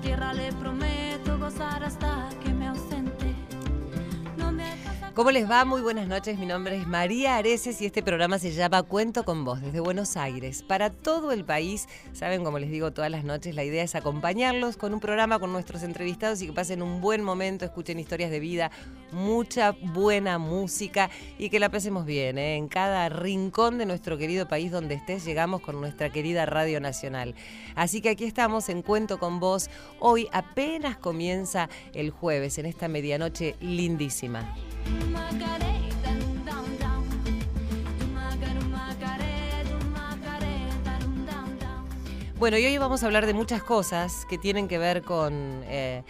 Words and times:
Tierra 0.00 0.32
le 0.32 0.52
prometo 0.52 0.87
¿Cómo 5.18 5.32
les 5.32 5.50
va? 5.50 5.64
Muy 5.64 5.80
buenas 5.80 6.06
noches. 6.06 6.38
Mi 6.38 6.46
nombre 6.46 6.76
es 6.76 6.86
María 6.86 7.38
Areces 7.38 7.82
y 7.82 7.86
este 7.86 8.04
programa 8.04 8.38
se 8.38 8.52
llama 8.52 8.84
Cuento 8.84 9.24
con 9.24 9.44
Vos 9.44 9.60
desde 9.60 9.80
Buenos 9.80 10.16
Aires. 10.16 10.62
Para 10.62 10.90
todo 10.90 11.32
el 11.32 11.44
país, 11.44 11.88
saben, 12.12 12.44
como 12.44 12.60
les 12.60 12.70
digo 12.70 12.92
todas 12.92 13.10
las 13.10 13.24
noches, 13.24 13.56
la 13.56 13.64
idea 13.64 13.82
es 13.82 13.96
acompañarlos 13.96 14.76
con 14.76 14.94
un 14.94 15.00
programa 15.00 15.40
con 15.40 15.50
nuestros 15.50 15.82
entrevistados 15.82 16.40
y 16.40 16.46
que 16.46 16.52
pasen 16.52 16.82
un 16.82 17.00
buen 17.00 17.24
momento, 17.24 17.64
escuchen 17.64 17.98
historias 17.98 18.30
de 18.30 18.38
vida, 18.38 18.70
mucha 19.10 19.72
buena 19.72 20.38
música 20.38 21.10
y 21.36 21.50
que 21.50 21.58
la 21.58 21.68
pasemos 21.68 22.06
bien. 22.06 22.38
¿eh? 22.38 22.54
En 22.54 22.68
cada 22.68 23.08
rincón 23.08 23.76
de 23.78 23.86
nuestro 23.86 24.18
querido 24.18 24.46
país 24.46 24.70
donde 24.70 24.94
estés, 24.94 25.24
llegamos 25.24 25.62
con 25.62 25.80
nuestra 25.80 26.10
querida 26.10 26.46
Radio 26.46 26.80
Nacional. 26.80 27.34
Así 27.74 28.00
que 28.00 28.10
aquí 28.10 28.24
estamos 28.24 28.68
en 28.68 28.82
Cuento 28.82 29.18
con 29.18 29.40
Vos. 29.40 29.68
Hoy 29.98 30.28
apenas 30.30 30.96
comienza 30.96 31.68
el 31.92 32.10
jueves, 32.10 32.56
en 32.58 32.66
esta 32.66 32.86
medianoche 32.86 33.56
lindísima. 33.60 34.54
Bueno, 42.38 42.56
y 42.56 42.64
hoy 42.66 42.78
vamos 42.78 43.02
a 43.02 43.06
hablar 43.06 43.26
de 43.26 43.34
muchas 43.34 43.64
cosas 43.64 44.24
que 44.30 44.38
tienen 44.38 44.68
que 44.68 44.78
ver 44.78 45.02
con 45.02 45.64
eh, 45.64 46.04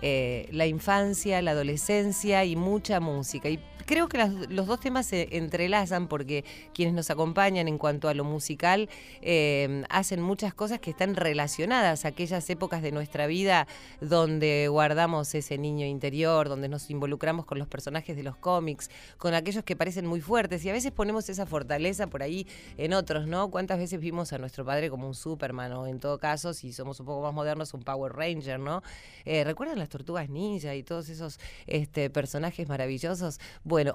eh, 0.00 0.48
la 0.50 0.66
infancia, 0.66 1.42
la 1.42 1.50
adolescencia 1.50 2.42
y 2.46 2.56
mucha 2.56 3.00
música. 3.00 3.50
Y 3.50 3.60
creo 3.84 4.08
que 4.08 4.18
los 4.48 4.66
dos 4.66 4.80
temas 4.80 5.06
se 5.06 5.36
entrelazan 5.36 6.08
porque 6.08 6.44
quienes 6.72 6.94
nos 6.94 7.10
acompañan 7.10 7.68
en 7.68 7.78
cuanto 7.78 8.08
a 8.08 8.14
lo 8.14 8.24
musical 8.24 8.88
eh, 9.22 9.84
hacen 9.90 10.20
muchas 10.20 10.54
cosas 10.54 10.80
que 10.80 10.90
están 10.90 11.16
relacionadas 11.16 12.04
a 12.04 12.08
aquellas 12.08 12.48
épocas 12.50 12.82
de 12.82 12.92
nuestra 12.92 13.26
vida 13.26 13.66
donde 14.00 14.68
guardamos 14.68 15.34
ese 15.34 15.58
niño 15.58 15.86
interior, 15.86 16.48
donde 16.48 16.68
nos 16.68 16.90
involucramos 16.90 17.44
con 17.46 17.58
los 17.58 17.68
personajes 17.68 18.16
de 18.16 18.22
los 18.22 18.36
cómics, 18.36 18.90
con 19.18 19.34
aquellos 19.34 19.64
que 19.64 19.76
parecen 19.76 20.06
muy 20.06 20.20
fuertes 20.20 20.64
y 20.64 20.70
a 20.70 20.72
veces 20.72 20.92
ponemos 20.92 21.28
esa 21.28 21.46
fortaleza 21.46 22.06
por 22.06 22.22
ahí 22.22 22.46
en 22.76 22.94
otros, 22.94 23.26
¿no? 23.26 23.50
¿Cuántas 23.50 23.78
veces 23.78 24.00
vimos 24.00 24.32
a 24.32 24.38
nuestro 24.38 24.64
padre 24.64 24.90
como 24.90 25.06
un 25.06 25.14
Superman 25.14 25.72
o 25.72 25.86
en 25.86 26.00
todo 26.00 26.18
caso, 26.18 26.54
si 26.54 26.72
somos 26.72 27.00
un 27.00 27.06
poco 27.06 27.22
más 27.22 27.34
modernos, 27.34 27.74
un 27.74 27.82
Power 27.82 28.12
Ranger, 28.12 28.58
¿no? 28.58 28.82
Eh, 29.24 29.44
¿Recuerdan 29.44 29.78
las 29.78 29.88
tortugas 29.88 30.28
ninja 30.28 30.74
y 30.74 30.82
todos 30.82 31.08
esos 31.08 31.38
este, 31.66 32.10
personajes 32.10 32.68
maravillosos? 32.68 33.38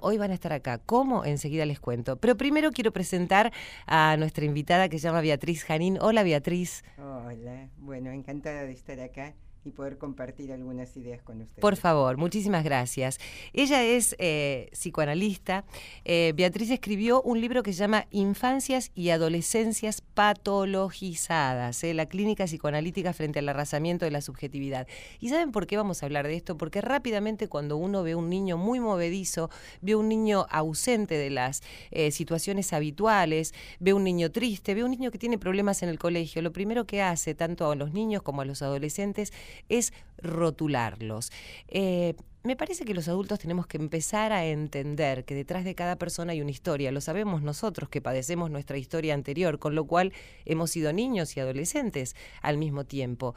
Hoy 0.02 0.18
van 0.18 0.32
a 0.32 0.34
estar 0.34 0.54
acá. 0.54 0.78
¿Cómo? 0.80 1.26
Enseguida 1.26 1.66
les 1.66 1.80
cuento. 1.80 2.18
Pero 2.18 2.38
primero 2.38 2.72
quiero 2.72 2.92
presentar 2.92 3.52
a 3.86 4.16
nuestra 4.18 4.46
invitada 4.46 4.90
que 4.90 5.00
se 5.00 5.08
llama 5.08 5.22
Beatriz 5.22 5.64
Janín. 5.64 5.98
Hola 6.02 6.24
Beatriz. 6.24 6.84
Hola, 6.98 7.70
bueno, 7.78 8.12
encantada 8.12 8.64
de 8.64 8.72
estar 8.72 9.00
acá 9.00 9.34
y 9.66 9.72
poder 9.72 9.98
compartir 9.98 10.52
algunas 10.52 10.96
ideas 10.98 11.22
con 11.22 11.42
ustedes. 11.42 11.62
Por 11.62 11.76
favor, 11.76 12.18
muchísimas 12.18 12.64
gracias. 12.64 13.20
Ella 13.54 13.84
es 13.84 14.16
eh, 14.20 14.70
psicoanalista. 14.72 15.66
Eh, 16.06 16.34
Beatriz 16.36 16.72
escribió 16.72 17.22
un 17.22 17.42
libro 17.42 17.64
que 17.64 17.74
se 17.74 17.80
llama 17.80 18.08
Infancias 18.12 18.92
y 18.96 19.10
Adolescencias 19.10 20.02
Patologizadas, 20.20 21.82
eh, 21.86 21.94
la 21.94 22.08
clínica 22.08 22.44
psicoanalítica 22.44 23.14
frente 23.14 23.40
al 23.40 23.48
arrasamiento 23.48 24.04
de 24.04 24.12
la 24.12 24.20
subjetividad. 24.20 24.86
¿Y 25.22 25.30
saben 25.30 25.54
por 25.54 25.66
qué 25.66 25.78
vamos 25.78 26.04
a 26.04 26.08
hablar 26.08 26.28
de 26.28 26.36
esto? 26.36 26.58
Porque 26.58 26.82
rápidamente 26.82 27.48
cuando 27.48 27.78
uno 27.78 28.04
ve 28.04 28.16
un 28.16 28.30
niño 28.30 28.58
muy 28.58 28.82
movedizo, 28.82 29.50
ve 29.80 29.96
un 29.96 30.10
niño 30.10 30.46
ausente 30.50 31.16
de 31.16 31.30
las 31.30 31.64
eh, 31.92 32.12
situaciones 32.12 32.74
habituales, 32.74 33.54
ve 33.80 33.94
un 33.94 34.04
niño 34.04 34.30
triste, 34.30 34.76
ve 34.76 34.84
un 34.84 34.92
niño 34.92 35.10
que 35.10 35.20
tiene 35.20 35.38
problemas 35.38 35.84
en 35.84 35.88
el 35.88 35.98
colegio, 35.98 36.42
lo 36.42 36.52
primero 36.52 36.86
que 36.86 37.02
hace 37.02 37.34
tanto 37.34 37.72
a 37.72 37.76
los 37.78 37.94
niños 37.94 38.22
como 38.22 38.42
a 38.42 38.46
los 38.46 38.62
adolescentes 38.62 39.32
es 39.70 39.94
rotularlos. 40.18 41.32
Eh, 41.70 42.16
me 42.42 42.56
parece 42.56 42.86
que 42.86 42.94
los 42.94 43.10
adultos 43.10 43.40
tenemos 43.40 43.68
que 43.68 43.78
empezar 43.78 44.32
a 44.32 44.46
entender 44.46 45.26
que 45.26 45.36
detrás 45.36 45.66
de 45.66 45.76
cada 45.76 45.98
persona 45.98 46.32
hay 46.32 46.42
una 46.42 46.52
historia. 46.52 46.92
Lo 46.92 47.02
sabemos 47.02 47.42
nosotros 47.42 47.90
que 47.90 48.02
padecemos 48.02 48.50
nuestra 48.50 48.78
historia 48.78 49.14
anterior, 49.14 49.60
con 49.60 49.76
lo 49.76 49.86
cual 49.86 50.14
hemos 50.46 50.72
sido 50.72 50.94
niños 50.94 51.36
y 51.36 51.42
adolescentes 51.42 52.16
al 52.42 52.58
mismo 52.58 52.86
tiempo. 52.86 53.36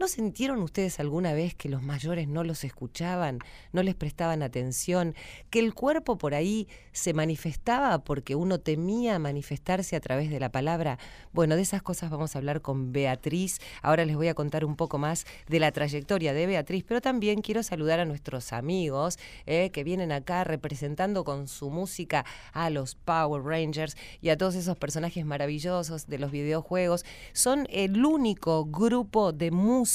¿No 0.00 0.08
sintieron 0.08 0.62
ustedes 0.62 0.98
alguna 0.98 1.34
vez 1.34 1.54
que 1.54 1.68
los 1.68 1.82
mayores 1.82 2.26
no 2.26 2.42
los 2.42 2.64
escuchaban, 2.64 3.38
no 3.70 3.82
les 3.82 3.94
prestaban 3.94 4.42
atención, 4.42 5.14
que 5.50 5.58
el 5.58 5.74
cuerpo 5.74 6.16
por 6.16 6.32
ahí 6.32 6.68
se 6.92 7.12
manifestaba 7.12 8.02
porque 8.02 8.34
uno 8.34 8.60
temía 8.60 9.18
manifestarse 9.18 9.96
a 9.96 10.00
través 10.00 10.30
de 10.30 10.40
la 10.40 10.50
palabra? 10.50 10.98
Bueno, 11.34 11.54
de 11.54 11.60
esas 11.60 11.82
cosas 11.82 12.08
vamos 12.08 12.34
a 12.34 12.38
hablar 12.38 12.62
con 12.62 12.94
Beatriz. 12.94 13.58
Ahora 13.82 14.06
les 14.06 14.16
voy 14.16 14.28
a 14.28 14.34
contar 14.34 14.64
un 14.64 14.74
poco 14.74 14.96
más 14.96 15.26
de 15.48 15.60
la 15.60 15.70
trayectoria 15.70 16.32
de 16.32 16.46
Beatriz, 16.46 16.82
pero 16.88 17.02
también 17.02 17.42
quiero 17.42 17.62
saludar 17.62 18.00
a 18.00 18.06
nuestros 18.06 18.54
amigos 18.54 19.18
eh, 19.44 19.68
que 19.68 19.84
vienen 19.84 20.12
acá 20.12 20.44
representando 20.44 21.24
con 21.24 21.46
su 21.46 21.68
música 21.68 22.24
a 22.54 22.70
los 22.70 22.94
Power 22.94 23.42
Rangers 23.42 23.98
y 24.22 24.30
a 24.30 24.38
todos 24.38 24.54
esos 24.54 24.78
personajes 24.78 25.26
maravillosos 25.26 26.06
de 26.06 26.18
los 26.18 26.30
videojuegos. 26.30 27.04
Son 27.34 27.66
el 27.68 28.02
único 28.02 28.64
grupo 28.64 29.32
de 29.32 29.50
música 29.50 29.89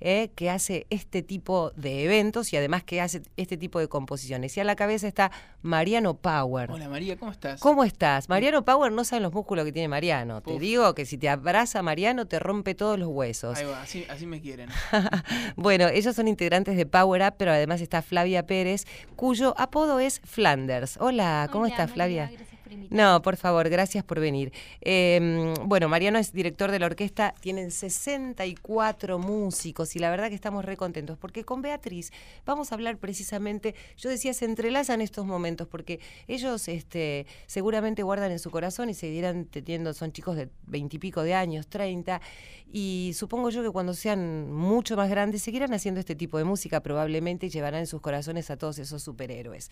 eh, 0.00 0.30
que 0.34 0.50
hace 0.50 0.86
este 0.90 1.22
tipo 1.22 1.72
de 1.76 2.04
eventos 2.04 2.52
y 2.52 2.56
además 2.56 2.84
que 2.84 3.00
hace 3.00 3.22
este 3.36 3.56
tipo 3.56 3.78
de 3.80 3.88
composiciones. 3.88 4.56
Y 4.56 4.60
a 4.60 4.64
la 4.64 4.76
cabeza 4.76 5.08
está 5.08 5.30
Mariano 5.62 6.16
Power. 6.16 6.70
Hola 6.70 6.88
María, 6.88 7.16
¿cómo 7.16 7.32
estás? 7.32 7.60
¿Cómo 7.60 7.84
estás? 7.84 8.28
Mariano 8.28 8.64
Power 8.64 8.92
no 8.92 9.04
saben 9.04 9.22
los 9.22 9.32
músculos 9.32 9.64
que 9.64 9.72
tiene 9.72 9.88
Mariano. 9.88 10.40
Te 10.40 10.58
digo 10.58 10.94
que 10.94 11.06
si 11.06 11.18
te 11.18 11.28
abraza 11.28 11.82
Mariano 11.82 12.26
te 12.26 12.38
rompe 12.38 12.74
todos 12.74 12.98
los 12.98 13.08
huesos. 13.08 13.58
Ahí 13.58 13.64
va, 13.64 13.82
así, 13.82 14.04
así 14.08 14.26
me 14.26 14.40
quieren. 14.40 14.68
bueno, 15.56 15.88
ellos 15.88 16.14
son 16.14 16.28
integrantes 16.28 16.76
de 16.76 16.86
Power 16.86 17.22
Up, 17.22 17.34
pero 17.38 17.52
además 17.52 17.80
está 17.80 18.02
Flavia 18.02 18.46
Pérez, 18.46 18.84
cuyo 19.16 19.54
apodo 19.58 20.00
es 20.00 20.20
Flanders. 20.24 20.98
Hola, 21.00 21.48
¿cómo 21.50 21.64
Hola, 21.64 21.72
estás, 21.72 21.90
María, 21.90 21.94
Flavia? 21.94 22.26
gracias. 22.26 22.55
No, 22.90 23.22
por 23.22 23.36
favor, 23.36 23.68
gracias 23.68 24.04
por 24.04 24.20
venir. 24.20 24.52
Eh, 24.80 25.54
bueno, 25.64 25.88
Mariano 25.88 26.18
es 26.18 26.32
director 26.32 26.70
de 26.70 26.78
la 26.78 26.86
orquesta, 26.86 27.34
tienen 27.40 27.70
64 27.70 29.18
músicos 29.18 29.96
y 29.96 29.98
la 29.98 30.10
verdad 30.10 30.28
que 30.28 30.34
estamos 30.34 30.64
re 30.64 30.76
contentos 30.76 31.18
porque 31.18 31.44
con 31.44 31.62
Beatriz 31.62 32.12
vamos 32.44 32.70
a 32.70 32.74
hablar 32.74 32.98
precisamente, 32.98 33.74
yo 33.96 34.10
decía, 34.10 34.34
se 34.34 34.44
entrelazan 34.44 35.00
estos 35.00 35.26
momentos 35.26 35.66
porque 35.68 36.00
ellos 36.28 36.68
este, 36.68 37.26
seguramente 37.46 38.02
guardan 38.02 38.32
en 38.32 38.38
su 38.38 38.50
corazón 38.50 38.90
y 38.90 38.94
seguirán 38.94 39.46
teniendo, 39.46 39.92
son 39.94 40.12
chicos 40.12 40.36
de 40.36 40.48
veintipico 40.66 41.22
de 41.22 41.34
años, 41.34 41.68
30, 41.68 42.20
y 42.72 43.12
supongo 43.14 43.50
yo 43.50 43.62
que 43.62 43.70
cuando 43.70 43.94
sean 43.94 44.52
mucho 44.52 44.96
más 44.96 45.08
grandes 45.08 45.42
seguirán 45.42 45.72
haciendo 45.72 46.00
este 46.00 46.14
tipo 46.14 46.38
de 46.38 46.44
música 46.44 46.80
probablemente 46.80 47.46
y 47.46 47.50
llevarán 47.50 47.80
en 47.80 47.86
sus 47.86 48.00
corazones 48.00 48.50
a 48.50 48.56
todos 48.56 48.78
esos 48.78 49.02
superhéroes. 49.02 49.70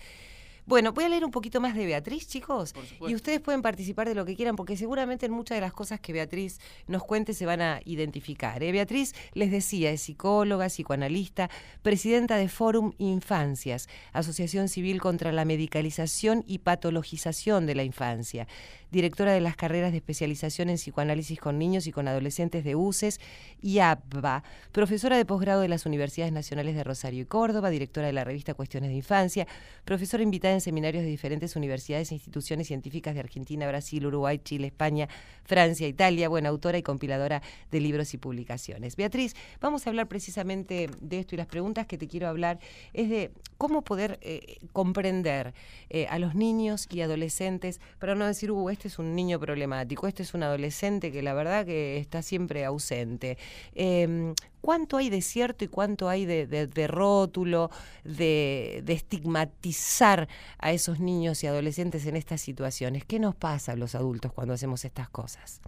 Bueno, 0.67 0.93
voy 0.93 1.05
a 1.05 1.09
leer 1.11 1.27
un 1.27 1.31
poquito 1.31 1.61
más 1.61 1.75
de 1.75 1.85
Beatriz, 1.85 2.27
chicos. 2.27 2.73
Por 2.73 3.11
Y 3.11 3.15
ustedes 3.15 3.41
pueden 3.41 3.61
participar 3.61 4.09
de 4.09 4.15
lo 4.15 4.25
que 4.25 4.35
quieran, 4.35 4.57
porque 4.57 4.79
seguramente 4.79 5.27
en 5.27 5.33
muchas 5.33 5.57
de 5.57 5.61
las 5.61 5.75
cosas 5.75 6.01
que 6.01 6.15
Beatriz 6.15 6.59
nos 6.87 7.05
cuente 7.05 7.35
se 7.35 7.45
van 7.45 7.61
a 7.61 7.81
identificar. 7.85 8.63
¿eh? 8.63 8.73
Beatriz, 8.73 9.15
les 9.35 9.51
decía, 9.51 9.91
es 9.91 10.01
psicóloga, 10.01 10.69
psicoanalista, 10.69 11.51
presidenta 11.83 12.37
de 12.37 12.49
Fórum 12.49 12.93
Infancias, 12.97 13.89
Asociación 14.15 14.69
Civil 14.69 15.03
contra 15.03 15.33
la 15.33 15.45
Medicalización 15.45 16.45
y 16.47 16.59
Patologización 16.59 17.67
de 17.67 17.75
la 17.75 17.85
Infancia, 17.85 18.49
directora 18.95 19.33
de 19.33 19.41
las 19.41 19.57
carreras 19.57 19.91
de 19.91 19.99
especialización 19.99 20.71
en 20.71 20.77
psicoanálisis 20.77 21.41
con 21.41 21.59
niños 21.59 21.87
y 21.89 21.93
con 21.93 22.07
adolescentes 22.07 22.63
de 22.63 22.77
UCES 22.77 23.21
y 23.61 23.81
ABBA, 23.81 24.45
profesora 24.71 25.17
de 25.17 25.25
posgrado 25.25 25.61
de 25.61 25.69
las 25.69 25.85
Universidades 25.85 26.33
Nacionales 26.33 26.77
de 26.77 26.85
Rosario 26.85 27.23
y 27.23 27.27
Córdoba, 27.27 27.71
directora 27.71 28.07
de 28.07 28.13
la 28.13 28.23
revista 28.23 28.55
Cuestiones 28.55 28.91
de 28.91 28.97
Infancia, 28.97 29.49
profesora 29.85 30.23
invitada 30.23 30.55
en 30.55 30.61
seminarios 30.61 31.03
de 31.03 31.11
diferentes 31.11 31.57
universidades 31.57 32.13
e 32.13 32.15
instituciones 32.15 32.69
científicas 32.69 33.15
de 33.15 33.21
Argentina, 33.21 33.67
Brasil, 33.67 34.07
Uruguay, 34.07 34.39
Chile, 34.39 34.69
España, 34.69 35.09
Francia, 35.43 35.89
Italia, 35.89 36.29
buena 36.29 36.51
autora 36.51 36.79
y 36.79 36.83
compiladora 36.83 37.43
de 37.73 37.81
libros 37.81 38.15
y 38.15 38.19
publicaciones. 38.19 38.95
Beatriz, 38.95 39.35
vamos 39.61 39.87
a 39.87 39.91
hablar 39.91 40.07
precisamente 40.07 40.89
de 41.01 41.19
esto 41.19 41.35
y 41.35 41.39
las 41.39 41.49
preguntas 41.49 41.87
que 41.87 41.99
te 41.99 42.07
quiero 42.07 42.29
hablar 42.29 42.61
es 42.93 43.11
de 43.11 43.33
cómo 43.59 43.83
poder 43.83 44.19
eh, 44.23 44.59
comprender 44.73 45.53
eh, 45.91 46.07
a 46.09 46.19
los 46.19 46.35
niños 46.35 46.87
y 46.91 47.01
adolescentes, 47.01 47.81
para 47.99 48.15
no 48.15 48.27
decir, 48.27 48.53
uh, 48.53 48.71
este 48.71 48.84
es 48.89 48.99
un 48.99 49.15
niño 49.15 49.39
problemático, 49.41 50.07
este 50.07 50.23
es 50.23 50.35
un 50.35 50.43
adolescente 50.43 51.13
que 51.13 51.23
la 51.23 51.35
verdad 51.35 51.65
que 51.65 51.99
está 51.99 52.23
siempre 52.23 52.65
ausente. 52.65 53.39
Eh, 53.75 54.35
¿Cuánto 54.65 54.97
hay 54.97 55.11
de 55.11 55.21
cierto 55.21 55.65
y 55.65 55.69
cuánto 55.69 56.09
hay 56.09 56.25
de, 56.25 56.87
rótulo, 56.89 57.71
de, 58.03 58.83
estigmatizar 58.87 60.27
a 60.59 60.73
esos 60.73 61.01
niños 61.01 61.45
y 61.45 61.47
adolescentes 61.47 62.07
en 62.07 62.17
estas 62.17 62.41
situaciones? 62.41 63.05
¿Qué 63.05 63.19
nos 63.19 63.35
pasa 63.35 63.73
a 63.73 63.77
los 63.77 63.95
adultos 63.95 64.33
cuando 64.33 64.55
hacemos 64.55 64.87
estas 64.87 65.11
cosas? 65.11 65.61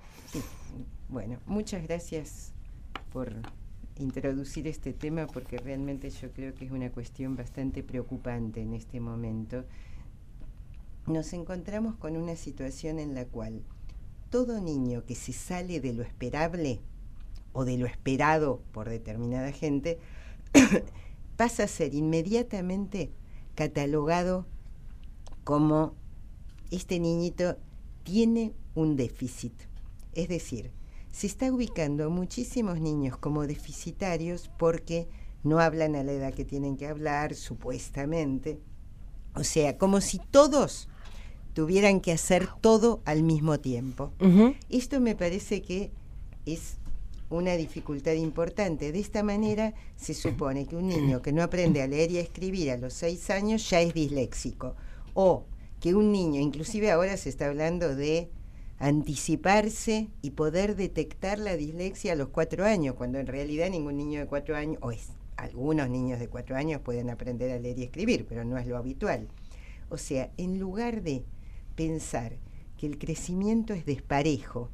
Bueno, 1.11 1.39
muchas 1.45 1.83
gracias 1.83 2.55
por 3.13 3.35
introducir 3.99 4.67
este 4.67 4.95
tema 4.95 5.27
porque 5.27 5.59
realmente 5.59 6.09
yo 6.09 6.33
creo 6.33 6.55
que 6.55 6.65
es 6.65 6.71
una 6.71 6.91
cuestión 6.91 7.37
bastante 7.37 7.83
preocupante 7.83 8.63
en 8.63 8.73
este 8.73 8.99
momento. 8.99 9.67
Nos 11.07 11.33
encontramos 11.33 11.95
con 11.97 12.17
una 12.17 12.35
situación 12.35 12.99
en 12.99 13.15
la 13.15 13.27
cual 13.27 13.63
todo 14.31 14.61
niño 14.61 15.05
que 15.05 15.15
se 15.15 15.33
sale 15.33 15.81
de 15.81 15.93
lo 15.93 16.03
esperable 16.03 16.81
o 17.53 17.65
de 17.65 17.79
lo 17.79 17.87
esperado 17.87 18.61
por 18.73 18.89
determinada 18.89 19.53
gente, 19.53 19.99
pasa 21.37 21.65
a 21.65 21.69
ser 21.69 21.95
inmediatamente 21.95 23.13
catalogado 23.55 24.47
como 25.45 25.95
este 26.71 26.99
niñito 26.99 27.57
tiene 28.03 28.53
un 28.75 28.97
déficit. 28.97 29.55
Es 30.13 30.29
decir, 30.29 30.73
se 31.13 31.27
está 31.27 31.53
ubicando 31.53 32.05
a 32.05 32.09
muchísimos 32.09 32.81
niños 32.81 33.17
como 33.17 33.47
deficitarios 33.47 34.51
porque 34.59 35.09
no 35.45 35.61
hablan 35.61 35.95
a 35.95 36.03
la 36.03 36.13
edad 36.13 36.35
que 36.35 36.45
tienen 36.45 36.77
que 36.77 36.89
hablar, 36.89 37.35
supuestamente. 37.35 38.61
O 39.35 39.45
sea, 39.45 39.79
como 39.79 40.01
si 40.01 40.19
todos 40.19 40.89
tuvieran 41.57 42.03
que 42.03 42.13
hacer 42.13 42.49
todo 42.61 43.01
al 43.07 43.23
mismo 43.23 43.59
tiempo. 43.59 44.13
Esto 44.69 45.01
me 45.01 45.17
parece 45.17 45.63
que 45.63 45.91
es 46.45 46.77
una 47.31 47.55
dificultad 47.55 48.13
importante. 48.13 48.93
De 48.93 48.99
esta 48.99 49.23
manera 49.23 49.73
se 49.97 50.13
supone 50.13 50.67
que 50.67 50.77
un 50.77 50.89
niño 50.89 51.23
que 51.23 51.33
no 51.33 51.43
aprende 51.43 51.81
a 51.81 51.87
leer 51.87 52.11
y 52.11 52.19
a 52.19 52.21
escribir 52.21 52.71
a 52.71 52.77
los 52.77 52.93
seis 52.93 53.31
años 53.31 53.71
ya 53.71 53.81
es 53.81 53.95
disléxico. 53.95 54.75
O 55.15 55.47
que 55.81 55.95
un 55.95 56.13
niño, 56.13 56.43
inclusive 56.43 56.91
ahora 56.91 57.17
se 57.17 57.31
está 57.31 57.47
hablando 57.47 57.97
de 57.97 58.29
anticiparse 58.79 60.11
y 60.21 60.33
poder 60.33 60.77
detectar 60.77 61.39
la 61.39 61.57
dislexia 61.57 62.13
a 62.13 62.17
los 62.17 62.29
cuatro 62.29 62.67
años, 62.67 62.97
cuando 62.97 63.19
en 63.19 63.27
realidad 63.27 63.71
ningún 63.71 63.97
niño 63.97 64.21
de 64.21 64.27
cuatro 64.27 64.57
años, 64.57 64.77
o 64.83 64.91
es, 64.91 65.09
algunos 65.39 65.89
niños 65.89 66.21
de 66.21 66.29
cuatro 66.29 66.55
años 66.55 66.83
pueden 66.83 67.09
aprender 67.09 67.51
a 67.51 67.59
leer 67.59 67.79
y 67.79 67.85
escribir, 67.85 68.27
pero 68.29 68.45
no 68.45 68.59
es 68.59 68.67
lo 68.67 68.77
habitual. 68.77 69.29
O 69.89 69.97
sea, 69.97 70.31
en 70.37 70.59
lugar 70.59 71.03
de 71.03 71.25
pensar 71.77 72.39
que 72.77 72.87
el 72.87 72.99
crecimiento 72.99 73.75
es 73.75 73.87
desparejo 73.87 74.71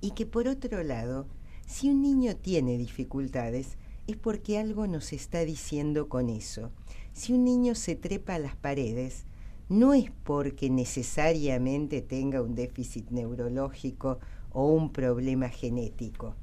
y 0.00 0.12
que 0.12 0.24
por 0.24 0.48
otro 0.48 0.82
lado, 0.82 1.26
si 1.66 1.90
un 1.90 2.00
niño 2.00 2.36
tiene 2.36 2.78
dificultades, 2.78 3.76
es 4.06 4.16
porque 4.16 4.58
algo 4.58 4.86
nos 4.86 5.12
está 5.12 5.44
diciendo 5.44 6.08
con 6.08 6.30
eso. 6.30 6.70
Si 7.12 7.32
un 7.32 7.44
niño 7.44 7.74
se 7.74 7.96
trepa 7.96 8.36
a 8.36 8.38
las 8.38 8.56
paredes, 8.56 9.24
no 9.68 9.94
es 9.94 10.10
porque 10.24 10.68
necesariamente 10.70 12.02
tenga 12.02 12.42
un 12.42 12.54
déficit 12.54 13.10
neurológico 13.10 14.18
o 14.52 14.66
un 14.66 14.90
problema 14.92 15.48
genético, 15.48 16.34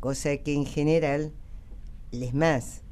cosa 0.00 0.36
que 0.36 0.52
en 0.52 0.66
general, 0.66 1.32
les 2.10 2.34
más, 2.34 2.82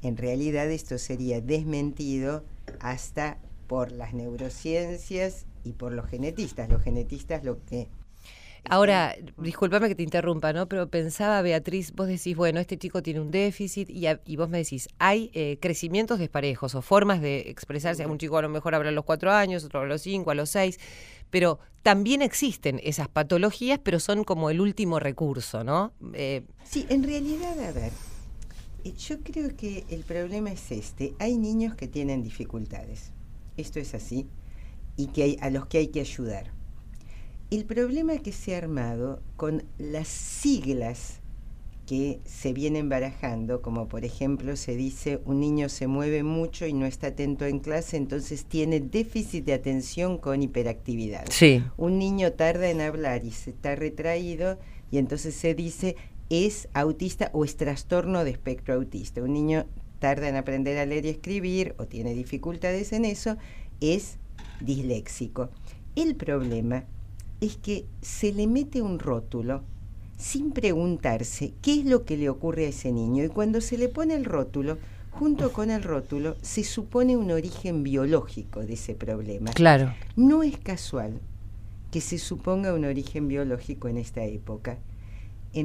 en 0.00 0.16
realidad 0.16 0.70
esto 0.70 0.96
sería 0.96 1.40
desmentido 1.40 2.44
hasta 2.80 3.38
por 3.68 3.92
las 3.92 4.14
neurociencias 4.14 5.46
y 5.62 5.74
por 5.74 5.92
los 5.92 6.06
genetistas. 6.06 6.68
Los 6.68 6.82
genetistas 6.82 7.44
lo 7.44 7.64
que 7.64 7.88
Ahora, 8.64 9.14
discúlpame 9.38 9.88
que 9.88 9.94
te 9.94 10.02
interrumpa, 10.02 10.52
¿no? 10.52 10.68
Pero 10.68 10.88
pensaba, 10.88 11.40
Beatriz, 11.42 11.92
vos 11.92 12.08
decís, 12.08 12.36
bueno, 12.36 12.60
este 12.60 12.76
chico 12.76 13.02
tiene 13.02 13.20
un 13.20 13.30
déficit 13.30 13.88
y, 13.88 14.36
vos 14.36 14.48
me 14.48 14.58
decís, 14.58 14.88
hay 14.98 15.30
eh, 15.32 15.58
crecimientos 15.60 16.18
desparejos 16.18 16.74
o 16.74 16.82
formas 16.82 17.20
de 17.20 17.48
expresarse. 17.50 18.04
Un 18.06 18.18
chico 18.18 18.36
a 18.36 18.42
lo 18.42 18.48
mejor 18.48 18.74
habla 18.74 18.90
a 18.90 18.92
los 18.92 19.04
cuatro 19.04 19.32
años, 19.32 19.64
otro 19.64 19.80
a 19.80 19.86
los 19.86 20.02
cinco, 20.02 20.30
a 20.30 20.34
los 20.34 20.50
seis, 20.50 20.78
pero 21.30 21.60
también 21.82 22.20
existen 22.20 22.80
esas 22.82 23.08
patologías, 23.08 23.78
pero 23.82 24.00
son 24.00 24.24
como 24.24 24.50
el 24.50 24.60
último 24.60 24.98
recurso, 24.98 25.64
¿no? 25.64 25.92
Eh, 26.12 26.42
sí, 26.64 26.84
en 26.90 27.04
realidad, 27.04 27.58
a 27.60 27.72
ver, 27.72 27.92
eh, 28.84 28.92
yo 28.92 29.20
creo 29.20 29.56
que 29.56 29.84
el 29.88 30.02
problema 30.02 30.50
es 30.50 30.70
este. 30.72 31.14
Hay 31.18 31.38
niños 31.38 31.74
que 31.74 31.88
tienen 31.88 32.22
dificultades. 32.22 33.12
Esto 33.58 33.78
es 33.80 33.94
así. 33.94 34.26
Y 34.96 35.08
que 35.08 35.22
hay, 35.22 35.36
a 35.40 35.50
los 35.50 35.66
que 35.66 35.78
hay 35.78 35.88
que 35.88 36.00
ayudar 36.00 36.58
el 37.50 37.64
problema 37.64 38.18
que 38.18 38.32
se 38.32 38.54
ha 38.54 38.58
armado 38.58 39.22
con 39.36 39.64
las 39.78 40.08
siglas 40.08 41.20
que 41.86 42.20
se 42.26 42.52
vienen 42.52 42.90
barajando, 42.90 43.62
como 43.62 43.88
por 43.88 44.04
ejemplo 44.04 44.56
se 44.56 44.76
dice 44.76 45.22
un 45.24 45.40
niño 45.40 45.70
se 45.70 45.86
mueve 45.86 46.22
mucho 46.22 46.66
y 46.66 46.74
no 46.74 46.84
está 46.84 47.06
atento 47.08 47.46
en 47.46 47.60
clase, 47.60 47.96
entonces 47.96 48.44
tiene 48.44 48.80
déficit 48.80 49.46
de 49.46 49.54
atención 49.54 50.18
con 50.18 50.42
hiperactividad. 50.42 51.24
Sí. 51.30 51.64
Un 51.78 51.98
niño 51.98 52.32
tarda 52.32 52.68
en 52.68 52.82
hablar 52.82 53.24
y 53.24 53.30
se 53.30 53.50
está 53.50 53.74
retraído 53.74 54.58
y 54.90 54.98
entonces 54.98 55.34
se 55.34 55.54
dice 55.54 55.96
es 56.28 56.68
autista 56.74 57.30
o 57.32 57.46
es 57.46 57.56
trastorno 57.56 58.22
de 58.22 58.32
espectro 58.32 58.74
autista. 58.74 59.22
Un 59.22 59.32
niño 59.32 59.64
tarda 59.98 60.28
en 60.28 60.36
aprender 60.36 60.78
a 60.78 60.86
leer 60.86 61.06
y 61.06 61.10
escribir 61.10 61.74
o 61.78 61.86
tiene 61.86 62.14
dificultades 62.14 62.92
en 62.92 63.04
eso, 63.04 63.36
es 63.80 64.18
disléxico. 64.60 65.50
El 65.96 66.16
problema 66.16 66.84
es 67.40 67.56
que 67.56 67.86
se 68.00 68.32
le 68.32 68.46
mete 68.46 68.82
un 68.82 68.98
rótulo 68.98 69.62
sin 70.16 70.50
preguntarse 70.50 71.52
qué 71.62 71.80
es 71.80 71.86
lo 71.86 72.04
que 72.04 72.16
le 72.16 72.28
ocurre 72.28 72.66
a 72.66 72.70
ese 72.70 72.92
niño. 72.92 73.24
Y 73.24 73.28
cuando 73.28 73.60
se 73.60 73.78
le 73.78 73.88
pone 73.88 74.14
el 74.14 74.24
rótulo, 74.24 74.78
junto 75.10 75.52
con 75.52 75.70
el 75.70 75.82
rótulo, 75.82 76.36
se 76.42 76.64
supone 76.64 77.16
un 77.16 77.30
origen 77.30 77.82
biológico 77.82 78.60
de 78.60 78.74
ese 78.74 78.94
problema. 78.94 79.52
Claro. 79.52 79.94
No 80.16 80.42
es 80.42 80.58
casual 80.58 81.20
que 81.90 82.00
se 82.00 82.18
suponga 82.18 82.74
un 82.74 82.84
origen 82.84 83.28
biológico 83.28 83.88
en 83.88 83.96
esta 83.96 84.24
época. 84.24 84.78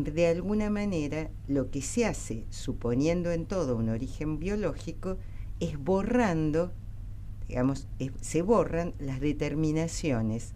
De 0.01 0.25
alguna 0.25 0.71
manera, 0.71 1.29
lo 1.47 1.69
que 1.69 1.83
se 1.83 2.07
hace, 2.07 2.47
suponiendo 2.49 3.31
en 3.31 3.45
todo 3.45 3.75
un 3.75 3.89
origen 3.89 4.39
biológico, 4.39 5.17
es 5.59 5.77
borrando, 5.77 6.71
digamos, 7.47 7.87
se 8.19 8.41
borran 8.41 8.95
las 8.97 9.19
determinaciones 9.19 10.53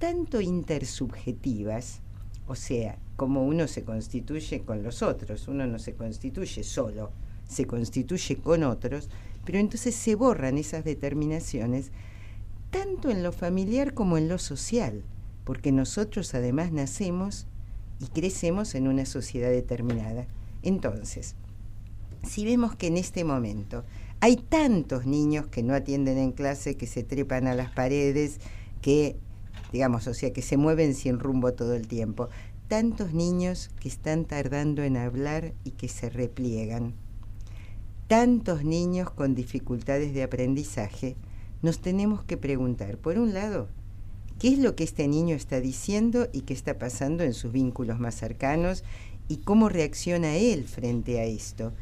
tanto 0.00 0.40
intersubjetivas, 0.40 2.00
o 2.48 2.56
sea, 2.56 2.98
como 3.14 3.46
uno 3.46 3.68
se 3.68 3.84
constituye 3.84 4.62
con 4.62 4.82
los 4.82 5.02
otros, 5.02 5.46
uno 5.46 5.68
no 5.68 5.78
se 5.78 5.94
constituye 5.94 6.64
solo, 6.64 7.12
se 7.46 7.66
constituye 7.66 8.38
con 8.38 8.64
otros, 8.64 9.08
pero 9.44 9.58
entonces 9.58 9.94
se 9.94 10.16
borran 10.16 10.58
esas 10.58 10.82
determinaciones 10.82 11.92
tanto 12.70 13.08
en 13.08 13.22
lo 13.22 13.30
familiar 13.30 13.94
como 13.94 14.18
en 14.18 14.28
lo 14.28 14.38
social, 14.38 15.04
porque 15.44 15.70
nosotros 15.70 16.34
además 16.34 16.72
nacemos 16.72 17.46
y 18.00 18.06
crecemos 18.06 18.74
en 18.74 18.88
una 18.88 19.06
sociedad 19.06 19.50
determinada. 19.50 20.26
Entonces, 20.62 21.36
si 22.22 22.44
vemos 22.44 22.74
que 22.74 22.86
en 22.88 22.96
este 22.96 23.24
momento 23.24 23.84
hay 24.20 24.36
tantos 24.36 25.06
niños 25.06 25.46
que 25.46 25.62
no 25.62 25.74
atienden 25.74 26.18
en 26.18 26.32
clase, 26.32 26.76
que 26.76 26.86
se 26.86 27.02
trepan 27.02 27.46
a 27.46 27.54
las 27.54 27.70
paredes, 27.70 28.40
que 28.80 29.16
digamos, 29.74 30.06
o 30.06 30.14
sea, 30.14 30.32
que 30.32 30.40
se 30.40 30.56
mueven 30.56 30.94
sin 30.94 31.18
rumbo 31.18 31.52
todo 31.52 31.74
el 31.74 31.88
tiempo. 31.88 32.28
Tantos 32.68 33.12
niños 33.12 33.70
que 33.80 33.88
están 33.88 34.24
tardando 34.24 34.84
en 34.84 34.96
hablar 34.96 35.52
y 35.64 35.72
que 35.72 35.88
se 35.88 36.10
repliegan. 36.10 36.94
Tantos 38.06 38.64
niños 38.64 39.10
con 39.10 39.34
dificultades 39.34 40.14
de 40.14 40.22
aprendizaje. 40.22 41.16
Nos 41.60 41.80
tenemos 41.80 42.22
que 42.22 42.36
preguntar, 42.36 42.98
por 42.98 43.18
un 43.18 43.34
lado, 43.34 43.68
¿qué 44.38 44.48
es 44.48 44.58
lo 44.58 44.74
que 44.76 44.84
este 44.84 45.08
niño 45.08 45.34
está 45.34 45.60
diciendo 45.60 46.28
y 46.32 46.42
qué 46.42 46.54
está 46.54 46.78
pasando 46.78 47.24
en 47.24 47.34
sus 47.34 47.52
vínculos 47.52 47.98
más 47.98 48.14
cercanos 48.14 48.84
y 49.28 49.38
cómo 49.38 49.68
reacciona 49.68 50.36
él 50.36 50.64
frente 50.64 51.20
a 51.20 51.24
esto? 51.24 51.72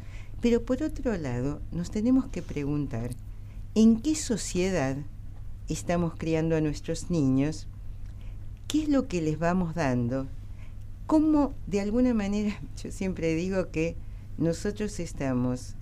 Pero 0.41 0.63
por 0.63 0.83
otro 0.83 1.15
lado, 1.17 1.61
nos 1.71 1.91
tenemos 1.91 2.27
que 2.27 2.41
preguntar, 2.41 3.11
¿en 3.75 4.01
qué 4.01 4.15
sociedad 4.15 4.97
estamos 5.69 6.13
criando 6.15 6.55
a 6.55 6.61
nuestros 6.61 7.09
niños 7.09 7.67
qué 8.67 8.83
es 8.83 8.89
lo 8.89 9.07
que 9.07 9.21
les 9.21 9.39
vamos 9.39 9.75
dando, 9.75 10.27
cómo 11.07 11.53
de 11.67 11.81
alguna 11.81 12.13
manera, 12.13 12.59
yo 12.83 12.91
siempre 12.91 13.35
digo 13.35 13.69
que 13.69 13.95
nosotros 14.37 14.99
estamos 14.99 15.75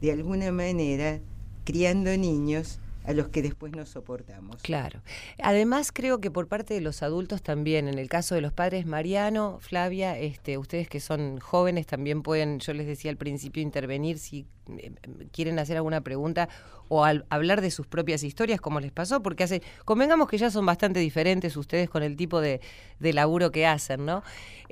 de 0.00 0.12
alguna 0.12 0.50
manera 0.52 1.20
criando 1.64 2.16
niños 2.16 2.80
a 3.04 3.12
los 3.12 3.28
que 3.28 3.42
después 3.42 3.74
nos 3.74 3.88
soportamos. 3.88 4.62
Claro. 4.62 5.00
Además, 5.42 5.92
creo 5.92 6.20
que 6.20 6.30
por 6.30 6.48
parte 6.48 6.74
de 6.74 6.80
los 6.80 7.02
adultos 7.02 7.42
también, 7.42 7.88
en 7.88 7.98
el 7.98 8.08
caso 8.08 8.34
de 8.34 8.40
los 8.40 8.52
padres, 8.52 8.86
Mariano, 8.86 9.58
Flavia, 9.60 10.18
este, 10.18 10.58
ustedes 10.58 10.88
que 10.88 11.00
son 11.00 11.38
jóvenes 11.38 11.86
también 11.86 12.22
pueden, 12.22 12.60
yo 12.60 12.74
les 12.74 12.86
decía 12.86 13.10
al 13.10 13.16
principio, 13.16 13.62
intervenir 13.62 14.18
si 14.18 14.46
eh, 14.76 14.92
quieren 15.32 15.58
hacer 15.58 15.76
alguna 15.76 16.02
pregunta 16.02 16.48
o 16.88 17.04
hablar 17.04 17.60
de 17.60 17.70
sus 17.70 17.86
propias 17.86 18.22
historias, 18.22 18.60
como 18.60 18.80
les 18.80 18.92
pasó, 18.92 19.22
porque 19.22 19.44
hace, 19.44 19.62
convengamos 19.84 20.28
que 20.28 20.38
ya 20.38 20.50
son 20.50 20.64
bastante 20.64 21.00
diferentes 21.00 21.56
ustedes 21.56 21.90
con 21.90 22.02
el 22.02 22.16
tipo 22.16 22.40
de, 22.40 22.60
laburo 22.98 23.50
que 23.52 23.66
hacen, 23.66 24.06
¿no? 24.06 24.22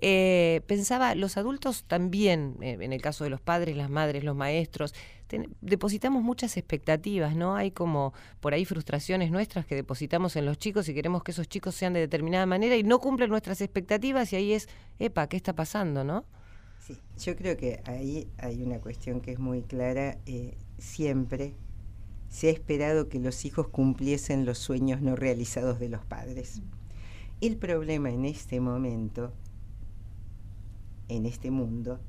Eh, 0.00 0.62
pensaba, 0.66 1.14
los 1.14 1.36
adultos 1.36 1.84
también, 1.84 2.56
eh, 2.62 2.78
en 2.80 2.92
el 2.92 3.02
caso 3.02 3.24
de 3.24 3.30
los 3.30 3.40
padres, 3.40 3.76
las 3.76 3.90
madres, 3.90 4.24
los 4.24 4.34
maestros, 4.34 4.94
depositamos 5.60 6.22
muchas 6.22 6.56
expectativas, 6.56 7.34
¿no? 7.34 7.56
Hay 7.56 7.70
como 7.70 8.12
por 8.40 8.54
ahí 8.54 8.64
frustraciones 8.64 9.30
nuestras 9.30 9.66
que 9.66 9.74
depositamos 9.74 10.36
en 10.36 10.46
los 10.46 10.58
chicos 10.58 10.88
y 10.88 10.94
queremos 10.94 11.22
que 11.22 11.32
esos 11.32 11.48
chicos 11.48 11.74
sean 11.74 11.92
de 11.92 12.00
determinada 12.00 12.46
manera 12.46 12.76
y 12.76 12.82
no 12.82 13.00
cumplen 13.00 13.30
nuestras 13.30 13.60
expectativas 13.60 14.32
y 14.32 14.36
ahí 14.36 14.52
es, 14.52 14.68
epa, 14.98 15.28
¿qué 15.28 15.36
está 15.36 15.54
pasando, 15.54 16.04
no? 16.04 16.24
Sí, 16.86 16.96
yo 17.18 17.34
creo 17.34 17.56
que 17.56 17.80
ahí 17.84 18.28
hay 18.38 18.62
una 18.62 18.78
cuestión 18.80 19.20
que 19.20 19.32
es 19.32 19.38
muy 19.38 19.62
clara. 19.62 20.18
Eh, 20.26 20.56
siempre 20.78 21.54
se 22.28 22.48
ha 22.48 22.50
esperado 22.50 23.08
que 23.08 23.18
los 23.18 23.44
hijos 23.44 23.68
cumpliesen 23.68 24.44
los 24.44 24.58
sueños 24.58 25.00
no 25.00 25.16
realizados 25.16 25.80
de 25.80 25.88
los 25.88 26.04
padres. 26.04 26.62
El 27.40 27.56
problema 27.56 28.10
en 28.10 28.24
este 28.24 28.60
momento 28.60 29.32
en 31.08 31.26
este 31.26 31.50
mundo 31.50 32.00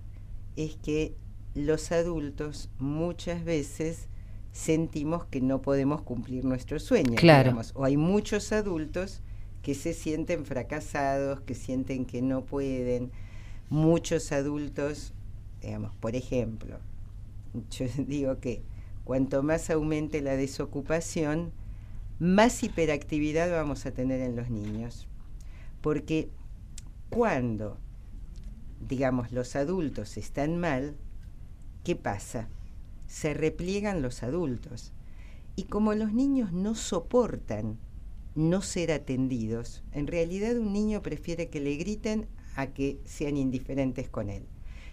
es 0.55 0.75
que 0.77 1.15
los 1.57 1.91
adultos 1.91 2.69
muchas 2.77 3.43
veces 3.43 4.07
sentimos 4.51 5.25
que 5.25 5.41
no 5.41 5.61
podemos 5.61 6.01
cumplir 6.03 6.45
nuestros 6.45 6.83
sueños. 6.83 7.15
Claro. 7.19 7.49
digamos, 7.49 7.71
o 7.75 7.83
hay 7.83 7.97
muchos 7.97 8.51
adultos 8.51 9.21
que 9.63 9.73
se 9.73 9.93
sienten 9.93 10.45
fracasados, 10.45 11.41
que 11.41 11.55
sienten 11.55 12.05
que 12.05 12.21
no 12.21 12.45
pueden. 12.45 13.11
Muchos 13.69 14.31
adultos, 14.31 15.13
digamos, 15.61 15.93
por 15.95 16.15
ejemplo, 16.15 16.77
yo 17.71 17.85
digo 17.97 18.39
que 18.39 18.61
cuanto 19.03 19.41
más 19.41 19.69
aumente 19.71 20.21
la 20.21 20.35
desocupación, 20.35 21.51
más 22.19 22.63
hiperactividad 22.63 23.51
vamos 23.51 23.85
a 23.87 23.91
tener 23.91 24.21
en 24.21 24.35
los 24.35 24.51
niños. 24.51 25.07
Porque 25.81 26.29
cuando, 27.09 27.77
digamos, 28.87 29.31
los 29.31 29.55
adultos 29.55 30.17
están 30.17 30.59
mal, 30.59 30.95
¿qué 31.87 31.95
pasa? 31.95 32.49
Se 33.05 33.33
repliegan 33.33 34.01
los 34.01 34.21
adultos. 34.21 34.91
Y 35.55 35.63
como 35.63 35.93
los 35.93 36.11
niños 36.11 36.51
no 36.51 36.75
soportan 36.75 37.77
no 38.35 38.61
ser 38.61 38.91
atendidos, 38.91 39.85
en 39.93 40.05
realidad 40.05 40.57
un 40.57 40.73
niño 40.73 41.01
prefiere 41.01 41.47
que 41.47 41.61
le 41.61 41.77
griten 41.77 42.27
a 42.57 42.67
que 42.67 42.99
sean 43.05 43.37
indiferentes 43.37 44.09
con 44.09 44.29
él. 44.29 44.43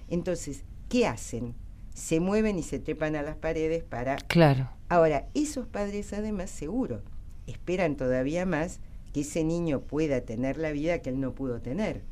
Entonces, 0.09 0.63
¿qué 0.89 1.09
hacen? 1.09 1.57
Se 1.95 2.21
mueven 2.21 2.61
y 2.61 2.63
se 2.63 2.79
trepan 2.79 3.17
a 3.17 3.23
las 3.23 3.35
paredes 3.35 3.83
para... 3.83 4.15
Claro. 4.15 4.71
Ahora, 4.89 5.27
esos 5.35 5.67
padres 5.67 6.13
además 6.13 6.49
seguro 6.49 7.03
esperan 7.49 7.97
todavía 7.97 8.47
más 8.47 8.79
que 9.13 9.23
ese 9.23 9.43
niño 9.43 9.81
pueda 9.81 10.21
tener 10.21 10.59
la 10.59 10.71
vida 10.71 11.03
que 11.03 11.11
él 11.11 11.19
no 11.19 11.35
pudo 11.35 11.61
tener. 11.61 12.03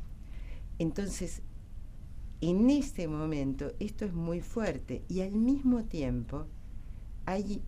Entonces, 0.77 1.41
en 2.49 2.69
este 2.69 3.07
momento 3.07 3.71
esto 3.79 4.03
es 4.03 4.13
muy 4.13 4.41
fuerte 4.41 5.03
y 5.07 5.21
al 5.21 5.31
mismo 5.31 5.83
tiempo 5.85 6.45
hay 7.25 7.61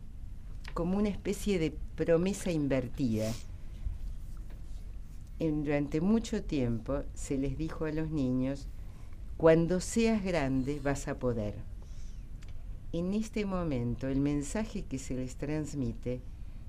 como 0.73 0.97
una 0.97 1.07
especie 1.07 1.59
de 1.59 1.71
promesa 1.95 2.51
invertida. 2.51 3.31
En- 5.39 5.63
durante 5.63 6.01
mucho 6.01 6.43
tiempo 6.43 7.03
se 7.13 7.37
les 7.37 7.57
dijo 7.57 7.85
a 7.85 7.91
los 7.93 8.09
niños, 8.11 8.67
cuando 9.37 9.79
seas 9.79 10.21
grande 10.23 10.81
vas 10.83 11.07
a 11.07 11.19
poder. 11.19 11.55
En 12.91 13.13
este 13.13 13.45
momento 13.45 14.07
el 14.09 14.19
mensaje 14.19 14.83
que 14.83 14.99
se 14.99 15.15
les 15.15 15.37
transmite 15.37 16.19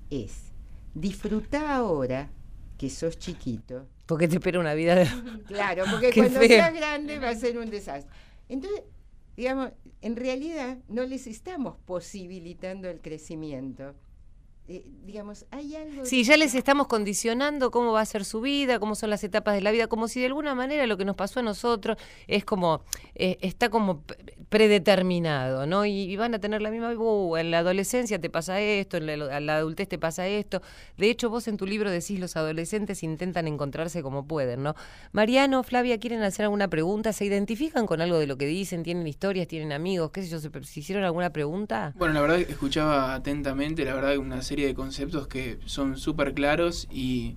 es, 0.09 0.53
disfruta 0.95 1.75
ahora 1.75 2.29
que 2.77 2.89
sos 2.89 3.17
chiquito, 3.17 3.87
Porque 4.05 4.27
te 4.27 4.35
espera 4.35 4.59
una 4.59 4.73
vida 4.73 4.95
de... 4.95 5.05
Claro, 5.47 5.85
porque 5.89 6.13
cuando 6.13 6.39
feo. 6.39 6.47
seas 6.47 6.73
grande 6.73 7.19
va 7.19 7.29
a 7.29 7.35
ser 7.35 7.57
un 7.57 7.69
desastre. 7.69 8.11
Entonces, 8.47 8.83
digamos, 9.35 9.71
en 10.01 10.15
realidad 10.15 10.77
no 10.87 11.03
les 11.03 11.27
estamos 11.27 11.75
posibilitando 11.85 12.89
el 12.89 13.01
crecimiento. 13.01 13.95
Eh, 14.69 14.85
digamos, 15.05 15.45
hay 15.49 15.75
algo... 15.75 16.05
Sí, 16.05 16.23
ya 16.23 16.35
les 16.35 16.53
estamos 16.53 16.87
condicionando 16.87 17.71
cómo 17.71 17.93
va 17.93 18.01
a 18.01 18.05
ser 18.05 18.25
su 18.25 18.41
vida, 18.41 18.79
cómo 18.79 18.95
son 18.95 19.09
las 19.09 19.23
etapas 19.23 19.55
de 19.55 19.61
la 19.61 19.71
vida, 19.71 19.87
como 19.87 20.07
si 20.07 20.19
de 20.19 20.25
alguna 20.25 20.55
manera 20.55 20.85
lo 20.87 20.97
que 20.97 21.05
nos 21.05 21.15
pasó 21.15 21.39
a 21.39 21.43
nosotros 21.43 21.97
es 22.27 22.43
como, 22.43 22.83
eh, 23.15 23.37
está 23.41 23.69
como 23.69 24.03
predeterminado, 24.49 25.65
¿no? 25.65 25.85
Y, 25.85 25.91
y 26.03 26.15
van 26.15 26.33
a 26.33 26.39
tener 26.39 26.61
la 26.61 26.71
misma, 26.71 26.93
"Uh, 26.93 27.35
en 27.37 27.51
la 27.51 27.59
adolescencia 27.59 28.19
te 28.19 28.29
pasa 28.29 28.61
esto, 28.61 28.97
en 28.97 29.45
la, 29.45 29.55
adultez 29.57 29.89
te 29.89 29.97
pasa 29.97 30.27
esto. 30.27 30.61
De 30.97 31.09
hecho, 31.09 31.29
vos 31.29 31.47
en 31.47 31.57
tu 31.57 31.65
libro 31.65 31.91
decís 31.91 32.19
los 32.19 32.37
adolescentes 32.37 33.03
intentan 33.03 33.47
encontrarse 33.47 34.01
como 34.01 34.25
pueden, 34.25 34.63
¿no? 34.63 34.75
Mariano, 35.11 35.63
Flavia, 35.63 35.99
¿quieren 35.99 36.21
hacer 36.21 36.43
alguna 36.43 36.69
pregunta? 36.69 37.11
¿Se 37.11 37.25
identifican 37.25 37.85
con 37.85 37.99
algo 37.99 38.19
de 38.19 38.27
lo 38.27 38.37
que 38.37 38.45
dicen? 38.45 38.83
¿Tienen 38.83 39.05
historias? 39.07 39.47
¿Tienen 39.47 39.73
amigos? 39.73 40.11
¿Qué 40.11 40.23
sé 40.23 40.29
yo? 40.29 40.39
¿Se, 40.39 40.49
hicieron 40.79 41.03
alguna 41.03 41.31
pregunta? 41.31 41.93
Bueno, 41.97 42.13
la 42.13 42.21
verdad 42.21 42.39
escuchaba 42.39 43.15
atentamente, 43.15 43.83
la 43.83 43.93
verdad 43.93 44.17
una 44.17 44.41
serie 44.41 44.65
de 44.65 44.73
conceptos 44.73 45.27
que 45.27 45.59
son 45.65 45.97
súper 45.97 46.33
claros 46.33 46.87
y, 46.89 47.35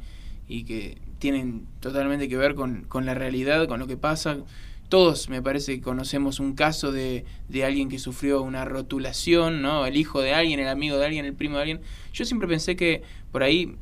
y 0.48 0.64
que 0.64 0.98
tienen 1.18 1.66
totalmente 1.80 2.28
que 2.28 2.36
ver 2.36 2.54
con, 2.54 2.84
con 2.84 3.04
la 3.04 3.14
realidad, 3.14 3.66
con 3.66 3.80
lo 3.80 3.86
que 3.86 3.96
pasa. 3.96 4.38
Todos 4.90 5.30
me 5.30 5.40
parece 5.40 5.76
que 5.76 5.80
conocemos 5.80 6.40
un 6.40 6.54
caso 6.54 6.92
de, 6.92 7.24
de 7.48 7.64
alguien 7.64 7.88
que 7.88 7.98
sufrió 7.98 8.42
una 8.42 8.64
rotulación, 8.66 9.62
¿no? 9.62 9.86
El 9.86 9.96
hijo 9.96 10.20
de 10.20 10.34
alguien, 10.34 10.60
el 10.60 10.68
amigo 10.68 10.98
de 10.98 11.06
alguien, 11.06 11.24
el 11.24 11.32
primo 11.32 11.56
de 11.56 11.62
alguien. 11.62 11.80
Yo 12.12 12.24
siempre 12.26 12.48
pensé 12.48 12.76
que 12.76 13.02
por 13.30 13.42
ahí, 13.44 13.76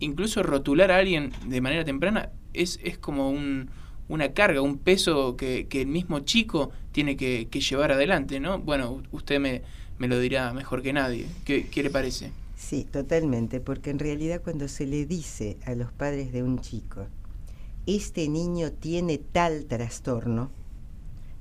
incluso 0.00 0.42
rotular 0.42 0.90
a 0.90 0.98
alguien 0.98 1.32
de 1.46 1.60
manera 1.60 1.84
temprana 1.84 2.30
es, 2.52 2.80
es 2.82 2.98
como 2.98 3.30
un, 3.30 3.70
una 4.08 4.32
carga, 4.32 4.60
un 4.60 4.78
peso 4.78 5.36
que, 5.36 5.66
que 5.68 5.82
el 5.82 5.86
mismo 5.86 6.20
chico 6.20 6.72
tiene 6.92 7.16
que, 7.16 7.48
que 7.48 7.60
llevar 7.60 7.92
adelante, 7.92 8.40
¿no? 8.40 8.58
Bueno, 8.58 9.02
usted 9.12 9.38
me, 9.38 9.62
me 9.98 10.08
lo 10.08 10.18
dirá 10.18 10.52
mejor 10.52 10.82
que 10.82 10.92
nadie. 10.92 11.26
¿Qué, 11.44 11.68
qué 11.68 11.82
le 11.84 11.90
parece? 11.90 12.32
Sí, 12.56 12.84
totalmente, 12.90 13.60
porque 13.60 13.90
en 13.90 13.98
realidad 14.00 14.40
cuando 14.42 14.68
se 14.68 14.86
le 14.86 15.06
dice 15.06 15.58
a 15.64 15.74
los 15.74 15.92
padres 15.92 16.32
de 16.32 16.42
un 16.42 16.60
chico, 16.60 17.06
este 17.86 18.28
niño 18.28 18.72
tiene 18.72 19.18
tal 19.18 19.66
trastorno, 19.66 20.50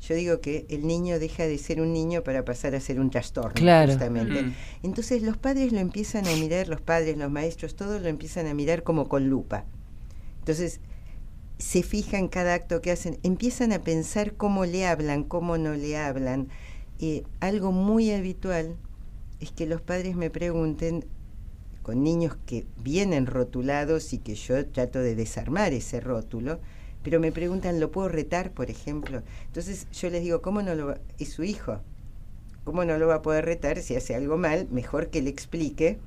yo 0.07 0.15
digo 0.15 0.41
que 0.41 0.65
el 0.69 0.85
niño 0.85 1.17
deja 1.17 1.43
de 1.47 1.57
ser 1.57 1.79
un 1.79 1.93
niño 1.93 2.23
para 2.23 2.43
pasar 2.43 2.75
a 2.75 2.81
ser 2.81 2.99
un 2.99 3.09
trastorno, 3.09 3.53
Claro. 3.53 3.91
justamente. 3.93 4.43
Mm. 4.43 4.53
Entonces 4.83 5.21
los 5.21 5.37
padres 5.37 5.71
lo 5.71 5.79
empiezan 5.79 6.27
a 6.27 6.35
mirar, 6.35 6.67
los 6.67 6.81
padres, 6.81 7.17
los 7.17 7.31
maestros, 7.31 7.75
todos 7.75 8.01
lo 8.01 8.09
empiezan 8.09 8.47
a 8.47 8.53
mirar 8.53 8.83
como 8.83 9.07
con 9.07 9.29
lupa. 9.29 9.63
Entonces 10.39 10.81
se 11.57 11.83
fijan 11.83 12.27
cada 12.27 12.53
acto 12.53 12.81
que 12.81 12.91
hacen, 12.91 13.17
empiezan 13.23 13.71
a 13.71 13.79
pensar 13.79 14.33
cómo 14.33 14.65
le 14.65 14.85
hablan, 14.85 15.23
cómo 15.23 15.57
no 15.57 15.73
le 15.73 15.95
hablan. 15.97 16.49
Eh, 16.99 17.23
algo 17.39 17.71
muy 17.71 18.11
habitual 18.11 18.75
es 19.39 19.51
que 19.51 19.65
los 19.65 19.79
padres 19.81 20.17
me 20.17 20.29
pregunten 20.29 21.05
con 21.83 22.01
niños 22.01 22.37
que 22.45 22.65
vienen 22.77 23.27
rotulados 23.27 24.13
y 24.13 24.17
que 24.17 24.35
yo 24.35 24.65
trato 24.65 24.99
de 24.99 25.15
desarmar 25.15 25.73
ese 25.73 25.99
rótulo, 25.99 26.59
pero 27.03 27.19
me 27.19 27.31
preguntan, 27.31 27.79
¿lo 27.79 27.91
puedo 27.91 28.07
retar, 28.09 28.51
por 28.51 28.69
ejemplo? 28.69 29.21
Entonces 29.45 29.87
yo 29.91 30.09
les 30.09 30.23
digo, 30.23 30.41
¿cómo 30.41 30.61
no 30.61 30.73
lo 30.73 30.87
va? 30.87 30.97
Es 31.19 31.33
su 31.33 31.43
hijo. 31.43 31.81
¿Cómo 32.63 32.85
no 32.85 32.97
lo 32.97 33.07
va 33.07 33.15
a 33.15 33.21
poder 33.21 33.43
retar 33.43 33.81
si 33.81 33.95
hace 33.95 34.15
algo 34.15 34.37
mal? 34.37 34.67
Mejor 34.71 35.09
que 35.09 35.21
le 35.21 35.29
explique. 35.29 35.99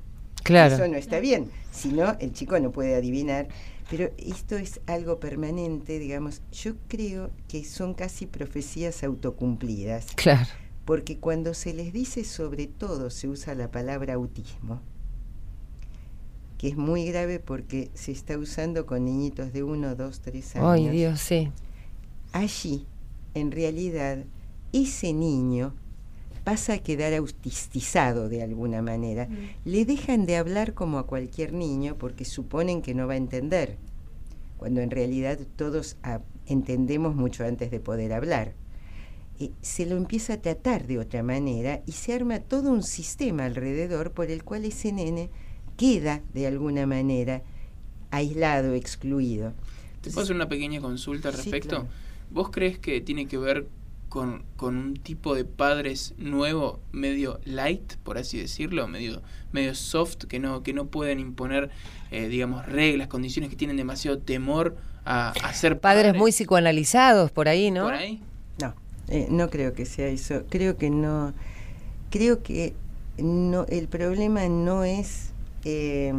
Claro. 0.43 0.73
Eso 0.73 0.87
no 0.87 0.97
está 0.97 1.19
bien. 1.19 1.51
Si 1.71 1.89
no, 1.89 2.17
el 2.19 2.33
chico 2.33 2.59
no 2.59 2.71
puede 2.71 2.95
adivinar. 2.95 3.47
Pero 3.91 4.09
esto 4.17 4.57
es 4.57 4.81
algo 4.87 5.19
permanente, 5.19 5.99
digamos. 5.99 6.41
Yo 6.51 6.73
creo 6.87 7.29
que 7.47 7.63
son 7.63 7.93
casi 7.93 8.25
profecías 8.25 9.03
autocumplidas. 9.03 10.07
Claro. 10.15 10.49
Porque 10.83 11.19
cuando 11.19 11.53
se 11.53 11.73
les 11.73 11.93
dice 11.93 12.23
sobre 12.23 12.65
todo 12.65 13.09
se 13.09 13.27
usa 13.27 13.53
la 13.55 13.69
palabra 13.69 14.15
autismo, 14.15 14.81
que 16.57 16.69
es 16.69 16.77
muy 16.77 17.05
grave 17.05 17.39
porque 17.39 17.91
se 17.93 18.11
está 18.11 18.37
usando 18.37 18.85
con 18.85 19.05
niñitos 19.05 19.53
de 19.53 19.63
1, 19.63 19.95
2, 19.95 20.19
3 20.21 20.55
años. 20.55 20.67
Ay, 20.67 20.89
Dios, 20.89 21.19
sí. 21.19 21.51
Allí, 22.31 22.85
en 23.33 23.51
realidad, 23.51 24.23
ese 24.73 25.13
niño 25.13 25.73
pasa 26.43 26.73
a 26.73 26.77
quedar 26.77 27.13
autistizado 27.13 28.29
de 28.29 28.41
alguna 28.41 28.81
manera. 28.81 29.27
Le 29.65 29.85
dejan 29.85 30.25
de 30.25 30.37
hablar 30.37 30.73
como 30.73 30.97
a 30.97 31.05
cualquier 31.05 31.53
niño 31.53 31.97
porque 31.97 32.25
suponen 32.25 32.81
que 32.81 32.95
no 32.95 33.05
va 33.05 33.13
a 33.13 33.17
entender, 33.17 33.77
cuando 34.57 34.81
en 34.81 34.89
realidad 34.89 35.37
todos 35.57 35.97
ah, 36.03 36.21
entendemos 36.45 37.15
mucho 37.15 37.45
antes 37.45 37.69
de 37.69 37.79
poder 37.79 38.13
hablar. 38.13 38.53
Eh, 39.39 39.51
se 39.61 39.85
lo 39.85 39.97
empieza 39.97 40.33
a 40.33 40.41
tratar 40.41 40.87
de 40.87 40.97
otra 40.97 41.21
manera 41.21 41.83
y 41.85 41.91
se 41.91 42.13
arma 42.13 42.39
todo 42.39 42.71
un 42.71 42.81
sistema 42.81 43.45
alrededor 43.45 44.11
por 44.11 44.31
el 44.31 44.43
cual 44.43 44.65
ese 44.65 44.91
nene 44.91 45.29
queda 45.77 46.21
de 46.33 46.47
alguna 46.47 46.85
manera 46.85 47.41
aislado, 48.11 48.73
excluido. 48.73 49.53
¿Te 50.01 50.09
puedo 50.09 50.23
hacer 50.23 50.35
una 50.35 50.49
pequeña 50.49 50.81
consulta 50.81 51.29
al 51.29 51.35
Sí, 51.35 51.41
respecto? 51.43 51.69
claro. 51.69 51.87
¿Vos 52.31 52.49
crees 52.51 52.77
que 52.77 52.99
tiene 53.01 53.27
que 53.27 53.37
ver 53.37 53.67
con, 54.09 54.43
con 54.55 54.75
un 54.77 54.93
tipo 54.95 55.35
de 55.35 55.45
padres 55.45 56.13
nuevo, 56.17 56.79
medio 56.91 57.39
light, 57.45 57.95
por 58.03 58.17
así 58.17 58.37
decirlo, 58.39 58.87
medio, 58.87 59.21
medio 59.51 59.75
soft, 59.75 60.25
que 60.25 60.39
no, 60.39 60.63
que 60.63 60.73
no 60.73 60.87
pueden 60.87 61.19
imponer, 61.19 61.69
eh, 62.11 62.27
digamos, 62.27 62.65
reglas, 62.65 63.07
condiciones 63.07 63.49
que 63.49 63.55
tienen 63.55 63.77
demasiado 63.77 64.17
temor 64.17 64.77
a, 65.05 65.29
a 65.29 65.53
ser 65.53 65.79
Padres 65.79 66.15
muy 66.15 66.31
psicoanalizados 66.31 67.31
por 67.31 67.47
ahí, 67.47 67.71
¿no? 67.71 67.83
por 67.83 67.93
ahí? 67.93 68.21
No, 68.61 68.73
eh, 69.07 69.27
no 69.29 69.49
creo 69.49 69.73
que 69.73 69.85
sea 69.85 70.07
eso. 70.07 70.43
Creo 70.49 70.77
que 70.77 70.89
no. 70.89 71.33
Creo 72.09 72.43
que 72.43 72.73
no. 73.17 73.65
El 73.69 73.87
problema 73.87 74.47
no 74.49 74.83
es. 74.83 75.31
Eh, 75.69 76.13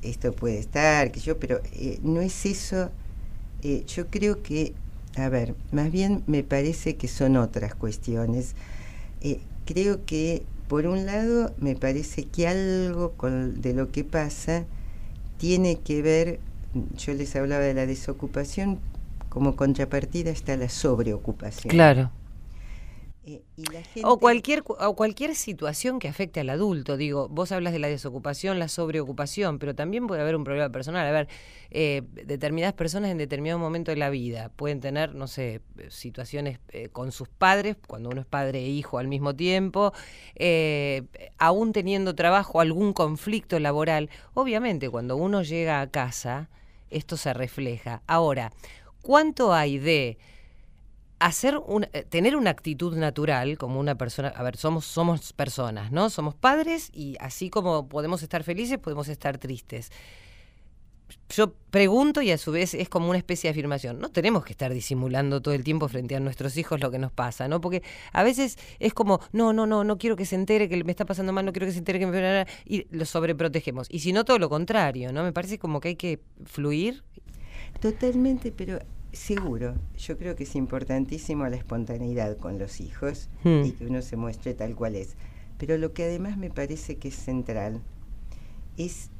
esto 0.00 0.32
puede 0.32 0.58
estar, 0.58 1.12
que 1.12 1.20
yo, 1.20 1.38
pero 1.38 1.60
eh, 1.74 1.98
no 2.02 2.22
es 2.22 2.46
eso. 2.46 2.90
Eh, 3.62 3.84
yo 3.86 4.06
creo 4.08 4.42
que, 4.42 4.72
a 5.16 5.28
ver, 5.28 5.54
más 5.72 5.92
bien 5.92 6.22
me 6.26 6.42
parece 6.42 6.96
que 6.96 7.06
son 7.06 7.36
otras 7.36 7.74
cuestiones. 7.74 8.54
Eh, 9.20 9.40
creo 9.66 10.04
que, 10.06 10.42
por 10.68 10.86
un 10.86 11.04
lado, 11.04 11.52
me 11.58 11.76
parece 11.76 12.24
que 12.24 12.48
algo 12.48 13.12
con, 13.12 13.60
de 13.60 13.74
lo 13.74 13.92
que 13.92 14.04
pasa 14.04 14.64
tiene 15.36 15.78
que 15.80 16.00
ver, 16.00 16.40
yo 16.96 17.12
les 17.12 17.36
hablaba 17.36 17.62
de 17.62 17.74
la 17.74 17.86
desocupación, 17.86 18.78
como 19.28 19.54
contrapartida 19.54 20.30
está 20.30 20.56
la 20.56 20.68
sobreocupación. 20.68 21.70
Claro. 21.70 22.10
Eh, 23.24 23.40
y 23.56 23.62
la 23.66 23.82
gente- 23.82 24.02
O 24.04 24.18
cualquier, 24.18 24.64
cu- 24.64 24.74
o 24.80 24.96
cualquier 24.96 25.36
situación 25.36 26.00
que 26.00 26.08
afecte 26.08 26.40
al 26.40 26.50
adulto. 26.50 26.96
Digo, 26.96 27.28
vos 27.28 27.52
hablas 27.52 27.72
de 27.72 27.78
la 27.78 27.86
desocupación, 27.86 28.58
la 28.58 28.66
sobreocupación, 28.66 29.60
pero 29.60 29.76
también 29.76 30.08
puede 30.08 30.22
haber 30.22 30.34
un 30.34 30.42
problema 30.42 30.70
personal. 30.70 31.06
A 31.06 31.12
ver, 31.12 31.28
eh, 31.70 32.02
determinadas 32.26 32.74
personas 32.74 33.12
en 33.12 33.18
determinado 33.18 33.60
momento 33.60 33.92
de 33.92 33.96
la 33.96 34.10
vida 34.10 34.48
pueden 34.56 34.80
tener, 34.80 35.14
no 35.14 35.28
sé, 35.28 35.60
situaciones 35.88 36.58
eh, 36.70 36.88
con 36.88 37.12
sus 37.12 37.28
padres, 37.28 37.76
cuando 37.86 38.08
uno 38.10 38.22
es 38.22 38.26
padre 38.26 38.58
e 38.58 38.68
hijo 38.68 38.98
al 38.98 39.06
mismo 39.06 39.36
tiempo, 39.36 39.92
eh, 40.34 41.02
aún 41.38 41.72
teniendo 41.72 42.16
trabajo, 42.16 42.60
algún 42.60 42.92
conflicto 42.92 43.56
laboral. 43.60 44.10
Obviamente, 44.34 44.90
cuando 44.90 45.16
uno 45.16 45.42
llega 45.42 45.80
a 45.80 45.86
casa, 45.88 46.48
esto 46.90 47.16
se 47.16 47.32
refleja. 47.34 48.02
Ahora, 48.08 48.52
¿cuánto 49.00 49.54
hay 49.54 49.78
de 49.78 50.18
hacer 51.26 51.56
un, 51.58 51.86
eh, 51.92 52.04
tener 52.08 52.36
una 52.36 52.50
actitud 52.50 52.96
natural 52.96 53.56
como 53.56 53.78
una 53.78 53.94
persona, 53.96 54.28
a 54.28 54.42
ver, 54.42 54.56
somos 54.56 54.84
somos 54.84 55.32
personas, 55.32 55.92
¿no? 55.92 56.10
Somos 56.10 56.34
padres 56.34 56.90
y 56.92 57.16
así 57.20 57.48
como 57.48 57.88
podemos 57.88 58.22
estar 58.22 58.42
felices, 58.42 58.78
podemos 58.78 59.08
estar 59.08 59.38
tristes. 59.38 59.90
Yo 61.28 61.54
pregunto 61.70 62.22
y 62.22 62.30
a 62.30 62.38
su 62.38 62.52
vez 62.52 62.74
es 62.74 62.88
como 62.88 63.08
una 63.08 63.18
especie 63.18 63.48
de 63.48 63.52
afirmación. 63.52 64.00
No 64.00 64.10
tenemos 64.10 64.44
que 64.44 64.52
estar 64.52 64.72
disimulando 64.72 65.40
todo 65.40 65.54
el 65.54 65.62
tiempo 65.62 65.88
frente 65.88 66.16
a 66.16 66.20
nuestros 66.20 66.56
hijos 66.56 66.80
lo 66.80 66.90
que 66.90 66.98
nos 66.98 67.12
pasa, 67.12 67.48
¿no? 67.48 67.60
Porque 67.60 67.82
a 68.12 68.22
veces 68.22 68.58
es 68.80 68.92
como, 68.92 69.20
no, 69.32 69.52
no, 69.52 69.66
no, 69.66 69.84
no 69.84 69.98
quiero 69.98 70.16
que 70.16 70.26
se 70.26 70.34
entere 70.34 70.68
que 70.68 70.82
me 70.84 70.90
está 70.90 71.04
pasando 71.04 71.32
mal, 71.32 71.44
no 71.44 71.52
quiero 71.52 71.66
que 71.66 71.72
se 71.72 71.78
entere 71.78 71.98
que 71.98 72.06
me... 72.06 72.46
Y 72.64 72.86
lo 72.94 73.04
sobreprotegemos. 73.04 73.86
Y 73.90 74.00
si 74.00 74.12
no, 74.12 74.24
todo 74.24 74.38
lo 74.38 74.48
contrario, 74.48 75.12
¿no? 75.12 75.22
Me 75.22 75.32
parece 75.32 75.58
como 75.58 75.80
que 75.80 75.88
hay 75.88 75.96
que 75.96 76.20
fluir. 76.44 77.04
Totalmente, 77.80 78.52
pero 78.52 78.80
seguro. 79.12 79.74
Yo 79.98 80.16
creo 80.18 80.36
que 80.36 80.44
es 80.44 80.54
importantísimo 80.56 81.46
la 81.48 81.56
espontaneidad 81.56 82.36
con 82.38 82.58
los 82.58 82.80
hijos 82.80 83.28
Hmm. 83.44 83.64
y 83.64 83.72
que 83.72 83.86
uno 83.86 84.02
se 84.02 84.16
muestre 84.16 84.54
tal 84.54 84.74
cual 84.74 84.96
es. 84.96 85.16
Pero 85.58 85.76
lo 85.78 85.92
que 85.92 86.04
además 86.04 86.36
me 86.38 86.50
parece 86.50 86.96
que 86.96 87.08
es 87.08 87.14
central 87.14 87.80
es 88.76 89.10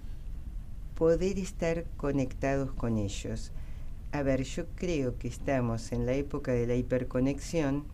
poder 0.97 1.39
estar 1.39 1.85
conectados 1.97 2.73
con 2.73 2.99
ellos. 2.99 3.53
A 4.13 4.23
ver, 4.23 4.43
yo 4.45 4.67
creo 4.75 5.19
que 5.19 5.29
estamos 5.29 5.93
en 5.93 6.07
la 6.07 6.13
época 6.15 6.53
de 6.53 6.67
la 6.67 6.75
hiperconexión, 6.75 7.85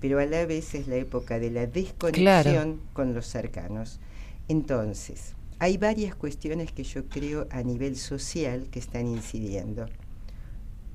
pero 0.00 0.18
a 0.18 0.26
la 0.26 0.44
vez 0.46 0.74
es 0.74 0.86
la 0.88 0.96
época 0.96 1.38
de 1.38 1.50
la 1.50 1.66
desconexión 1.66 2.80
con 2.92 3.14
los 3.14 3.26
cercanos. 3.26 4.00
Entonces, 4.48 5.34
hay 5.58 5.78
varias 5.78 6.14
cuestiones 6.14 6.72
que 6.72 6.84
yo 6.84 7.06
creo 7.08 7.46
a 7.50 7.62
nivel 7.62 7.96
social 7.96 8.68
que 8.70 8.78
están 8.78 9.06
incidiendo 9.06 9.86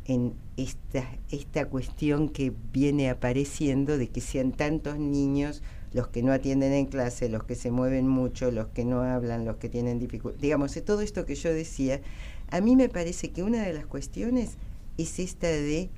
en 0.06 0.34
esta, 0.58 1.06
esta 1.32 1.68
cuestión 1.68 2.30
que 2.30 2.54
viene 2.74 3.10
apareciendo 3.10 3.98
de 3.98 4.08
que 4.08 4.22
sean 4.22 4.52
tantos 4.52 4.98
niños 4.98 5.62
los 5.94 6.08
que 6.08 6.24
no 6.24 6.32
atienden 6.32 6.74
en 6.74 6.86
clase, 6.86 7.30
los 7.30 7.44
que 7.44 7.56
se 7.56 7.70
mueven 7.70 8.08
mucho, 8.08 8.50
los 8.52 8.68
que 8.68 8.86
no 8.86 9.02
hablan, 9.02 9.46
los 9.46 9.58
que 9.58 9.70
tienen 9.70 10.00
dificultades. 10.00 10.42
Digamos, 10.42 10.74
todo 10.86 11.02
esto 11.02 11.26
que 11.26 11.36
yo 11.36 11.54
decía, 11.54 12.02
a 12.50 12.62
mí 12.62 12.76
me 12.76 12.90
parece 12.90 13.32
que 13.32 13.44
una 13.44 13.64
de 13.64 13.74
las 13.74 13.86
cuestiones 13.86 14.58
es 14.98 15.20
esta 15.20 15.48
de 15.48 15.90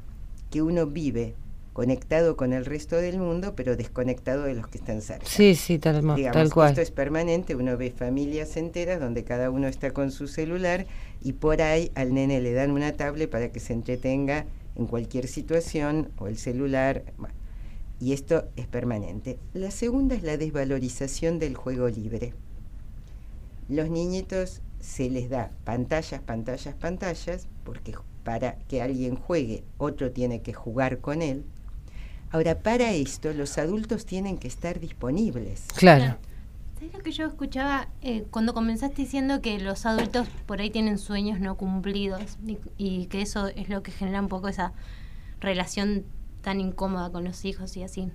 que 0.49 0.61
uno 0.61 0.87
vive 0.87 1.35
conectado 1.73 2.37
con 2.37 2.53
el 2.53 2.65
resto 2.65 2.95
del 2.97 3.17
mundo, 3.17 3.53
pero 3.55 3.75
desconectado 3.75 4.43
de 4.43 4.53
los 4.53 4.67
que 4.67 4.77
están 4.77 5.01
cerca. 5.01 5.25
Sí, 5.25 5.55
sí, 5.55 5.79
tal, 5.79 6.03
mo- 6.03 6.15
Digamos, 6.15 6.33
tal 6.37 6.53
cual. 6.53 6.69
Esto 6.69 6.81
es 6.81 6.91
permanente, 6.91 7.55
uno 7.55 7.75
ve 7.77 7.91
familias 7.91 8.55
enteras 8.57 8.99
donde 8.99 9.23
cada 9.23 9.49
uno 9.49 9.67
está 9.67 9.91
con 9.91 10.11
su 10.11 10.27
celular 10.27 10.85
y 11.21 11.33
por 11.33 11.61
ahí 11.61 11.91
al 11.95 12.13
nene 12.13 12.41
le 12.41 12.53
dan 12.53 12.71
una 12.71 12.93
tablet 12.93 13.29
para 13.29 13.51
que 13.51 13.59
se 13.59 13.73
entretenga 13.73 14.45
en 14.75 14.85
cualquier 14.87 15.27
situación 15.27 16.09
o 16.17 16.27
el 16.27 16.37
celular. 16.37 17.03
bueno, 17.17 17.35
y 17.99 18.13
esto 18.13 18.45
es 18.55 18.67
permanente. 18.67 19.39
La 19.53 19.71
segunda 19.71 20.15
es 20.15 20.23
la 20.23 20.37
desvalorización 20.37 21.39
del 21.39 21.55
juego 21.55 21.87
libre. 21.89 22.33
Los 23.69 23.89
niñitos 23.89 24.61
se 24.79 25.09
les 25.09 25.29
da 25.29 25.51
pantallas, 25.63 26.21
pantallas, 26.21 26.75
pantallas, 26.75 27.47
porque 27.63 27.93
para 28.23 28.57
que 28.67 28.81
alguien 28.81 29.15
juegue, 29.15 29.63
otro 29.77 30.11
tiene 30.11 30.41
que 30.41 30.53
jugar 30.53 30.99
con 30.99 31.21
él. 31.21 31.45
Ahora, 32.33 32.57
para 32.57 32.91
esto, 32.93 33.31
los 33.31 33.59
adultos 33.59 34.07
tienen 34.07 34.39
que 34.39 34.47
estar 34.47 34.79
disponibles. 34.79 35.67
Claro. 35.75 36.17
¿Sabes 36.73 36.91
lo 36.91 36.99
que 37.01 37.11
yo 37.11 37.27
escuchaba 37.27 37.89
eh, 38.01 38.25
cuando 38.31 38.55
comenzaste 38.55 39.03
diciendo 39.03 39.39
que 39.39 39.59
los 39.59 39.85
adultos 39.85 40.27
por 40.47 40.59
ahí 40.59 40.71
tienen 40.71 40.97
sueños 40.97 41.39
no 41.39 41.55
cumplidos 41.57 42.39
y, 42.43 42.57
y 42.75 43.05
que 43.05 43.21
eso 43.21 43.49
es 43.49 43.69
lo 43.69 43.83
que 43.83 43.91
genera 43.91 44.19
un 44.19 44.29
poco 44.29 44.47
esa 44.47 44.73
relación 45.41 46.05
tan 46.41 46.59
incómoda 46.59 47.11
con 47.11 47.23
los 47.23 47.45
hijos 47.45 47.77
y 47.77 47.83
así? 47.83 48.09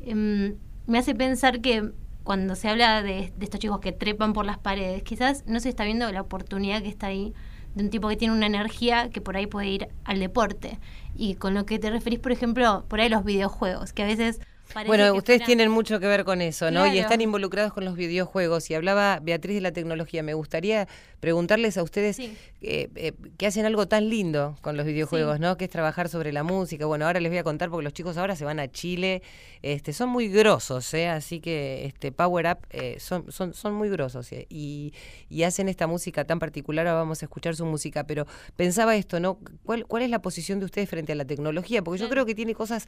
Em, 0.00 0.56
me 0.86 0.98
hace 0.98 1.14
pensar 1.14 1.60
que 1.60 1.92
cuando 2.24 2.54
se 2.54 2.70
habla 2.70 3.02
de, 3.02 3.34
de 3.36 3.44
estos 3.44 3.60
chicos 3.60 3.80
que 3.80 3.92
trepan 3.92 4.32
por 4.32 4.46
las 4.46 4.56
paredes, 4.56 5.02
quizás 5.02 5.44
no 5.46 5.60
se 5.60 5.68
está 5.68 5.84
viendo 5.84 6.10
la 6.10 6.22
oportunidad 6.22 6.80
que 6.80 6.88
está 6.88 7.08
ahí 7.08 7.34
de 7.78 7.84
un 7.84 7.90
tipo 7.90 8.08
que 8.08 8.16
tiene 8.16 8.34
una 8.34 8.46
energía 8.46 9.08
que 9.10 9.20
por 9.20 9.36
ahí 9.36 9.46
puede 9.46 9.68
ir 9.68 9.88
al 10.04 10.18
deporte. 10.20 10.78
Y 11.14 11.36
con 11.36 11.54
lo 11.54 11.64
que 11.64 11.78
te 11.78 11.90
referís, 11.90 12.18
por 12.18 12.32
ejemplo, 12.32 12.84
por 12.88 13.00
ahí 13.00 13.08
los 13.08 13.24
videojuegos, 13.24 13.92
que 13.92 14.02
a 14.02 14.06
veces... 14.06 14.40
parece 14.72 14.86
Bueno, 14.88 15.14
ustedes 15.14 15.38
fuera- 15.40 15.46
tienen 15.46 15.70
mucho 15.70 15.98
que 16.00 16.06
ver 16.06 16.24
con 16.24 16.40
eso, 16.42 16.70
¿no? 16.70 16.86
Y 16.86 16.98
están 16.98 17.20
involucrados 17.20 17.72
con 17.72 17.84
los 17.84 17.96
videojuegos. 17.96 18.70
Y 18.70 18.74
hablaba 18.74 19.18
Beatriz 19.22 19.56
de 19.56 19.60
la 19.62 19.72
tecnología. 19.72 20.22
Me 20.22 20.34
gustaría 20.34 20.86
preguntarles 21.20 21.76
a 21.78 21.82
ustedes 21.82 22.16
Sí. 22.16 22.36
eh, 22.62 22.88
eh, 22.94 23.12
que 23.36 23.46
hacen 23.46 23.66
algo 23.66 23.88
tan 23.88 24.08
lindo 24.08 24.56
con 24.60 24.76
los 24.76 24.86
videojuegos, 24.86 25.36
Sí. 25.36 25.42
¿no? 25.42 25.56
Que 25.56 25.64
es 25.64 25.70
trabajar 25.70 26.08
sobre 26.08 26.32
la 26.32 26.42
música. 26.42 26.86
Bueno, 26.86 27.06
ahora 27.06 27.18
les 27.20 27.30
voy 27.30 27.38
a 27.38 27.44
contar 27.44 27.70
porque 27.70 27.84
los 27.84 27.92
chicos 27.92 28.16
ahora 28.16 28.36
se 28.36 28.44
van 28.44 28.60
a 28.60 28.68
Chile. 28.68 29.22
Este, 29.62 29.92
son 29.92 30.08
muy 30.10 30.28
grosos, 30.28 30.92
¿eh? 30.94 31.08
Así 31.08 31.40
que 31.40 31.86
este 31.86 32.12
Power 32.12 32.46
Up 32.46 32.58
eh, 32.70 32.96
son, 33.00 33.30
son, 33.32 33.54
son 33.54 33.74
muy 33.74 33.88
grosos 33.88 34.30
y, 34.48 34.92
y 35.28 35.42
hacen 35.42 35.68
esta 35.68 35.86
música 35.86 36.24
tan 36.24 36.38
particular. 36.38 36.86
Ahora 36.86 37.00
vamos 37.00 37.22
a 37.22 37.24
escuchar 37.26 37.56
su 37.56 37.64
música, 37.66 38.04
pero 38.04 38.26
pensaba 38.56 38.94
esto, 38.96 39.18
¿no? 39.18 39.38
¿Cuál, 39.64 39.86
cuál 39.86 40.02
es 40.04 40.10
la 40.10 40.20
posición 40.22 40.60
de 40.60 40.66
ustedes 40.66 40.88
frente 40.88 41.12
a 41.12 41.16
la 41.16 41.24
tecnología? 41.24 41.82
Porque 41.82 41.98
yo 41.98 42.06
Claro. 42.06 42.12
creo 42.22 42.26
que 42.26 42.34
tiene 42.36 42.54
cosas 42.54 42.86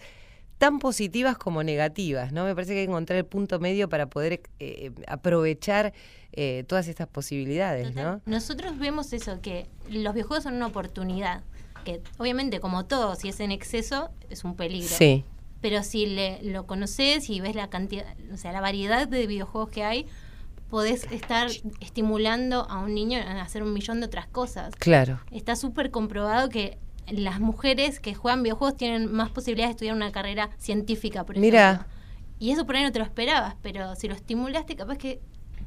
tan 0.61 0.79
positivas 0.79 1.39
como 1.39 1.63
negativas, 1.63 2.33
¿no? 2.33 2.45
Me 2.45 2.55
parece 2.55 2.75
que 2.75 2.81
hay 2.81 2.85
que 2.87 2.91
encontrar 2.91 3.19
el 3.19 3.25
punto 3.25 3.59
medio 3.61 3.89
para 3.89 4.11
poder 4.11 4.43
eh, 4.59 4.93
aprovechar 5.09 5.95
eh, 6.33 6.65
todas 6.69 6.87
estas 6.87 7.09
posibilidades, 7.09 7.89
Total. 7.89 8.21
¿no? 8.27 8.31
Nosotros 8.31 8.79
vemos 8.79 9.15
eso, 9.15 9.41
que 9.41 9.69
los 9.89 10.13
videojuegos 10.13 10.45
son 10.45 10.57
una 10.57 10.67
oportunidad, 10.67 11.43
que 11.87 12.03
obviamente 12.19 12.61
como 12.61 12.85
todo, 12.85 13.15
si 13.15 13.31
es 13.31 13.41
en 13.41 13.53
exceso, 13.53 14.11
es 14.29 14.45
un 14.45 14.55
peligro. 14.55 14.95
Sí, 14.95 15.25
Pero 15.63 15.83
si 15.83 16.05
le, 16.05 16.43
lo 16.43 16.67
conoces 16.67 17.31
y 17.31 17.41
ves 17.41 17.55
la 17.57 17.71
cantidad, 17.71 18.05
o 18.31 18.37
sea, 18.37 18.53
la 18.53 18.61
variedad 18.61 19.09
de 19.09 19.27
videojuegos 19.27 19.71
que 19.71 19.83
hay, 19.83 20.07
podés 20.69 21.11
estar 21.11 21.49
estimulando 21.81 22.67
a 22.69 22.81
un 22.81 22.95
niño 22.95 23.19
a 23.19 23.41
hacer 23.41 23.63
un 23.63 23.73
millón 23.73 24.01
de 24.01 24.07
otras 24.07 24.27
cosas. 24.27 24.75
claro. 24.77 25.21
Está 25.31 25.57
súper 25.57 25.91
comprobado 25.91 26.51
que 26.51 26.77
las 27.13 27.41
mujeres 27.41 28.01
que 28.01 28.15
juegan 28.15 28.43
videojuegos 28.43 28.77
tienen 28.77 29.13
más 29.13 29.31
posibilidades 29.31 29.71
de 29.71 29.77
estudiar 29.77 29.97
una 29.97 30.13
carrera 30.13 30.51
científica, 30.59 31.25
por 31.25 31.37
ejemplo. 31.37 31.47
Mira. 31.59 31.87
Y 32.39 32.51
eso 32.53 32.65
por 32.67 32.77
ahí 32.77 32.83
no 32.83 32.93
te 32.93 32.99
lo 32.99 33.05
esperabas, 33.05 33.55
pero 33.63 33.95
si 33.97 34.09
lo 34.09 34.15
estimulaste, 34.15 34.75
capaz 34.77 34.97
que 34.97 35.21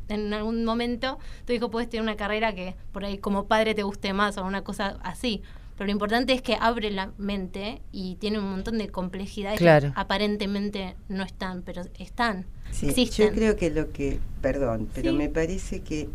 en 0.10 0.34
algún 0.34 0.66
momento 0.66 1.20
tu 1.46 1.54
hijo 1.54 1.70
puede 1.70 1.84
estudiar 1.86 2.04
una 2.04 2.16
carrera 2.18 2.54
que 2.54 2.76
por 2.92 3.06
ahí 3.06 3.18
como 3.20 3.46
padre 3.46 3.74
te 3.76 3.84
guste 3.84 4.12
más 4.14 4.38
o 4.38 4.44
una 4.46 4.64
cosa 4.64 4.98
así. 5.04 5.42
Pero 5.78 5.86
lo 5.88 5.92
importante 5.92 6.34
es 6.34 6.42
que 6.42 6.56
abre 6.60 6.92
la 6.92 7.12
mente 7.18 7.82
y 7.92 8.16
tiene 8.16 8.38
un 8.40 8.50
montón 8.50 8.78
de 8.78 8.90
complejidades 8.90 9.58
Claro. 9.60 9.92
que 9.94 10.00
aparentemente 10.00 10.96
no 11.10 11.24
están, 11.24 11.62
pero 11.64 11.82
están. 12.00 12.46
Sí, 12.72 12.90
existen. 12.90 13.28
yo 13.30 13.34
creo 13.34 13.56
que 13.56 13.70
lo 13.72 13.92
que, 13.92 14.20
perdón, 14.42 14.88
pero 14.94 15.12
Sí. 15.12 15.18
me 15.18 15.30
parece 15.30 15.82
que 15.82 16.10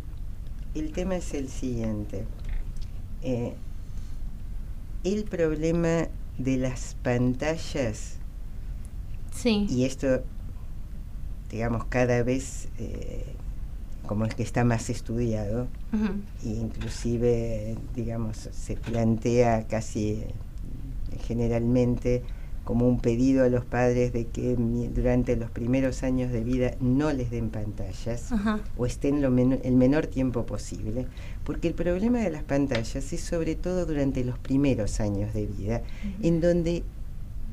el 0.75 0.91
tema 0.91 1.15
es 1.17 1.33
el 1.33 1.49
siguiente. 1.49 2.25
Eh, 3.21 3.53
el 5.03 5.23
problema 5.23 6.07
de 6.37 6.57
las 6.57 6.95
pantallas, 7.03 8.15
Sí. 9.33 9.67
y 9.69 9.85
esto, 9.85 10.23
digamos, 11.49 11.85
cada 11.85 12.23
vez 12.23 12.67
eh, 12.79 13.25
como 14.07 14.25
es 14.25 14.33
que 14.35 14.43
está 14.43 14.63
más 14.63 14.89
estudiado, 14.89 15.67
e 16.43 16.47
inclusive, 16.49 17.77
digamos, 17.95 18.49
se 18.51 18.75
plantea 18.75 19.67
casi 19.67 20.11
eh, 20.13 20.27
generalmente 21.27 22.23
como 22.69 22.87
un 22.87 22.99
pedido 22.99 23.43
a 23.43 23.49
los 23.49 23.65
padres 23.65 24.13
de 24.13 24.27
que 24.27 24.55
durante 24.93 25.35
los 25.35 25.49
primeros 25.49 26.03
años 26.03 26.31
de 26.31 26.43
vida 26.43 26.75
no 26.79 27.11
les 27.11 27.31
den 27.31 27.49
pantallas 27.49 28.31
Ajá. 28.31 28.59
o 28.77 28.85
estén 28.85 29.23
lo 29.23 29.31
men- 29.31 29.59
el 29.63 29.73
menor 29.73 30.05
tiempo 30.05 30.45
posible, 30.45 31.07
porque 31.45 31.67
el 31.69 31.73
problema 31.73 32.19
de 32.19 32.29
las 32.29 32.43
pantallas 32.43 33.11
es 33.11 33.21
sobre 33.21 33.55
todo 33.55 33.87
durante 33.87 34.23
los 34.23 34.37
primeros 34.37 34.99
años 34.99 35.33
de 35.33 35.47
vida, 35.47 35.81
en 36.21 36.41
donde 36.41 36.83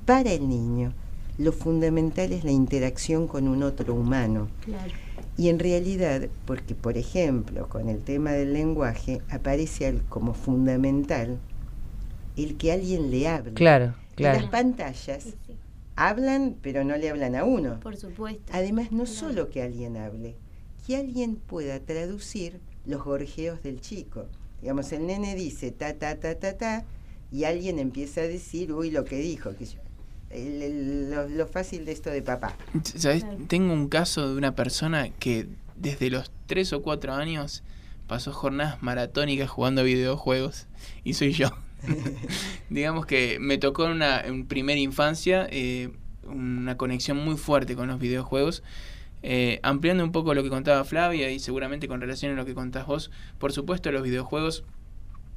para 0.04 0.30
el 0.32 0.50
niño 0.50 0.92
lo 1.38 1.52
fundamental 1.52 2.30
es 2.32 2.44
la 2.44 2.50
interacción 2.52 3.26
con 3.26 3.48
un 3.48 3.62
otro 3.62 3.94
humano. 3.94 4.48
Claro. 4.66 4.92
Y 5.38 5.48
en 5.48 5.58
realidad, 5.58 6.28
porque 6.44 6.74
por 6.74 6.98
ejemplo, 6.98 7.70
con 7.70 7.88
el 7.88 8.00
tema 8.02 8.32
del 8.32 8.52
lenguaje, 8.52 9.22
aparece 9.30 9.86
al- 9.86 10.02
como 10.10 10.34
fundamental 10.34 11.38
el 12.36 12.58
que 12.58 12.70
alguien 12.72 13.10
le 13.10 13.28
hable. 13.28 13.54
Claro, 13.54 13.94
Y 14.16 14.22
Las 14.22 14.44
pantallas 14.44 15.22
Sí, 15.24 15.34
sí, 15.46 15.56
hablan, 15.96 16.56
pero 16.62 16.84
no 16.84 16.96
le 16.96 17.10
hablan 17.10 17.34
a 17.36 17.44
uno. 17.44 17.80
por 17.80 17.96
supuesto. 17.96 18.42
Además, 18.52 18.92
no 18.92 19.04
Claro. 19.04 19.18
solo 19.18 19.50
que 19.50 19.62
alguien 19.62 19.96
hable, 19.96 20.36
que 20.86 20.96
alguien 20.96 21.36
pueda 21.36 21.80
traducir 21.80 22.60
los 22.84 23.02
gorjeos 23.04 23.62
del 23.62 23.80
chico. 23.80 24.26
Digamos, 24.62 24.90
el 24.92 25.06
nene 25.06 25.34
dice 25.34 25.70
ta, 25.70 25.94
ta, 25.94 26.18
ta, 26.18 26.34
ta, 26.38 26.56
ta, 26.56 26.84
y 27.30 27.44
alguien 27.44 27.78
empieza 27.78 28.22
a 28.22 28.24
decir, 28.24 28.72
uy, 28.72 28.90
lo 28.90 29.04
que 29.04 29.16
dijo. 29.18 29.54
Que 29.54 29.66
yo- 29.66 29.80
el- 30.30 30.62
el- 30.62 31.10
lo, 31.10 31.28
lo 31.28 31.46
fácil 31.46 31.84
de 31.84 31.92
esto 31.92 32.10
de 32.10 32.22
papá. 32.22 32.56
¿Sabes? 32.84 33.22
Claro. 33.24 33.38
Tengo 33.48 33.72
un 33.72 33.88
caso 33.88 34.28
de 34.30 34.36
una 34.36 34.54
persona 34.54 35.10
que 35.10 35.48
desde 35.76 36.08
los 36.10 36.30
3 36.46 36.72
o 36.72 36.82
4 36.82 37.12
años 37.14 37.62
pasó 38.06 38.32
jornadas 38.32 38.82
maratónicas 38.82 39.50
jugando 39.50 39.82
videojuegos 39.84 40.66
y 41.04 41.14
soy 41.14 41.32
yo. 41.32 41.48
Digamos 42.70 43.06
que 43.06 43.38
me 43.40 43.58
tocó 43.58 43.86
en 43.86 43.92
una 43.92 44.20
en 44.20 44.46
primera 44.46 44.80
infancia 44.80 45.46
eh, 45.50 45.90
una 46.24 46.76
conexión 46.76 47.16
muy 47.18 47.36
fuerte 47.36 47.76
con 47.76 47.88
los 47.88 47.98
videojuegos. 47.98 48.62
Eh, 49.22 49.60
ampliando 49.62 50.04
un 50.04 50.12
poco 50.12 50.34
lo 50.34 50.42
que 50.42 50.50
contaba 50.50 50.84
Flavia 50.84 51.30
y 51.30 51.40
seguramente 51.40 51.88
con 51.88 52.00
relación 52.00 52.32
a 52.32 52.36
lo 52.36 52.44
que 52.44 52.54
contás 52.54 52.86
vos, 52.86 53.10
por 53.38 53.52
supuesto 53.52 53.90
los 53.90 54.02
videojuegos 54.02 54.62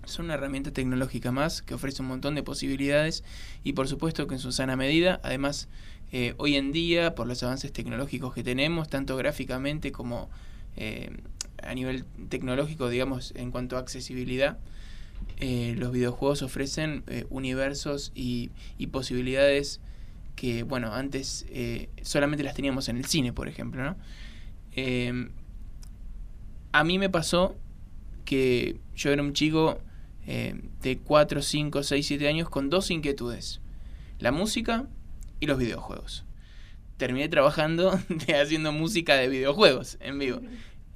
son 0.04 0.26
una 0.26 0.36
herramienta 0.36 0.72
tecnológica 0.72 1.32
más 1.32 1.62
que 1.62 1.74
ofrece 1.74 2.02
un 2.02 2.10
montón 2.10 2.36
de 2.36 2.44
posibilidades 2.44 3.24
y 3.64 3.74
por 3.74 3.88
supuesto 3.88 4.28
que 4.28 4.36
en 4.36 4.40
su 4.40 4.52
sana 4.52 4.76
medida, 4.76 5.20
además 5.24 5.70
eh, 6.12 6.34
hoy 6.38 6.56
en 6.56 6.72
día 6.72 7.16
por 7.16 7.26
los 7.26 7.42
avances 7.42 7.72
tecnológicos 7.72 8.34
que 8.34 8.44
tenemos, 8.44 8.90
tanto 8.90 9.16
gráficamente 9.16 9.92
como 9.92 10.30
a 11.64 11.74
nivel 11.74 12.06
tecnológico, 12.30 12.88
digamos, 12.88 13.34
en 13.36 13.52
cuanto 13.52 13.76
a 13.76 13.80
accesibilidad, 13.80 14.58
eh, 15.38 15.76
los 15.78 15.92
videojuegos 15.92 16.42
ofrecen 16.42 17.04
eh, 17.08 17.26
universos 17.30 18.12
y, 18.16 18.52
y 18.78 18.88
posibilidades 18.88 19.82
que, 20.36 20.64
bueno, 20.64 20.94
antes 20.94 21.46
eh, 21.50 21.90
solamente 22.02 22.44
las 22.44 22.56
teníamos 22.56 22.90
en 22.90 22.98
el 22.98 23.06
cine, 23.06 23.34
por 23.34 23.48
ejemplo, 23.48 23.84
¿no? 23.84 23.98
Eh, 24.76 25.30
a 26.72 26.84
mí 26.84 27.00
me 27.00 27.10
pasó 27.10 27.56
que 28.26 28.80
yo 28.96 29.12
era 29.12 29.22
un 29.24 29.34
chico 29.34 29.80
eh, 30.28 30.62
de 30.82 31.00
4, 31.00 31.42
5, 31.42 31.84
6, 31.84 32.06
7 32.06 32.28
años 32.28 32.50
con 32.50 32.70
dos 32.70 32.92
inquietudes. 32.92 33.62
La 34.20 34.32
música 34.32 34.88
y 35.40 35.48
los 35.48 35.58
videojuegos. 35.58 36.26
Terminé 36.98 37.30
trabajando 37.30 38.00
de 38.28 38.36
haciendo 38.40 38.72
música 38.72 39.16
de 39.16 39.30
videojuegos 39.30 39.98
en 40.02 40.20
vivo. 40.20 40.42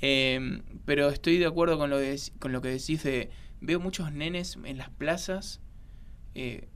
Eh, 0.02 0.62
pero 0.86 1.10
estoy 1.10 1.38
de 1.38 1.46
acuerdo 1.46 1.78
con 1.78 1.90
lo, 1.90 2.00
dec- 2.02 2.32
con 2.40 2.52
lo 2.52 2.62
que 2.62 2.70
decís 2.70 3.04
de... 3.04 3.30
Veo 3.64 3.80
muchos 3.80 4.12
nenes 4.12 4.58
en 4.64 4.78
las 4.78 4.90
plazas. 4.90 5.60
eh, 6.36 6.68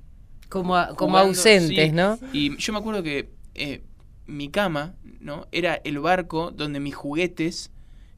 Como, 0.50 0.76
a- 0.78 0.96
como 0.96 1.12
jugando, 1.12 1.30
ausentes, 1.30 1.90
sí. 1.90 1.92
¿no? 1.92 2.18
y 2.34 2.56
yo 2.58 2.72
me 2.74 2.80
acuerdo 2.80 3.04
que 3.04 3.30
eh, 3.56 3.84
mi 4.26 4.50
cama, 4.50 4.96
¿no? 5.20 5.48
Era 5.52 5.76
el 5.84 6.00
barco 6.00 6.52
donde 6.52 6.80
mis 6.80 6.96
juguetes 6.96 7.72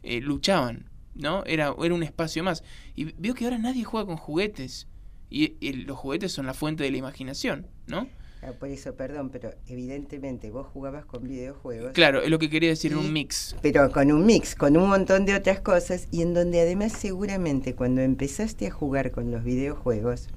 eh, 0.04 0.22
luchaban, 0.22 0.90
¿no? 1.16 1.44
Era, 1.46 1.74
era 1.84 1.94
un 1.96 2.04
espacio 2.04 2.44
más. 2.44 2.64
Y 2.96 3.06
veo 3.18 3.34
que 3.34 3.46
ahora 3.46 3.58
nadie 3.58 3.84
juega 3.84 4.06
con 4.06 4.18
juguetes. 4.18 4.88
Y, 5.32 5.56
y 5.60 5.74
los 5.74 5.98
juguetes 5.98 6.32
son 6.32 6.46
la 6.46 6.54
fuente 6.54 6.84
de 6.84 6.92
la 6.92 6.98
imaginación, 6.98 7.68
¿no? 7.88 8.08
Ah, 8.42 8.54
por 8.58 8.70
eso, 8.70 8.96
perdón, 8.96 9.30
pero 9.32 9.52
evidentemente 9.68 10.50
vos 10.50 10.66
jugabas 10.68 11.06
con 11.06 11.24
videojuegos. 11.28 11.92
Claro, 11.92 12.22
es 12.22 12.30
lo 12.30 12.40
que 12.40 12.50
quería 12.50 12.70
decir, 12.70 12.94
Y- 12.94 12.96
un 12.96 13.12
mix. 13.12 13.56
pero 13.62 13.92
con 13.92 14.12
un 14.12 14.26
mix, 14.26 14.56
con 14.56 14.78
un 14.78 14.88
montón 14.88 15.26
de 15.26 15.36
otras 15.36 15.60
cosas, 15.60 16.08
y 16.12 16.22
en 16.22 16.34
donde 16.34 16.62
además 16.62 16.94
seguramente 16.94 17.76
cuando 17.76 18.02
empezaste 18.02 18.68
a 18.68 18.72
jugar 18.72 19.12
con 19.12 19.30
los 19.32 19.44
videojuegos, 19.44 20.30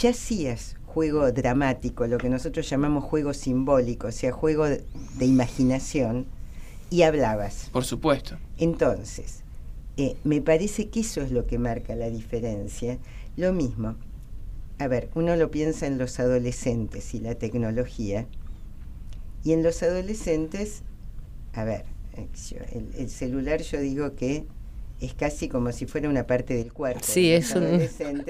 ya 0.00 0.10
hacías 0.10 0.76
juego 0.86 1.30
dramático, 1.32 2.06
lo 2.06 2.16
que 2.18 2.28
nosotros 2.30 2.68
llamamos 2.70 3.02
juego 3.04 3.34
simbólico, 3.34 4.06
o 4.06 4.12
sea, 4.12 4.30
juego 4.32 4.66
de, 4.66 4.84
de 5.18 5.26
imaginación, 5.26 6.26
y 6.90 7.02
hablabas. 7.02 7.68
Por 7.72 7.84
supuesto. 7.84 8.38
Entonces, 8.58 9.42
eh, 9.96 10.16
me 10.22 10.40
parece 10.40 10.88
que 10.90 11.00
eso 11.00 11.20
es 11.22 11.32
lo 11.32 11.44
que 11.46 11.58
marca 11.58 11.96
la 11.96 12.08
diferencia. 12.08 12.98
Lo 13.36 13.52
mismo, 13.52 13.96
a 14.78 14.88
ver, 14.88 15.10
uno 15.14 15.36
lo 15.36 15.50
piensa 15.50 15.86
en 15.86 15.98
los 15.98 16.18
adolescentes 16.20 17.14
y 17.14 17.20
la 17.20 17.34
tecnología, 17.34 18.26
y 19.42 19.52
en 19.52 19.62
los 19.62 19.82
adolescentes, 19.82 20.82
a 21.52 21.64
ver, 21.64 21.84
eh, 22.14 22.28
el, 22.72 22.90
el 22.98 23.10
celular 23.10 23.62
yo 23.62 23.80
digo 23.80 24.14
que 24.14 24.44
es 25.00 25.14
casi 25.14 25.48
como 25.48 25.72
si 25.72 25.86
fuera 25.86 26.08
una 26.08 26.26
parte 26.26 26.54
del 26.54 26.72
cuerpo. 26.72 27.00
Sí, 27.04 27.30
de 27.30 27.38
los 27.40 27.50
es 27.54 28.00
un- 28.00 28.24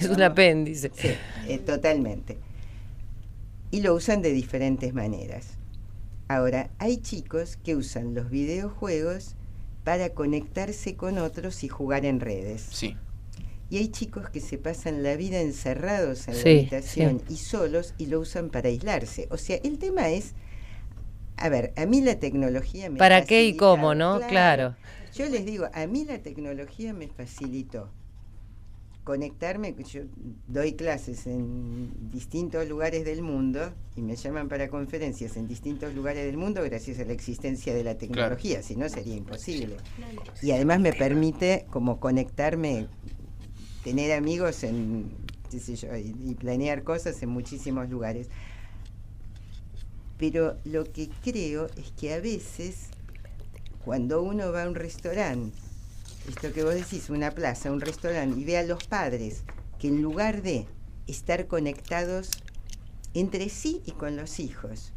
Es 0.00 0.08
un 0.08 0.22
apéndice. 0.22 0.90
Sí, 0.94 1.08
eh, 1.48 1.58
totalmente. 1.58 2.38
Y 3.70 3.80
lo 3.82 3.94
usan 3.94 4.22
de 4.22 4.32
diferentes 4.32 4.94
maneras. 4.94 5.48
Ahora, 6.28 6.70
hay 6.78 6.96
chicos 6.98 7.56
que 7.56 7.76
usan 7.76 8.14
los 8.14 8.30
videojuegos 8.30 9.34
para 9.84 10.10
conectarse 10.10 10.96
con 10.96 11.18
otros 11.18 11.62
y 11.62 11.68
jugar 11.68 12.04
en 12.06 12.20
redes. 12.20 12.66
Sí. 12.70 12.96
Y 13.68 13.78
hay 13.78 13.88
chicos 13.88 14.30
que 14.30 14.40
se 14.40 14.58
pasan 14.58 15.02
la 15.02 15.16
vida 15.16 15.40
encerrados 15.40 16.28
en 16.28 16.34
Sí, 16.34 16.42
la 16.44 16.50
habitación 16.60 17.22
y 17.28 17.36
solos 17.36 17.94
y 17.98 18.06
lo 18.06 18.20
usan 18.20 18.50
para 18.50 18.68
aislarse. 18.68 19.26
O 19.30 19.36
sea, 19.36 19.58
el 19.64 19.78
tema 19.78 20.08
es, 20.08 20.34
a 21.36 21.48
ver, 21.48 21.72
a 21.76 21.84
mí 21.86 22.00
la 22.00 22.18
tecnología 22.18 22.88
me 22.90 22.98
¿Para 22.98 23.24
qué 23.24 23.44
y 23.44 23.56
cómo, 23.56 23.94
no? 23.94 24.20
Claro. 24.28 24.76
Yo 25.14 25.28
les 25.28 25.44
digo, 25.44 25.68
a 25.72 25.86
mí 25.86 26.04
la 26.04 26.18
tecnología 26.18 26.92
me 26.92 27.08
facilitó 27.08 27.90
conectarme, 29.06 29.72
yo 29.88 30.02
doy 30.48 30.72
clases 30.72 31.28
en 31.28 32.10
distintos 32.10 32.68
lugares 32.68 33.04
del 33.04 33.22
mundo 33.22 33.72
y 33.94 34.02
me 34.02 34.16
llaman 34.16 34.48
para 34.48 34.68
conferencias 34.68 35.36
en 35.36 35.46
distintos 35.46 35.94
lugares 35.94 36.26
del 36.26 36.36
mundo 36.36 36.60
gracias 36.64 36.98
a 36.98 37.04
la 37.04 37.12
existencia 37.12 37.72
de 37.72 37.84
la 37.84 37.96
tecnología, 37.96 38.64
si 38.64 38.74
no 38.74 38.88
sería 38.88 39.14
imposible. 39.14 39.76
Y 40.42 40.50
además 40.50 40.80
me 40.80 40.92
permite 40.92 41.66
como 41.70 42.00
conectarme, 42.00 42.88
tener 43.86 44.10
amigos 44.10 44.64
en, 44.64 45.12
qué 45.48 45.60
sé 45.60 45.76
yo, 45.76 45.94
y, 45.96 46.12
y 46.24 46.34
planear 46.34 46.82
cosas 46.82 47.22
en 47.22 47.28
muchísimos 47.28 47.88
lugares. 47.88 48.26
Pero 50.18 50.58
lo 50.64 50.82
que 50.82 51.08
creo 51.22 51.66
es 51.76 51.92
que 51.96 52.12
a 52.12 52.18
veces, 52.18 52.88
cuando 53.84 54.22
uno 54.22 54.50
va 54.50 54.64
a 54.64 54.68
un 54.68 54.74
restaurante, 54.74 55.56
esto 56.28 56.52
que 56.52 56.64
vos 56.64 56.74
decís, 56.74 57.10
una 57.10 57.30
plaza, 57.30 57.70
un 57.70 57.80
restaurante, 57.80 58.40
y 58.40 58.44
ve 58.44 58.58
a 58.58 58.64
los 58.64 58.82
padres 58.82 59.44
que 59.78 59.86
en 59.86 60.02
lugar 60.02 60.42
de 60.42 60.66
estar 61.06 61.46
conectados 61.46 62.30
entre 63.14 63.48
sí 63.50 63.82
y 63.86 63.92
con 63.92 64.16
los 64.16 64.40
hijos, 64.40 64.92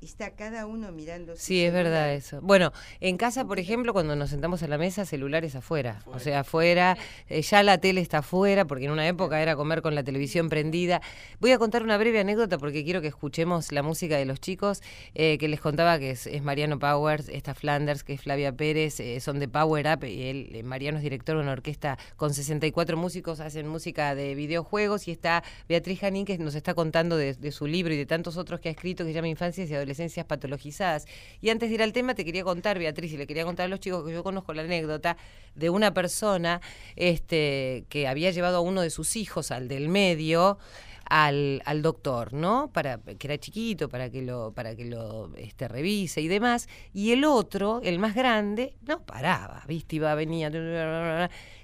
está 0.00 0.30
cada 0.30 0.66
uno 0.66 0.92
mirando 0.92 1.36
su 1.36 1.42
Sí, 1.42 1.62
es 1.62 1.72
verdad 1.72 2.12
eso. 2.14 2.40
Bueno, 2.40 2.72
en 3.00 3.16
casa, 3.16 3.44
por 3.44 3.58
ejemplo, 3.58 3.92
cuando 3.92 4.16
nos 4.16 4.30
sentamos 4.30 4.62
a 4.62 4.68
la 4.68 4.78
mesa, 4.78 5.04
celulares 5.04 5.54
afuera. 5.54 6.00
O 6.06 6.18
sea, 6.18 6.40
afuera, 6.40 6.96
eh, 7.28 7.42
ya 7.42 7.62
la 7.62 7.78
tele 7.78 8.00
está 8.00 8.18
afuera, 8.18 8.64
porque 8.64 8.86
en 8.86 8.92
una 8.92 9.06
época 9.06 9.42
era 9.42 9.56
comer 9.56 9.82
con 9.82 9.94
la 9.94 10.02
televisión 10.02 10.48
prendida. 10.48 11.02
Voy 11.38 11.52
a 11.52 11.58
contar 11.58 11.82
una 11.82 11.98
breve 11.98 12.20
anécdota 12.20 12.56
porque 12.58 12.84
quiero 12.84 13.00
que 13.00 13.08
escuchemos 13.08 13.72
la 13.72 13.82
música 13.82 14.16
de 14.16 14.24
los 14.24 14.40
chicos, 14.40 14.82
eh, 15.14 15.36
que 15.38 15.48
les 15.48 15.60
contaba 15.60 15.98
que 15.98 16.10
es, 16.10 16.26
es 16.26 16.42
Mariano 16.42 16.78
Powers, 16.78 17.28
esta 17.28 17.54
Flanders, 17.54 18.02
que 18.02 18.14
es 18.14 18.20
Flavia 18.22 18.52
Pérez, 18.52 19.00
eh, 19.00 19.20
son 19.20 19.38
de 19.38 19.48
Power 19.48 19.86
Up, 19.86 20.04
y 20.04 20.22
él, 20.22 20.50
eh, 20.54 20.62
Mariano 20.62 20.98
es 20.98 21.02
director 21.02 21.36
de 21.36 21.42
una 21.42 21.52
orquesta 21.52 21.98
con 22.16 22.32
64 22.32 22.96
músicos, 22.96 23.40
hacen 23.40 23.68
música 23.68 24.14
de 24.14 24.34
videojuegos, 24.34 25.08
y 25.08 25.10
está 25.10 25.42
Beatriz 25.68 26.00
Janín, 26.00 26.24
que 26.24 26.38
nos 26.38 26.54
está 26.54 26.74
contando 26.74 27.16
de, 27.16 27.34
de 27.34 27.52
su 27.52 27.66
libro 27.66 27.92
y 27.92 27.96
de 27.96 28.06
tantos 28.06 28.36
otros 28.36 28.60
que 28.60 28.68
ha 28.68 28.72
escrito, 28.72 29.04
que 29.04 29.10
se 29.10 29.14
llama 29.14 29.28
Infancias 29.28 29.70
y 29.70 29.74
Adolescencias 29.90 30.24
Patologizadas. 30.24 31.06
Y 31.40 31.50
antes 31.50 31.68
de 31.68 31.74
ir 31.74 31.82
al 31.82 31.92
tema, 31.92 32.14
te 32.14 32.24
quería 32.24 32.44
contar, 32.44 32.78
Beatriz, 32.78 33.12
y 33.12 33.16
le 33.16 33.26
quería 33.26 33.44
contar 33.44 33.66
a 33.66 33.68
los 33.68 33.80
chicos 33.80 34.06
que 34.06 34.12
yo 34.12 34.22
conozco 34.22 34.54
la 34.54 34.62
anécdota 34.62 35.16
de 35.56 35.68
una 35.68 35.92
persona 35.92 36.60
este, 36.94 37.84
que 37.88 38.06
había 38.06 38.30
llevado 38.30 38.58
a 38.58 38.60
uno 38.60 38.82
de 38.82 38.90
sus 38.90 39.16
hijos, 39.16 39.50
al 39.50 39.66
del 39.66 39.88
medio, 39.88 40.58
al, 41.06 41.60
al 41.64 41.82
doctor, 41.82 42.32
¿no? 42.32 42.70
Para 42.72 42.98
que 42.98 43.26
era 43.26 43.36
chiquito, 43.36 43.88
para 43.88 44.10
que 44.10 44.22
lo, 44.22 44.52
para 44.52 44.76
que 44.76 44.84
lo 44.84 45.34
este, 45.36 45.66
revise 45.66 46.20
y 46.20 46.28
demás. 46.28 46.68
Y 46.94 47.10
el 47.10 47.24
otro, 47.24 47.80
el 47.82 47.98
más 47.98 48.14
grande, 48.14 48.76
no 48.86 49.04
paraba, 49.04 49.64
¿viste? 49.66 49.96
Iba, 49.96 50.14
venía. 50.14 50.50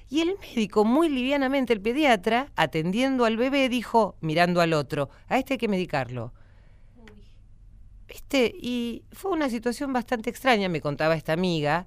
Y 0.09 0.21
el 0.21 0.37
médico, 0.41 0.85
muy 0.85 1.09
livianamente, 1.09 1.73
el 1.73 1.81
pediatra, 1.81 2.51
atendiendo 2.57 3.25
al 3.25 3.37
bebé, 3.37 3.69
dijo, 3.69 4.17
mirando 4.21 4.61
al 4.61 4.73
otro, 4.73 5.11
a 5.29 5.39
este 5.39 5.55
hay 5.55 5.59
que 5.59 5.69
medicarlo. 5.69 6.33
¿Viste? 8.09 8.53
Y 8.55 9.03
fue 9.12 9.33
una 9.33 9.49
situación 9.51 9.92
bastante 9.92 10.31
extraña, 10.31 10.69
me 10.69 10.81
contaba 10.81 11.14
esta 11.14 11.33
amiga. 11.33 11.87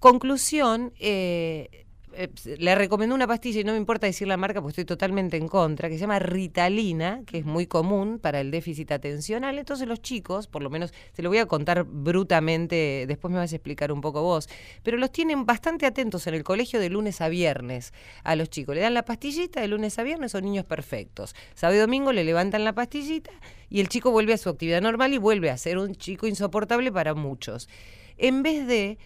Conclusión, 0.00 0.92
eh, 0.98 1.83
eh, 2.16 2.30
le 2.58 2.74
recomendó 2.74 3.14
una 3.14 3.26
pastilla 3.26 3.60
y 3.60 3.64
no 3.64 3.72
me 3.72 3.78
importa 3.78 4.06
decir 4.06 4.28
la 4.28 4.36
marca 4.36 4.60
porque 4.60 4.70
estoy 4.70 4.84
totalmente 4.84 5.36
en 5.36 5.48
contra, 5.48 5.88
que 5.88 5.94
se 5.94 6.00
llama 6.00 6.18
Ritalina, 6.18 7.22
que 7.26 7.38
es 7.38 7.44
muy 7.44 7.66
común 7.66 8.18
para 8.18 8.40
el 8.40 8.50
déficit 8.50 8.92
atencional. 8.92 9.58
Entonces 9.58 9.88
los 9.88 10.00
chicos, 10.02 10.46
por 10.46 10.62
lo 10.62 10.70
menos, 10.70 10.92
te 11.14 11.22
lo 11.22 11.28
voy 11.28 11.38
a 11.38 11.46
contar 11.46 11.84
brutamente, 11.84 13.04
después 13.06 13.32
me 13.32 13.38
vas 13.38 13.52
a 13.52 13.56
explicar 13.56 13.92
un 13.92 14.00
poco 14.00 14.22
vos, 14.22 14.48
pero 14.82 14.96
los 14.96 15.12
tienen 15.12 15.46
bastante 15.46 15.86
atentos 15.86 16.26
en 16.26 16.34
el 16.34 16.44
colegio 16.44 16.80
de 16.80 16.90
lunes 16.90 17.20
a 17.20 17.28
viernes 17.28 17.92
a 18.22 18.36
los 18.36 18.50
chicos. 18.50 18.74
Le 18.74 18.80
dan 18.80 18.94
la 18.94 19.04
pastillita 19.04 19.60
de 19.60 19.68
lunes 19.68 19.98
a 19.98 20.02
viernes, 20.02 20.32
son 20.32 20.44
niños 20.44 20.64
perfectos. 20.64 21.34
Sábado 21.54 21.78
y 21.78 21.80
domingo 21.80 22.12
le 22.12 22.24
levantan 22.24 22.64
la 22.64 22.72
pastillita 22.72 23.32
y 23.68 23.80
el 23.80 23.88
chico 23.88 24.10
vuelve 24.10 24.32
a 24.32 24.38
su 24.38 24.48
actividad 24.48 24.80
normal 24.80 25.12
y 25.14 25.18
vuelve 25.18 25.50
a 25.50 25.56
ser 25.56 25.78
un 25.78 25.94
chico 25.94 26.26
insoportable 26.26 26.92
para 26.92 27.14
muchos. 27.14 27.68
En 28.16 28.42
vez 28.42 28.66
de 28.66 28.98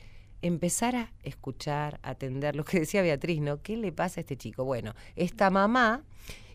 empezar 0.43 0.97
a 0.97 1.13
escuchar, 1.23 1.99
atender 2.03 2.57
lo 2.57 2.65
que 2.65 2.81
decía 2.81 3.03
Beatriz, 3.03 3.41
¿no? 3.41 3.63
¿Qué 3.63 3.77
le 3.77 3.93
pasa 3.93 4.21
a 4.21 4.23
este 4.23 4.37
chico? 4.37 4.65
Bueno, 4.65 4.95
esta 5.17 5.51
mamá 5.51 6.05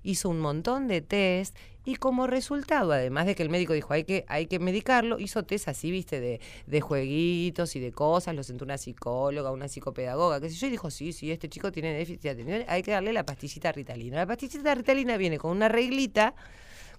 hizo 0.03 0.29
un 0.29 0.39
montón 0.39 0.87
de 0.87 1.01
test 1.01 1.55
y 1.85 1.95
como 1.95 2.27
resultado, 2.27 2.93
además 2.93 3.25
de 3.25 3.35
que 3.35 3.43
el 3.43 3.49
médico 3.49 3.73
dijo 3.73 3.93
hay 3.93 4.05
que, 4.05 4.23
hay 4.29 4.45
que 4.45 4.59
medicarlo, 4.59 5.19
hizo 5.19 5.43
test 5.43 5.67
así, 5.67 5.91
viste, 5.91 6.21
de, 6.21 6.39
de 6.65 6.81
jueguitos 6.81 7.75
y 7.75 7.81
de 7.81 7.91
cosas, 7.91 8.35
lo 8.35 8.43
sentó 8.43 8.63
una 8.63 8.77
psicóloga, 8.77 9.51
una 9.51 9.67
psicopedagoga, 9.67 10.39
qué 10.39 10.49
sé 10.49 10.55
yo, 10.55 10.67
y 10.67 10.71
dijo, 10.71 10.89
sí, 10.91 11.11
sí, 11.11 11.31
este 11.31 11.49
chico 11.49 11.71
tiene 11.73 11.93
déficit 11.93 12.21
de 12.21 12.29
atención, 12.29 12.63
hay 12.67 12.83
que 12.83 12.91
darle 12.91 13.11
la 13.11 13.25
pastillita 13.25 13.71
ritalina. 13.73 14.17
La 14.17 14.25
pastillita 14.25 14.73
ritalina 14.75 15.17
viene 15.17 15.37
con 15.37 15.51
una 15.51 15.67
reglita 15.67 16.35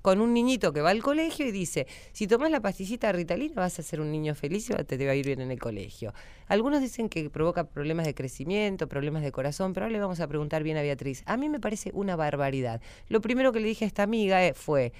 con 0.04 0.20
un 0.20 0.34
niñito 0.34 0.74
que 0.74 0.82
va 0.82 0.90
al 0.90 1.02
colegio 1.02 1.46
y 1.46 1.50
dice, 1.50 1.86
si 2.12 2.26
tomas 2.26 2.50
la 2.50 2.60
pastillita 2.60 3.10
Ritalina 3.10 3.54
vas 3.54 3.78
a 3.78 3.82
ser 3.82 4.02
un 4.02 4.12
niño 4.12 4.34
feliz 4.34 4.68
y 4.68 4.74
te, 4.84 5.06
va 5.06 5.12
a 5.12 5.14
ir 5.14 5.24
bien 5.24 5.40
en 5.40 5.50
el 5.50 5.58
colegio. 5.58 6.12
Algunos 6.46 6.82
dicen 6.82 7.08
que 7.08 7.30
provoca 7.30 7.64
problemas 7.64 8.04
de 8.04 8.14
crecimiento, 8.14 8.86
problemas 8.86 9.22
de 9.22 9.32
corazón, 9.32 9.72
pero 9.72 9.86
ahora 9.86 9.94
le 9.94 10.00
vamos 10.00 10.20
a 10.20 10.28
preguntar 10.28 10.62
bien 10.62 10.76
a 10.76 10.82
Beatriz. 10.82 11.22
A 11.24 11.38
mí 11.38 11.48
me 11.48 11.58
parece 11.58 11.90
una 11.94 12.16
barbaridad. 12.16 12.82
Lo 13.08 13.22
primero 13.22 13.50
que 13.50 13.60
le 13.60 13.68
dije 13.68 13.86
a 13.86 13.88
esta 13.88 14.02
amiga 14.02 14.44
eh, 14.44 14.52
fue, 14.52 14.92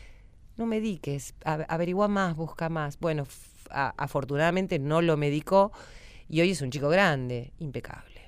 no 0.57 0.65
mediques, 0.65 1.35
averigua 1.45 2.09
más, 2.09 2.35
busca 2.35 2.71
más. 2.71 2.99
Bueno, 2.99 3.27
afortunadamente 3.69 4.79
no 4.79 5.03
lo 5.03 5.19
medicó 5.19 5.71
y 6.31 6.41
hoy 6.41 6.53
es 6.53 6.63
un 6.63 6.71
chico 6.71 6.89
grande, 6.89 7.53
impecable. 7.59 8.23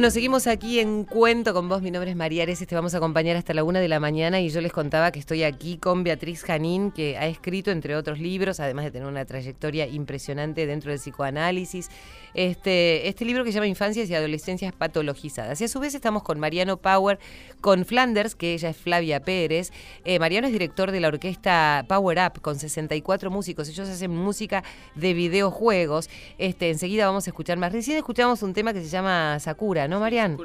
Bueno, 0.00 0.10
seguimos 0.12 0.46
aquí 0.46 0.80
en 0.80 1.04
Cuento 1.04 1.52
con 1.52 1.68
vos. 1.68 1.82
Mi 1.82 1.90
nombre 1.90 2.10
es 2.10 2.16
María 2.16 2.44
Areces. 2.44 2.66
Te 2.66 2.74
vamos 2.74 2.94
a 2.94 2.96
acompañar 2.96 3.36
hasta 3.36 3.52
la 3.52 3.64
una 3.64 3.80
de 3.80 3.88
la 3.88 4.00
mañana. 4.00 4.40
Y 4.40 4.48
yo 4.48 4.62
les 4.62 4.72
contaba 4.72 5.12
que 5.12 5.18
estoy 5.18 5.42
aquí 5.42 5.76
con 5.76 6.04
Beatriz 6.04 6.42
Janín, 6.42 6.90
que 6.90 7.18
ha 7.18 7.26
escrito, 7.26 7.70
entre 7.70 7.94
otros 7.94 8.18
libros, 8.18 8.60
además 8.60 8.86
de 8.86 8.92
tener 8.92 9.06
una 9.06 9.26
trayectoria 9.26 9.86
impresionante 9.86 10.64
dentro 10.64 10.90
del 10.90 11.00
psicoanálisis, 11.00 11.90
este, 12.32 13.08
este 13.08 13.26
libro 13.26 13.44
que 13.44 13.50
se 13.50 13.56
llama 13.56 13.66
Infancias 13.66 14.08
y 14.08 14.14
Adolescencias 14.14 14.72
Patologizadas. 14.72 15.60
Y 15.60 15.64
a 15.64 15.68
su 15.68 15.80
vez 15.80 15.94
estamos 15.94 16.22
con 16.22 16.40
Mariano 16.40 16.78
Power, 16.78 17.18
con 17.60 17.84
Flanders, 17.84 18.34
que 18.34 18.54
ella 18.54 18.70
es 18.70 18.78
Flavia 18.78 19.20
Pérez. 19.20 19.70
Eh, 20.06 20.18
Mariano 20.18 20.46
es 20.46 20.54
director 20.54 20.92
de 20.92 21.00
la 21.00 21.08
orquesta 21.08 21.84
Power 21.86 22.18
Up, 22.26 22.40
con 22.40 22.58
64 22.58 23.30
músicos. 23.30 23.68
Ellos 23.68 23.86
hacen 23.86 24.16
música 24.16 24.64
de 24.94 25.12
videojuegos. 25.12 26.08
Este, 26.38 26.70
enseguida 26.70 27.04
vamos 27.04 27.26
a 27.26 27.30
escuchar 27.30 27.58
más. 27.58 27.70
Recién 27.70 27.98
escuchamos 27.98 28.42
un 28.42 28.54
tema 28.54 28.72
que 28.72 28.80
se 28.80 28.88
llama 28.88 29.38
Sakura, 29.40 29.89
¿no, 29.90 30.00
Marian? 30.00 30.38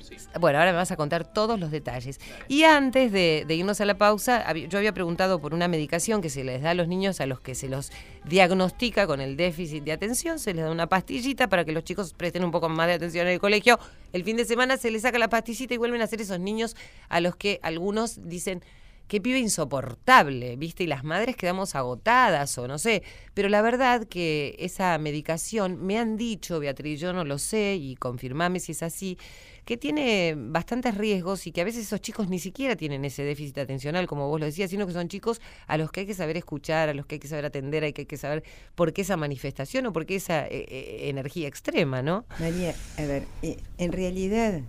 Sí. 0.00 0.16
Bueno, 0.40 0.58
ahora 0.58 0.72
me 0.72 0.78
vas 0.78 0.90
a 0.90 0.96
contar 0.96 1.30
todos 1.30 1.60
los 1.60 1.70
detalles. 1.70 2.18
Y 2.48 2.62
antes 2.62 3.12
de, 3.12 3.44
de 3.46 3.54
irnos 3.54 3.80
a 3.80 3.84
la 3.84 3.98
pausa, 3.98 4.50
yo 4.54 4.78
había 4.78 4.94
preguntado 4.94 5.40
por 5.40 5.52
una 5.52 5.68
medicación 5.68 6.22
que 6.22 6.30
se 6.30 6.44
les 6.44 6.62
da 6.62 6.70
a 6.70 6.74
los 6.74 6.88
niños 6.88 7.20
a 7.20 7.26
los 7.26 7.40
que 7.40 7.54
se 7.54 7.68
los 7.68 7.90
diagnostica 8.24 9.06
con 9.06 9.20
el 9.20 9.36
déficit 9.36 9.84
de 9.84 9.92
atención, 9.92 10.38
se 10.38 10.54
les 10.54 10.64
da 10.64 10.70
una 10.70 10.86
pastillita 10.86 11.48
para 11.48 11.64
que 11.64 11.72
los 11.72 11.84
chicos 11.84 12.14
presten 12.14 12.44
un 12.44 12.50
poco 12.50 12.68
más 12.68 12.86
de 12.86 12.94
atención 12.94 13.26
en 13.26 13.34
el 13.34 13.40
colegio. 13.40 13.78
El 14.12 14.24
fin 14.24 14.36
de 14.36 14.44
semana 14.44 14.76
se 14.76 14.90
les 14.90 15.02
saca 15.02 15.18
la 15.18 15.28
pastillita 15.28 15.74
y 15.74 15.76
vuelven 15.76 16.00
a 16.00 16.06
ser 16.06 16.20
esos 16.20 16.40
niños 16.40 16.76
a 17.08 17.20
los 17.20 17.36
que 17.36 17.60
algunos 17.62 18.28
dicen 18.28 18.62
qué 19.08 19.20
pibe 19.20 19.38
insoportable, 19.38 20.56
¿viste? 20.56 20.84
Y 20.84 20.86
las 20.86 21.04
madres 21.04 21.36
quedamos 21.36 21.74
agotadas 21.74 22.56
o 22.58 22.68
no 22.68 22.78
sé. 22.78 23.02
Pero 23.34 23.48
la 23.48 23.62
verdad 23.62 24.06
que 24.06 24.56
esa 24.58 24.96
medicación, 24.98 25.84
me 25.84 25.98
han 25.98 26.16
dicho, 26.16 26.60
Beatriz, 26.60 27.00
yo 27.00 27.12
no 27.12 27.24
lo 27.24 27.38
sé 27.38 27.76
y 27.76 27.96
confirmame 27.96 28.60
si 28.60 28.72
es 28.72 28.82
así, 28.82 29.18
que 29.64 29.76
tiene 29.76 30.34
bastantes 30.36 30.96
riesgos 30.96 31.46
y 31.46 31.52
que 31.52 31.62
a 31.62 31.64
veces 31.64 31.86
esos 31.86 32.00
chicos 32.00 32.28
ni 32.28 32.38
siquiera 32.38 32.76
tienen 32.76 33.04
ese 33.04 33.22
déficit 33.22 33.58
atencional, 33.58 34.06
como 34.06 34.28
vos 34.28 34.38
lo 34.38 34.46
decías, 34.46 34.70
sino 34.70 34.86
que 34.86 34.92
son 34.92 35.08
chicos 35.08 35.40
a 35.66 35.78
los 35.78 35.90
que 35.90 36.00
hay 36.00 36.06
que 36.06 36.14
saber 36.14 36.36
escuchar, 36.36 36.88
a 36.88 36.94
los 36.94 37.06
que 37.06 37.16
hay 37.16 37.18
que 37.18 37.28
saber 37.28 37.46
atender, 37.46 37.84
hay 37.84 37.92
que, 37.92 38.02
hay 38.02 38.06
que 38.06 38.16
saber 38.16 38.44
por 38.74 38.92
qué 38.92 39.02
esa 39.02 39.16
manifestación 39.16 39.86
o 39.86 39.92
por 39.92 40.06
qué 40.06 40.16
esa 40.16 40.46
eh, 40.46 40.66
eh, 40.68 41.08
energía 41.08 41.48
extrema, 41.48 42.02
¿no? 42.02 42.26
María, 42.38 42.74
a 42.98 43.02
ver, 43.02 43.26
eh, 43.42 43.56
en 43.78 43.92
realidad 43.92 44.60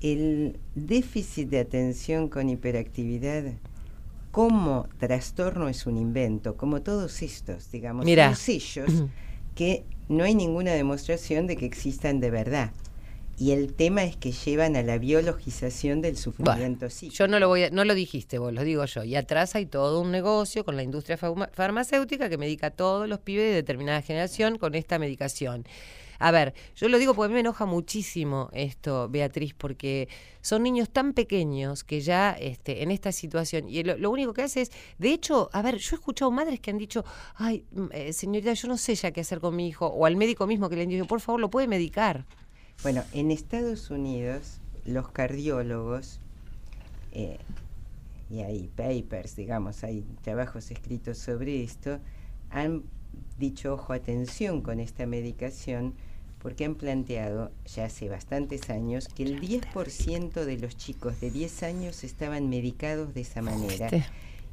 el 0.00 0.58
déficit 0.74 1.48
de 1.48 1.60
atención 1.60 2.28
con 2.28 2.48
hiperactividad 2.48 3.44
como 4.30 4.86
trastorno 4.98 5.68
es 5.68 5.86
un 5.86 5.96
invento, 5.96 6.56
como 6.56 6.82
todos 6.82 7.22
estos, 7.22 7.70
digamos, 7.72 8.04
son 8.34 8.36
sellos 8.36 8.90
que 9.54 9.84
no 10.08 10.24
hay 10.24 10.34
ninguna 10.34 10.72
demostración 10.72 11.46
de 11.46 11.56
que 11.56 11.66
existan 11.66 12.20
de 12.20 12.30
verdad. 12.30 12.70
Y 13.40 13.52
el 13.52 13.72
tema 13.72 14.02
es 14.02 14.16
que 14.16 14.32
llevan 14.32 14.74
a 14.74 14.82
la 14.82 14.98
biologización 14.98 16.00
del 16.02 16.16
sufrimiento 16.16 16.90
psíquico. 16.90 17.14
Yo 17.18 17.28
no 17.28 17.38
lo 17.38 17.46
voy 17.46 17.64
a- 17.64 17.70
no 17.70 17.84
lo 17.84 17.94
dijiste 17.94 18.38
vos, 18.38 18.52
lo 18.52 18.64
digo 18.64 18.84
yo. 18.84 19.04
Y 19.04 19.14
atrás 19.14 19.54
hay 19.54 19.64
todo 19.66 20.00
un 20.00 20.10
negocio 20.10 20.64
con 20.64 20.74
la 20.76 20.82
industria 20.82 21.16
farmacéutica 21.16 22.28
que 22.28 22.36
medica 22.36 22.68
a 22.68 22.70
todos 22.70 23.08
los 23.08 23.20
pibes 23.20 23.44
de 23.50 23.54
determinada 23.54 24.02
generación 24.02 24.58
con 24.58 24.74
esta 24.74 24.98
medicación. 24.98 25.64
A 26.18 26.30
ver, 26.30 26.54
yo 26.74 26.88
lo 26.88 26.98
digo 26.98 27.14
porque 27.14 27.26
a 27.26 27.28
mí 27.28 27.34
me 27.34 27.40
enoja 27.40 27.64
muchísimo 27.64 28.48
esto, 28.52 29.08
Beatriz, 29.08 29.54
porque 29.54 30.08
son 30.40 30.64
niños 30.64 30.90
tan 30.90 31.12
pequeños 31.12 31.84
que 31.84 32.00
ya 32.00 32.32
este, 32.32 32.82
en 32.82 32.90
esta 32.90 33.12
situación, 33.12 33.68
y 33.68 33.84
lo, 33.84 33.96
lo 33.96 34.10
único 34.10 34.32
que 34.32 34.42
hace 34.42 34.62
es, 34.62 34.72
de 34.98 35.12
hecho, 35.12 35.48
a 35.52 35.62
ver, 35.62 35.76
yo 35.76 35.94
he 35.94 35.98
escuchado 35.98 36.30
madres 36.30 36.58
que 36.60 36.70
han 36.70 36.78
dicho, 36.78 37.04
ay, 37.36 37.64
mm, 37.70 37.86
eh, 37.92 38.12
señorita, 38.12 38.52
yo 38.52 38.68
no 38.68 38.76
sé 38.76 38.94
ya 38.96 39.12
qué 39.12 39.20
hacer 39.20 39.40
con 39.40 39.54
mi 39.54 39.68
hijo, 39.68 39.86
o 39.86 40.06
al 40.06 40.16
médico 40.16 40.46
mismo 40.46 40.68
que 40.68 40.76
le 40.76 40.82
han 40.82 40.88
dicho, 40.88 41.06
por 41.06 41.20
favor, 41.20 41.40
lo 41.40 41.50
puede 41.50 41.68
medicar. 41.68 42.24
Bueno, 42.82 43.04
en 43.12 43.30
Estados 43.30 43.90
Unidos 43.90 44.60
los 44.84 45.10
cardiólogos, 45.10 46.20
eh, 47.12 47.38
y 48.30 48.40
hay 48.40 48.68
papers, 48.68 49.36
digamos, 49.36 49.84
hay 49.84 50.04
trabajos 50.22 50.70
escritos 50.70 51.18
sobre 51.18 51.62
esto, 51.62 52.00
han 52.50 52.82
dicho, 53.38 53.74
ojo, 53.74 53.92
atención 53.92 54.62
con 54.62 54.80
esta 54.80 55.06
medicación, 55.06 55.94
porque 56.40 56.64
han 56.64 56.74
planteado 56.74 57.50
ya 57.66 57.86
hace 57.86 58.08
bastantes 58.08 58.70
años 58.70 59.08
que 59.08 59.24
el 59.24 59.40
10% 59.40 60.44
de 60.44 60.58
los 60.58 60.76
chicos 60.76 61.20
de 61.20 61.30
10 61.30 61.62
años 61.64 62.04
estaban 62.04 62.48
medicados 62.48 63.14
de 63.14 63.22
esa 63.22 63.42
manera 63.42 63.88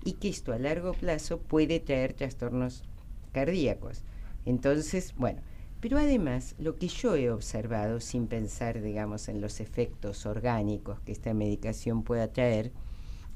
y 0.04 0.14
que 0.14 0.30
esto 0.30 0.54
a 0.54 0.60
largo 0.60 0.94
plazo 0.94 1.40
puede 1.40 1.80
traer 1.80 2.14
trastornos 2.14 2.84
cardíacos. 3.32 4.04
Entonces, 4.46 5.14
bueno, 5.18 5.42
pero 5.82 5.98
además 6.00 6.56
lo 6.58 6.76
que 6.78 6.88
yo 6.88 7.16
he 7.16 7.30
observado, 7.30 8.00
sin 8.00 8.28
pensar, 8.28 8.82
digamos, 8.82 9.28
en 9.28 9.42
los 9.42 9.60
efectos 9.60 10.26
orgánicos 10.26 11.00
que 11.02 11.12
esta 11.12 11.34
medicación 11.34 12.04
pueda 12.04 12.28
traer, 12.32 12.72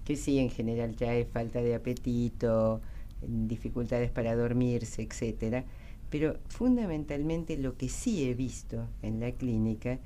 que 0.06 0.16
sí 0.16 0.40
en 0.40 0.50
general 0.50 0.96
trae 0.96 1.26
falta 1.26 1.62
de 1.62 1.76
apetito, 1.76 2.82
dificultades 3.22 4.10
para 4.10 4.36
dormirse, 4.36 5.04
etcétera, 5.04 5.66
pero 6.10 6.40
fundamentalmente 6.48 7.58
lo 7.58 7.78
que 7.78 7.90
sí 7.90 8.30
he 8.30 8.34
visto 8.34 8.88
en 9.02 9.20
la 9.20 9.32
clínica 9.32 10.00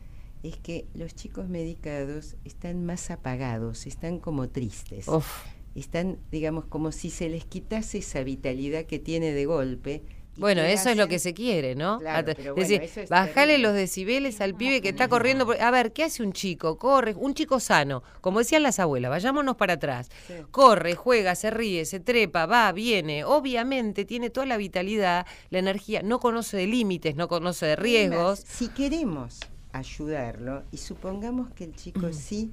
es 0.43 0.57
que 0.57 0.87
los 0.93 1.15
chicos 1.15 1.47
medicados 1.47 2.35
están 2.43 2.85
más 2.85 3.09
apagados, 3.11 3.87
están 3.87 4.19
como 4.19 4.49
tristes. 4.49 5.07
Uf. 5.07 5.45
Están, 5.73 6.19
digamos, 6.31 6.65
como 6.65 6.91
si 6.91 7.09
se 7.09 7.29
les 7.29 7.45
quitase 7.45 7.99
esa 7.99 8.23
vitalidad 8.23 8.85
que 8.85 8.99
tiene 8.99 9.31
de 9.31 9.45
golpe. 9.45 10.03
Bueno, 10.35 10.61
eso 10.61 10.89
es 10.89 10.97
lo 10.97 11.07
que 11.07 11.19
se 11.19 11.33
quiere, 11.33 11.75
¿no? 11.75 11.99
Claro, 11.99 12.31
es 12.31 12.37
bueno, 12.37 12.55
decir, 12.55 12.81
es 12.81 13.09
bajale 13.09 13.33
terrible. 13.35 13.57
los 13.59 13.73
decibeles 13.75 14.41
al 14.41 14.55
pibe 14.55 14.81
que 14.81 14.89
está 14.89 15.07
corriendo. 15.07 15.45
por- 15.45 15.61
A 15.61 15.69
ver, 15.71 15.93
¿qué 15.93 16.03
hace 16.05 16.23
un 16.23 16.33
chico? 16.33 16.77
Corre, 16.77 17.13
un 17.15 17.33
chico 17.35 17.59
sano, 17.59 18.01
como 18.21 18.39
decían 18.39 18.63
las 18.63 18.79
abuelas, 18.79 19.11
vayámonos 19.11 19.55
para 19.55 19.73
atrás. 19.73 20.09
Sí. 20.27 20.33
Corre, 20.51 20.95
juega, 20.95 21.35
se 21.35 21.51
ríe, 21.51 21.85
se 21.85 21.99
trepa, 21.99 22.45
va, 22.47 22.71
viene. 22.71 23.23
Obviamente 23.23 24.05
tiene 24.05 24.29
toda 24.31 24.45
la 24.47 24.57
vitalidad, 24.57 25.27
la 25.51 25.59
energía, 25.59 26.01
no 26.01 26.19
conoce 26.19 26.57
de 26.57 26.65
límites, 26.67 27.15
no 27.15 27.27
conoce 27.27 27.67
de 27.67 27.75
riesgos. 27.75 28.39
Si 28.39 28.69
queremos 28.69 29.39
ayudarlo 29.71 30.63
y 30.71 30.77
supongamos 30.77 31.49
que 31.51 31.65
el 31.65 31.75
chico 31.75 32.11
sí 32.13 32.51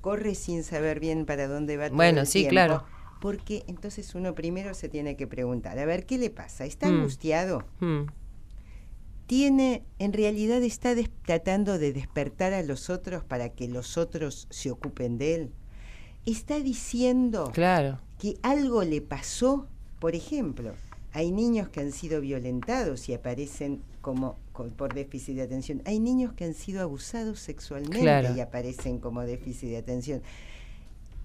corre 0.00 0.34
sin 0.34 0.62
saber 0.64 1.00
bien 1.00 1.26
para 1.26 1.48
dónde 1.48 1.76
va 1.76 1.88
todo 1.88 1.96
Bueno, 1.96 2.20
el 2.20 2.26
sí, 2.26 2.40
tiempo, 2.40 2.50
claro. 2.52 2.84
Porque 3.20 3.64
entonces 3.66 4.14
uno 4.14 4.34
primero 4.34 4.74
se 4.74 4.88
tiene 4.88 5.16
que 5.16 5.26
preguntar, 5.26 5.78
a 5.78 5.84
ver, 5.84 6.06
¿qué 6.06 6.18
le 6.18 6.30
pasa? 6.30 6.64
¿Está 6.64 6.88
Mm. 6.88 6.94
angustiado? 6.94 7.64
Mm, 7.80 8.04
tiene, 9.26 9.82
en 9.98 10.12
realidad 10.12 10.62
está 10.62 10.94
tratando 11.26 11.78
de 11.78 11.92
despertar 11.92 12.54
a 12.54 12.62
los 12.62 12.88
otros 12.88 13.24
para 13.24 13.50
que 13.50 13.68
los 13.68 13.98
otros 13.98 14.46
se 14.50 14.70
ocupen 14.70 15.18
de 15.18 15.34
él. 15.34 15.50
Está 16.24 16.60
diciendo 16.60 17.50
claro. 17.52 17.98
que 18.18 18.36
algo 18.42 18.84
le 18.84 19.00
pasó, 19.02 19.66
por 19.98 20.14
ejemplo, 20.14 20.72
hay 21.12 21.30
niños 21.32 21.68
que 21.68 21.80
han 21.80 21.92
sido 21.92 22.20
violentados 22.20 23.08
y 23.08 23.14
aparecen 23.14 23.82
como 24.00 24.36
co- 24.52 24.68
por 24.68 24.94
déficit 24.94 25.36
de 25.36 25.42
atención. 25.42 25.82
Hay 25.84 25.98
niños 26.00 26.32
que 26.32 26.44
han 26.44 26.54
sido 26.54 26.80
abusados 26.82 27.40
sexualmente 27.40 28.00
Claro. 28.00 28.34
y 28.34 28.40
aparecen 28.40 28.98
como 28.98 29.22
déficit 29.22 29.70
de 29.70 29.76
atención. 29.78 30.22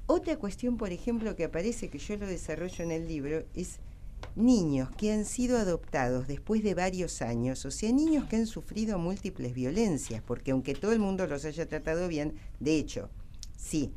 Otra 0.06 0.38
cuestión, 0.38 0.78
por 0.78 0.92
ejemplo, 0.92 1.36
que 1.36 1.46
aparece, 1.46 1.90
que 1.90 1.98
yo 1.98 2.18
lo 2.18 2.28
desarrollo 2.28 2.84
en 2.84 2.92
el 2.92 3.08
libro, 3.08 3.46
es 3.56 3.80
niños 4.36 4.90
que 4.98 5.12
han 5.14 5.26
sido 5.26 5.58
adoptados 5.58 6.28
después 6.28 6.64
de 6.64 6.74
varios 6.74 7.22
años, 7.22 7.66
o 7.66 7.72
sea, 7.72 7.92
niños 7.92 8.26
que 8.26 8.36
han 8.38 8.48
sufrido 8.48 8.98
múltiples 8.98 9.54
violencias, 9.54 10.22
porque 10.22 10.52
aunque 10.52 10.76
todo 10.76 10.92
el 10.94 11.00
mundo 11.00 11.28
los 11.28 11.46
haya 11.46 11.68
tratado 11.68 12.08
bien, 12.08 12.34
de 12.60 12.78
hecho, 12.78 13.10
sí, 13.58 13.92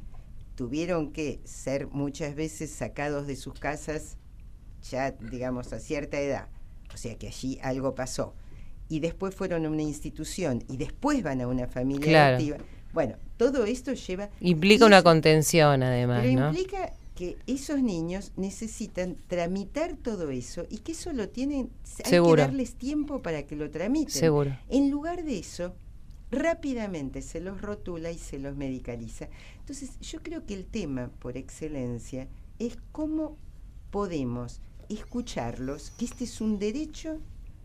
tuvieron 0.54 1.12
que 1.12 1.40
ser 1.44 1.88
muchas 1.88 2.34
veces 2.34 2.70
sacados 2.70 3.26
de 3.26 3.36
sus 3.36 3.54
casas 3.58 4.16
ya, 4.90 5.10
digamos, 5.10 5.72
a 5.72 5.80
cierta 5.80 6.20
edad, 6.20 6.48
o 6.94 6.96
sea 6.96 7.16
que 7.16 7.28
allí 7.28 7.58
algo 7.62 7.94
pasó, 7.94 8.34
y 8.88 9.00
después 9.00 9.34
fueron 9.34 9.64
a 9.66 9.68
una 9.70 9.82
institución 9.82 10.62
y 10.68 10.76
después 10.76 11.22
van 11.22 11.40
a 11.40 11.48
una 11.48 11.66
familia 11.66 12.06
Claro. 12.06 12.36
adoptiva. 12.36 12.58
Bueno, 12.96 13.16
todo 13.36 13.66
esto 13.66 13.92
lleva... 13.92 14.30
Implica 14.40 14.86
una 14.86 15.02
contención, 15.02 15.82
además, 15.82 16.22
pero 16.22 16.40
¿no? 16.40 16.48
implica 16.48 16.94
que 17.14 17.36
esos 17.46 17.82
niños 17.82 18.32
necesitan 18.36 19.18
tramitar 19.26 19.98
todo 19.98 20.30
eso 20.30 20.64
y 20.70 20.78
que 20.78 20.92
eso 20.92 21.12
lo 21.12 21.28
tienen, 21.28 21.68
hay 22.02 22.10
Seguro. 22.10 22.36
que 22.36 22.40
darles 22.48 22.74
tiempo 22.76 23.20
para 23.20 23.42
que 23.42 23.54
lo 23.54 23.70
tramiten. 23.70 24.14
Seguro. 24.14 24.56
En 24.70 24.90
lugar 24.90 25.24
de 25.24 25.38
eso, 25.38 25.74
rápidamente 26.30 27.20
se 27.20 27.40
los 27.40 27.60
rotula 27.60 28.10
y 28.12 28.16
se 28.16 28.38
los 28.38 28.56
medicaliza. 28.56 29.28
Entonces, 29.58 30.00
yo 30.00 30.22
creo 30.22 30.46
que 30.46 30.54
el 30.54 30.64
tema 30.64 31.10
por 31.18 31.36
excelencia 31.36 32.28
es 32.58 32.78
cómo 32.92 33.36
podemos 33.90 34.62
escucharlos, 34.88 35.90
que 35.98 36.06
este 36.06 36.24
es 36.24 36.40
un 36.40 36.58
derecho, 36.58 37.18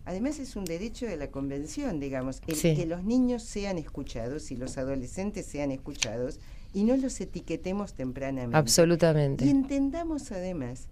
además 0.06 0.40
es 0.40 0.56
un 0.56 0.66
derecho 0.66 1.06
de 1.06 1.18
la 1.18 1.32
convención, 1.32 2.00
digamos, 2.00 2.42
el 2.48 2.56
Sí. 2.56 2.76
que 2.76 2.86
los 2.86 3.04
niños 3.04 3.44
sean 3.44 3.78
escuchados 3.78 4.52
y 4.52 4.56
los 4.58 4.78
adolescentes 4.78 5.46
sean 5.46 5.72
escuchados 5.72 6.40
y 6.74 6.84
no 6.84 6.96
los 6.98 7.20
etiquetemos 7.22 7.94
tempranamente. 7.94 8.56
Absolutamente. 8.58 9.46
Y 9.46 9.50
entendamos 9.50 10.32
además 10.32 10.88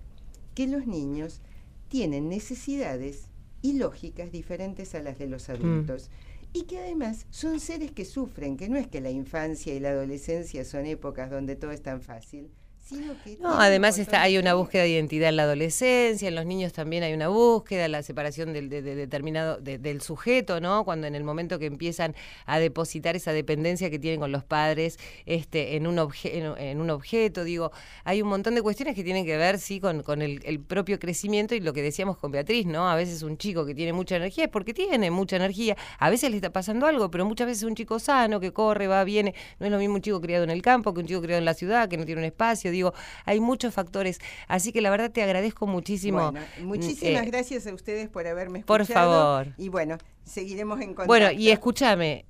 que 0.55 0.67
los 0.67 0.85
niños 0.87 1.41
tienen 1.87 2.29
necesidades 2.29 3.27
y 3.61 3.73
lógicas 3.73 4.31
diferentes 4.31 4.93
a 4.95 5.01
las 5.01 5.17
de 5.17 5.27
Mm. 5.27 5.31
los 5.31 5.49
adultos. 5.49 6.09
Y 6.53 6.63
que 6.63 6.79
además 6.79 7.25
son 7.29 7.59
seres 7.59 7.91
que 7.91 8.05
sufren, 8.05 8.57
que 8.57 8.69
no 8.69 8.77
es 8.77 8.87
que 8.87 9.01
la 9.01 9.11
infancia 9.11 9.73
y 9.73 9.79
la 9.79 9.89
adolescencia 9.89 10.65
son 10.65 10.85
épocas 10.85 11.29
donde 11.29 11.55
todo 11.55 11.71
es 11.71 11.81
tan 11.83 12.01
fácil, 12.01 12.49
sino 12.89 13.13
que... 13.23 13.37
No, 13.39 13.59
además 13.59 13.97
está, 13.99 14.21
hay 14.21 14.37
una 14.37 14.53
búsqueda 14.55 14.83
de 14.83 14.89
identidad 14.89 15.29
en 15.29 15.35
la 15.35 15.43
adolescencia, 15.43 16.27
en 16.27 16.35
los 16.35 16.45
niños 16.45 16.73
también 16.73 17.03
hay 17.03 17.13
una 17.13 17.27
búsqueda, 17.27 17.87
la 17.87 18.01
separación 18.03 18.53
del, 18.53 18.69
de, 18.69 18.81
de 18.81 18.95
determinado, 18.95 19.57
de- 19.57 19.77
del 19.77 20.01
sujeto, 20.01 20.59
¿no? 20.59 20.83
Cuando 20.85 21.07
en 21.07 21.15
el 21.15 21.23
momento 21.23 21.59
que 21.59 21.65
empiezan 21.67 22.15
a 22.45 22.59
depositar 22.59 23.15
esa 23.15 23.31
dependencia 23.33 23.89
que 23.89 23.99
tienen 23.99 24.19
con 24.19 24.31
los 24.31 24.43
padres 24.43 24.97
este, 25.25 25.75
en, 25.75 25.85
un 25.87 25.97
obje- 25.97 26.31
en, 26.33 26.57
en 26.57 26.81
un 26.81 26.89
objeto, 26.89 27.43
digo, 27.43 27.71
hay 28.03 28.21
un 28.21 28.29
montón 28.29 28.55
de 28.55 28.61
cuestiones 28.61 28.95
que 28.95 29.03
tienen 29.03 29.25
que 29.25 29.37
ver, 29.37 29.59
sí, 29.59 29.79
con, 29.79 30.01
con 30.03 30.21
el, 30.21 30.39
el 30.45 30.59
propio 30.59 30.97
crecimiento 30.99 31.53
y 31.55 31.59
lo 31.59 31.73
que 31.73 31.81
decíamos 31.81 32.17
con 32.17 32.31
Beatriz, 32.31 32.65
¿no? 32.65 32.89
A 32.89 32.95
veces 32.95 33.21
un 33.21 33.37
chico 33.37 33.65
que 33.65 33.75
tiene 33.75 33.93
mucha 33.93 34.15
energía 34.15 34.45
es 34.45 34.49
porque 34.49 34.73
tiene 34.73 35.11
mucha 35.11 35.35
energía, 35.35 35.77
a 35.99 36.09
veces 36.09 36.31
le 36.31 36.37
está 36.37 36.49
pasando 36.51 36.85
algo, 36.87 37.11
pero 37.11 37.25
muchas 37.25 37.45
veces 37.47 37.63
un 37.63 37.75
chico 37.75 37.99
sano 37.99 38.39
que 38.39 38.51
corre, 38.53 38.87
va, 38.87 39.03
viene, 39.03 39.35
no 39.59 39.65
es 39.65 39.71
lo 39.71 39.77
mismo 39.77 39.95
un 39.95 40.01
chico 40.01 40.19
criado 40.21 40.43
en 40.43 40.49
el 40.49 40.61
campo 40.61 40.93
que 40.93 41.01
un 41.01 41.07
chico 41.07 41.21
criado 41.21 41.39
en 41.39 41.45
la 41.45 41.53
ciudad, 41.53 41.89
que 41.89 41.97
no 41.97 42.05
tiene 42.05 42.21
un 42.21 42.25
espacio, 42.25 42.71
digo, 42.71 42.78
hay 43.25 43.39
muchos 43.39 43.73
factores. 43.73 44.19
Así 44.47 44.71
que 44.71 44.81
la 44.81 44.89
verdad 44.89 45.11
te 45.11 45.23
agradezco 45.23 45.67
muchísimo. 45.67 46.31
Bueno, 46.31 46.45
mm, 46.59 46.63
muchísimas 46.65 47.23
eh, 47.23 47.25
gracias 47.31 47.67
a 47.67 47.73
ustedes 47.73 48.09
por 48.09 48.27
haberme 48.27 48.63
por 48.63 48.81
escuchado. 48.81 49.11
favor. 49.11 49.53
Y 49.57 49.69
bueno, 49.69 49.97
seguiremos 50.23 50.79
en 50.81 50.87
contacto. 50.89 51.07
Bueno, 51.07 51.31
y 51.31 51.49
escúchame, 51.49 52.25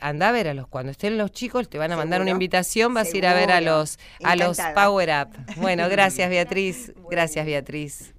anda 0.00 0.28
a 0.28 0.32
ver 0.32 0.48
a 0.48 0.54
los, 0.54 0.68
cuando 0.68 0.92
estén 0.92 1.18
los 1.18 1.32
chicos, 1.32 1.68
te 1.68 1.78
van 1.78 1.92
a 1.92 1.96
mandar 1.96 2.20
una 2.20 2.30
invitación, 2.30 2.94
vas 2.94 3.12
a 3.12 3.16
ir 3.16 3.26
a 3.26 3.34
ver 3.34 3.50
a 3.50 3.60
los, 3.60 3.98
a 4.22 4.36
los. 4.36 4.58
Power 4.74 5.10
Up. 5.10 5.56
Bueno, 5.56 5.88
gracias 5.90 6.28
Beatriz, 6.28 6.92
gracias 7.10 7.44
Beatriz. 7.46 8.14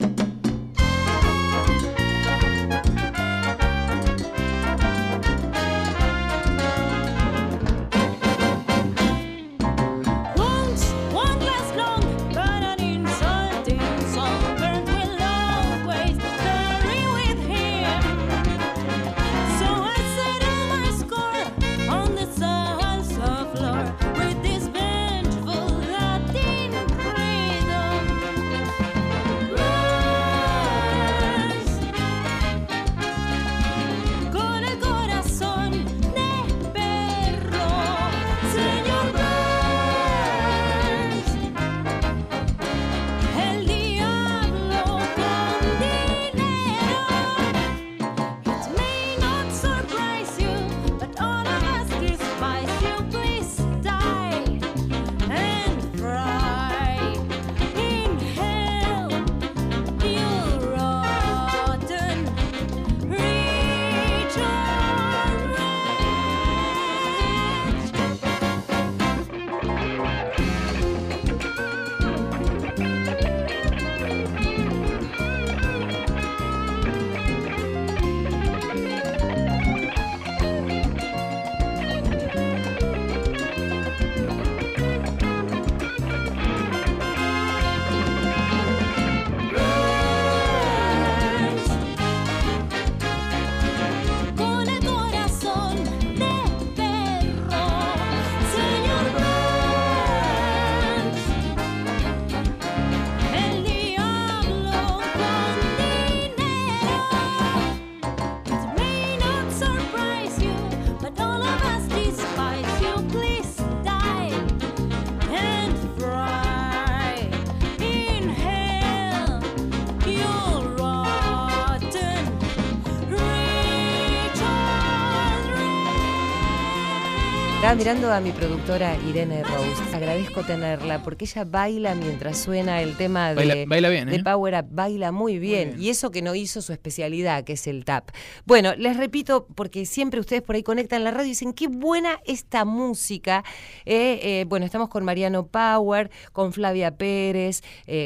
Estaba 127.78 127.94
mirando 127.94 128.14
a 128.14 128.22
mi 128.22 128.32
productora 128.32 128.96
Irene 129.10 129.44
Rose. 129.44 129.96
Agradezco 129.96 130.44
tenerla 130.44 131.04
porque 131.04 131.26
ella 131.26 131.44
baila 131.44 131.94
mientras 131.94 132.38
suena 132.38 132.82
el 132.82 132.96
tema 132.96 133.34
de, 133.34 133.36
Baila- 133.36 133.66
baila 133.68 133.90
bien, 133.90 134.08
de 134.10 134.16
¿eh? 134.16 134.24
Power 134.24 134.56
Up. 134.56 134.68
Baila 134.72 135.12
muy 135.12 135.40
bien. 135.40 135.72
bien. 135.72 135.82
Y 135.82 135.90
eso 135.90 136.10
que 136.10 136.22
no 136.22 136.36
hizo 136.36 136.62
su 136.62 136.72
especialidad, 136.72 137.44
que 137.44 137.54
es 137.54 137.68
el 137.68 137.84
tap. 137.84 138.12
Bueno, 138.46 138.74
les 138.78 138.96
repito, 138.96 139.46
porque 139.56 139.86
siempre 139.86 140.22
ustedes 140.22 140.42
por 140.42 140.56
ahí 140.56 140.64
conectan 140.64 141.04
la 141.04 141.12
radio 141.12 141.26
y 141.26 141.30
dicen, 141.30 141.52
qué 141.52 141.68
buena 141.68 142.22
esta 142.26 142.64
música. 142.64 143.44
Eh, 143.86 144.20
eh, 144.24 144.46
bueno, 144.48 144.66
estamos 144.66 144.88
con 144.88 145.04
Mariano 145.04 145.46
Power, 145.48 146.10
con 146.32 146.54
Flavia 146.54 146.96
Pérez, 146.96 147.62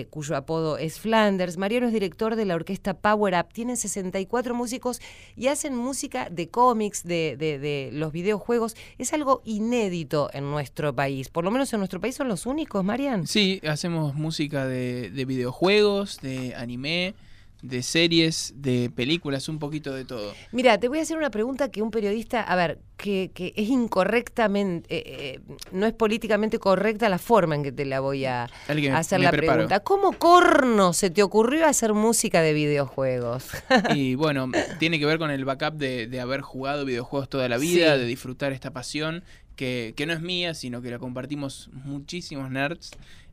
cuyo 0.10 0.36
apodo 0.36 0.80
es 0.80 1.00
Flanders. 1.00 1.58
Mariano 1.58 1.86
es 1.88 1.94
director 1.94 2.36
de 2.36 2.46
la 2.46 2.56
orquesta 2.56 2.96
Power 2.96 3.36
Up. 3.36 3.54
Tienen 3.54 3.78
64 3.78 4.56
músicos 4.56 5.00
y 5.36 5.46
hacen 5.48 5.76
música 5.76 6.28
de 6.32 6.50
cómics, 6.50 7.04
de, 7.04 7.36
de- 7.38 7.60
de 7.60 7.90
los 7.94 8.12
videojuegos. 8.12 8.76
Es 8.98 9.14
algo 9.14 9.42
inédito 9.60 10.30
en 10.34 10.50
nuestro 10.50 10.94
país. 10.96 11.30
Por 11.30 11.44
lo 11.44 11.52
menos 11.52 11.72
en 11.74 11.80
nuestro 11.80 12.00
país 12.02 12.16
son 12.16 12.28
los 12.28 12.46
únicos, 12.46 12.84
Marian. 12.84 13.28
Sí, 13.28 13.62
hacemos 13.68 14.16
música 14.16 14.66
de, 14.66 15.10
de 15.12 15.26
videojuegos, 15.26 16.20
de 16.22 16.56
anime, 16.56 17.14
de 17.62 17.84
series, 17.84 18.54
de 18.56 18.90
películas, 18.90 19.50
un 19.50 19.60
poquito 19.60 19.94
de 19.94 20.06
todo. 20.06 20.34
Mira, 20.54 20.78
te 20.80 20.88
voy 20.88 21.00
a 21.00 21.02
hacer 21.02 21.18
una 21.18 21.30
pregunta 21.30 21.70
que 21.70 21.82
un 21.82 21.92
periodista, 21.92 22.42
a 22.42 22.56
ver, 22.56 22.80
que, 22.96 23.32
que 23.34 23.52
es 23.58 23.68
incorrectamente, 23.68 24.88
eh, 24.96 25.04
eh, 25.36 25.56
no 25.74 25.86
es 25.86 25.92
políticamente 25.94 26.58
correcta 26.58 27.10
la 27.10 27.18
forma 27.18 27.56
en 27.56 27.64
que 27.64 27.74
te 27.74 27.84
la 27.84 28.00
voy 28.00 28.24
a 28.24 28.50
hacer 28.94 29.20
la 29.20 29.32
preparo. 29.32 29.54
pregunta. 29.58 29.82
¿Cómo 29.82 30.14
corno 30.14 30.94
se 30.94 31.10
te 31.10 31.22
ocurrió 31.22 31.66
hacer 31.68 31.94
música 31.94 32.42
de 32.42 32.54
videojuegos? 32.54 33.48
Y 33.94 34.16
bueno, 34.16 34.50
tiene 34.80 34.98
que 34.98 35.06
ver 35.06 35.18
con 35.20 35.30
el 35.30 35.44
backup 35.44 35.74
de, 35.74 36.08
de 36.08 36.20
haber 36.22 36.40
jugado 36.42 36.86
videojuegos 36.86 37.28
toda 37.28 37.50
la 37.50 37.58
vida, 37.58 37.94
Sí. 37.96 38.00
de 38.00 38.06
disfrutar 38.06 38.54
esta 38.54 38.72
pasión 38.72 39.24
que, 39.60 39.94
que 39.98 40.06
no 40.06 40.14
es 40.14 40.22
mía, 40.22 40.54
sino 40.54 40.82
que 40.82 40.90
la 40.90 41.00
compartimos 41.00 41.70
muchísimos 41.74 42.50
nerds. 42.50 42.92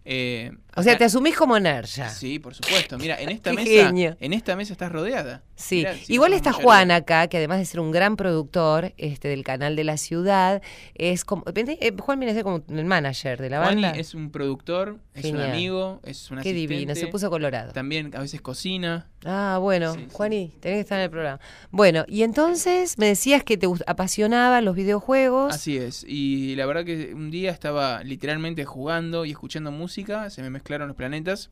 Eh, 0.08 0.52
o 0.76 0.82
sea, 0.82 0.92
acá- 0.92 0.98
te 0.98 1.04
asumís 1.04 1.36
como 1.36 1.58
nerd 1.58 1.86
ya. 1.86 2.08
Sí, 2.10 2.38
por 2.40 2.54
supuesto. 2.54 2.98
Mira, 2.98 3.20
en 3.20 3.28
esta 3.36 3.52
mesa, 3.52 3.86
genio. 3.86 4.16
en 4.18 4.32
esta 4.32 4.56
mesa 4.56 4.72
estás 4.72 4.90
rodeada. 4.90 5.42
Sí, 5.54 5.76
Mirá, 5.78 5.94
si 5.94 6.14
igual 6.14 6.32
está. 6.32 6.52
Juan 6.52 6.90
acá, 6.90 7.28
que 7.28 7.36
además 7.36 7.58
de 7.58 7.64
ser 7.64 7.78
un 7.80 7.92
gran 7.92 8.16
productor 8.16 8.92
este, 8.98 9.28
del 9.28 9.44
canal 9.44 9.74
de 9.76 9.84
la 9.84 9.96
ciudad, 9.96 10.62
es 10.94 11.24
como. 11.24 11.44
eh, 11.46 11.92
Juan 11.98 12.18
viene 12.18 12.32
a 12.32 12.34
ser 12.34 12.42
como 12.44 12.64
el 12.68 12.84
manager 12.84 13.40
de 13.40 13.50
la 13.50 13.58
Juani 13.62 13.82
banda. 13.82 13.98
es 13.98 14.14
un 14.14 14.30
productor, 14.30 14.98
es 15.14 15.26
un 15.26 15.40
amigo, 15.40 16.00
es 16.04 16.28
un 16.30 16.40
Qué 16.40 16.52
divino, 16.52 16.94
se 16.96 17.06
puso 17.06 17.30
colorado. 17.30 17.72
También 17.72 18.10
a 18.16 18.20
veces 18.20 18.40
cocina. 18.40 19.08
Ah, 19.26 19.58
bueno, 19.60 19.92
Sí, 19.94 20.00
sí. 20.00 20.06
Juani, 20.12 20.48
tenés 20.60 20.76
que 20.76 20.80
estar 20.80 20.98
en 20.98 21.04
el 21.04 21.10
programa. 21.10 21.40
Bueno, 21.70 22.04
y 22.06 22.22
entonces 22.22 22.96
me 22.98 23.06
decías 23.06 23.42
que 23.42 23.56
te 23.56 23.66
apasionaban 23.86 24.64
los 24.64 24.76
videojuegos. 24.76 25.54
Así 25.54 25.76
es. 25.76 26.04
Y 26.08 26.54
la 26.56 26.64
verdad 26.66 26.84
que 26.84 27.12
un 27.14 27.30
día 27.30 27.50
estaba 27.50 28.02
literalmente 28.04 28.64
jugando 28.64 29.24
y 29.24 29.32
escuchando 29.32 29.72
música, 29.72 30.30
se 30.30 30.42
me 30.42 30.50
mezclaron 30.50 30.88
los 30.88 30.96
planetas 30.96 31.50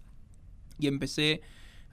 y 0.79 0.87
empecé 0.89 1.41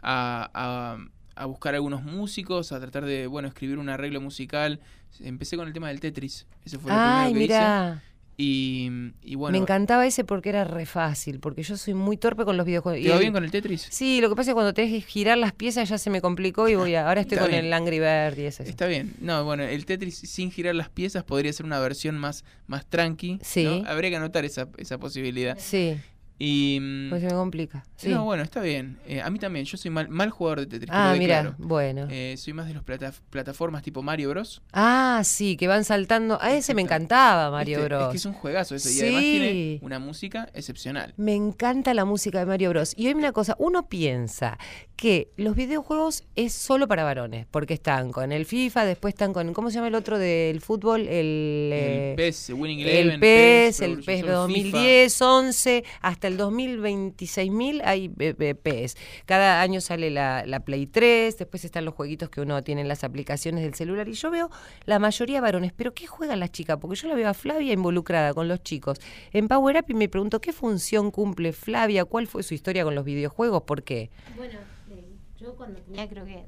a, 0.01 0.49
a- 0.53 0.97
a 1.35 1.45
buscar 1.45 1.73
algunos 1.75 2.03
músicos, 2.03 2.71
a 2.71 2.79
tratar 2.79 3.05
de, 3.05 3.25
bueno, 3.25 3.47
escribir 3.47 3.79
un 3.79 3.89
arreglo 3.89 4.21
musical. 4.21 4.81
Empecé 5.21 5.57
con 5.57 5.67
el 5.67 5.73
tema 5.73 5.87
del 5.87 5.99
Tetris. 5.99 6.45
Ese 6.65 6.77
fue 6.77 6.91
lo 6.91 6.97
Ay, 6.99 7.31
primero 7.31 7.33
que 7.33 7.39
mira, 7.39 7.95
hice. 7.95 8.01
Y, 8.43 8.89
y 9.21 9.35
bueno, 9.35 9.51
me 9.51 9.61
encantaba 9.61 10.07
ese 10.07 10.23
porque 10.23 10.49
era 10.49 10.63
re 10.63 10.87
fácil, 10.87 11.39
porque 11.39 11.61
yo 11.61 11.77
soy 11.77 11.93
muy 11.93 12.17
torpe 12.17 12.43
con 12.43 12.57
los 12.57 12.65
videojuegos. 12.65 13.03
¿te 13.03 13.09
va 13.09 13.19
bien 13.19 13.33
con 13.33 13.43
el 13.43 13.51
Tetris? 13.51 13.87
Sí, 13.91 14.19
lo 14.19 14.29
que 14.29 14.35
pasa 14.35 14.49
es 14.49 14.53
que 14.53 14.53
cuando 14.55 14.73
tenés 14.73 14.91
que 14.91 15.01
girar 15.01 15.37
las 15.37 15.53
piezas 15.53 15.87
ya 15.87 15.99
se 15.99 16.09
me 16.09 16.21
complicó 16.21 16.67
y 16.67 16.73
voy 16.73 16.95
a, 16.95 17.07
ahora 17.07 17.21
estoy 17.21 17.35
Está 17.35 17.45
con 17.45 17.51
bien. 17.51 17.65
el 17.65 17.73
Angry 17.73 17.99
Bird 17.99 18.39
y 18.39 18.45
ese. 18.45 18.63
Está 18.63 18.87
bien. 18.87 19.13
No, 19.19 19.43
bueno, 19.45 19.61
el 19.63 19.85
Tetris 19.85 20.15
sin 20.17 20.49
girar 20.51 20.73
las 20.73 20.89
piezas 20.89 21.23
podría 21.23 21.53
ser 21.53 21.67
una 21.67 21.79
versión 21.79 22.17
más, 22.17 22.43
más 22.65 22.85
tranqui. 22.87 23.37
Sí. 23.43 23.63
¿no? 23.63 23.87
Habría 23.87 24.09
que 24.09 24.15
anotar 24.15 24.43
esa, 24.43 24.67
esa 24.77 24.97
posibilidad. 24.97 25.55
Sí, 25.59 25.99
Y. 26.43 27.07
pues 27.09 27.21
se 27.21 27.27
me 27.27 27.33
complica. 27.33 27.85
Sí. 27.97 28.09
No, 28.09 28.25
bueno, 28.25 28.41
está 28.41 28.61
bien. 28.61 28.97
Eh, 29.05 29.21
a 29.21 29.29
mí 29.29 29.37
también, 29.37 29.63
yo 29.65 29.77
soy 29.77 29.91
mal, 29.91 30.09
mal 30.09 30.31
jugador 30.31 30.61
de 30.61 30.65
Tetris. 30.65 30.89
te 30.89 30.95
ah, 30.95 31.13
mira, 31.15 31.53
bueno. 31.59 32.07
Eh, 32.09 32.33
soy 32.35 32.53
más 32.53 32.67
de 32.67 32.73
las 32.73 32.83
plataformas 33.29 33.83
tipo 33.83 34.01
Mario 34.01 34.29
Bros. 34.31 34.63
ah, 34.73 35.21
sí, 35.23 35.55
que 35.55 35.67
van 35.67 35.83
saltando. 35.83 36.41
A 36.41 36.51
ese 36.55 36.73
me 36.73 36.81
encantaba 36.81 37.51
Mario 37.51 37.77
¿Viste? 37.77 37.89
Bros. 37.89 38.03
Es 38.05 38.09
que 38.09 38.17
es 38.17 38.25
un 38.25 38.33
juegazo 38.33 38.73
eso. 38.73 38.89
Y 38.89 39.01
además 39.01 39.21
Sí. 39.21 39.29
tiene 39.39 39.79
una 39.83 39.99
música 39.99 40.49
excepcional. 40.55 41.13
Me 41.17 41.35
encanta 41.35 41.93
la 41.93 42.05
música 42.05 42.39
de 42.39 42.47
Mario 42.47 42.71
Bros. 42.71 42.93
Y 42.97 43.05
hay 43.05 43.13
una 43.13 43.33
cosa, 43.33 43.55
uno 43.59 43.87
piensa 43.87 44.57
que 44.95 45.31
los 45.37 45.55
videojuegos 45.55 46.23
es 46.35 46.53
solo 46.53 46.87
para 46.87 47.03
varones, 47.03 47.47
porque 47.49 47.73
están 47.73 48.11
con 48.11 48.31
el 48.31 48.45
FIFA, 48.45 48.85
después 48.85 49.13
están 49.13 49.33
con, 49.33 49.51
¿cómo 49.53 49.69
se 49.69 49.75
llama 49.75 49.87
el 49.87 49.95
otro 49.95 50.19
del 50.19 50.61
fútbol? 50.61 51.01
El, 51.01 51.69
eh, 51.73 52.09
el 52.11 52.15
PES, 52.15 52.51
Winning 52.55 52.79
Eleven, 52.81 53.11
el 53.13 53.19
PES, 53.19 53.81
el 53.81 54.03
PES 54.03 54.19
Evolution 54.19 54.47
Soccer, 54.47 54.71
2010, 54.71 55.21
11, 55.21 55.83
hasta 56.01 56.27
el 56.27 56.30
2026.000 56.37 57.81
hay 57.83 58.11
eh, 58.19 58.35
eh, 58.39 58.55
PES. 58.55 58.95
Cada 59.25 59.61
año 59.61 59.81
sale 59.81 60.09
la, 60.09 60.45
la 60.45 60.59
Play 60.61 60.87
3, 60.87 61.37
después 61.37 61.65
están 61.65 61.85
los 61.85 61.93
jueguitos 61.93 62.29
que 62.29 62.41
uno 62.41 62.63
tiene 62.63 62.81
en 62.81 62.87
las 62.87 63.03
aplicaciones 63.03 63.63
del 63.63 63.73
celular. 63.73 64.07
Y 64.07 64.13
yo 64.13 64.31
veo 64.31 64.49
la 64.85 64.99
mayoría 64.99 65.41
varones, 65.41 65.73
pero 65.73 65.93
¿qué 65.93 66.07
juegan 66.07 66.39
las 66.39 66.51
chicas? 66.51 66.77
Porque 66.79 66.95
yo 66.95 67.07
la 67.07 67.15
veo 67.15 67.29
a 67.29 67.33
Flavia 67.33 67.73
involucrada 67.73 68.33
con 68.33 68.47
los 68.47 68.61
chicos 68.63 68.97
en 69.31 69.47
Power 69.47 69.77
Up 69.77 69.85
y 69.89 69.93
me 69.93 70.09
pregunto, 70.09 70.41
¿qué 70.41 70.53
función 70.53 71.11
cumple 71.11 71.53
Flavia? 71.53 72.05
¿Cuál 72.05 72.27
fue 72.27 72.43
su 72.43 72.53
historia 72.53 72.83
con 72.83 72.95
los 72.95 73.05
videojuegos? 73.05 73.63
¿Por 73.63 73.83
qué? 73.83 74.09
Bueno, 74.35 74.59
eh, 74.91 75.05
yo 75.39 75.55
cuando 75.55 75.79
tenía 75.81 76.07
creo 76.07 76.25
que 76.25 76.45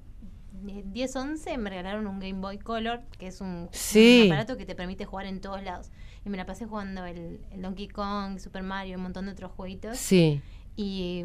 eh, 0.67 0.83
10, 0.85 1.15
11 1.15 1.57
me 1.57 1.69
regalaron 1.69 2.07
un 2.07 2.19
Game 2.19 2.39
Boy 2.39 2.57
Color, 2.57 3.01
que 3.19 3.27
es 3.27 3.41
un, 3.41 3.67
Sí. 3.71 4.21
un 4.25 4.31
aparato 4.31 4.57
que 4.57 4.65
te 4.65 4.75
permite 4.75 5.03
jugar 5.05 5.25
en 5.25 5.41
todos 5.41 5.61
lados. 5.63 5.89
Y 6.25 6.29
me 6.29 6.37
la 6.37 6.45
pasé 6.45 6.65
jugando 6.65 7.05
el, 7.05 7.41
el 7.51 7.61
Donkey 7.61 7.87
Kong, 7.87 8.39
Super 8.39 8.63
Mario, 8.63 8.97
un 8.97 9.03
montón 9.03 9.25
de 9.25 9.31
otros 9.31 9.51
jueguitos. 9.51 9.97
Sí. 9.97 10.41
Y, 10.75 11.23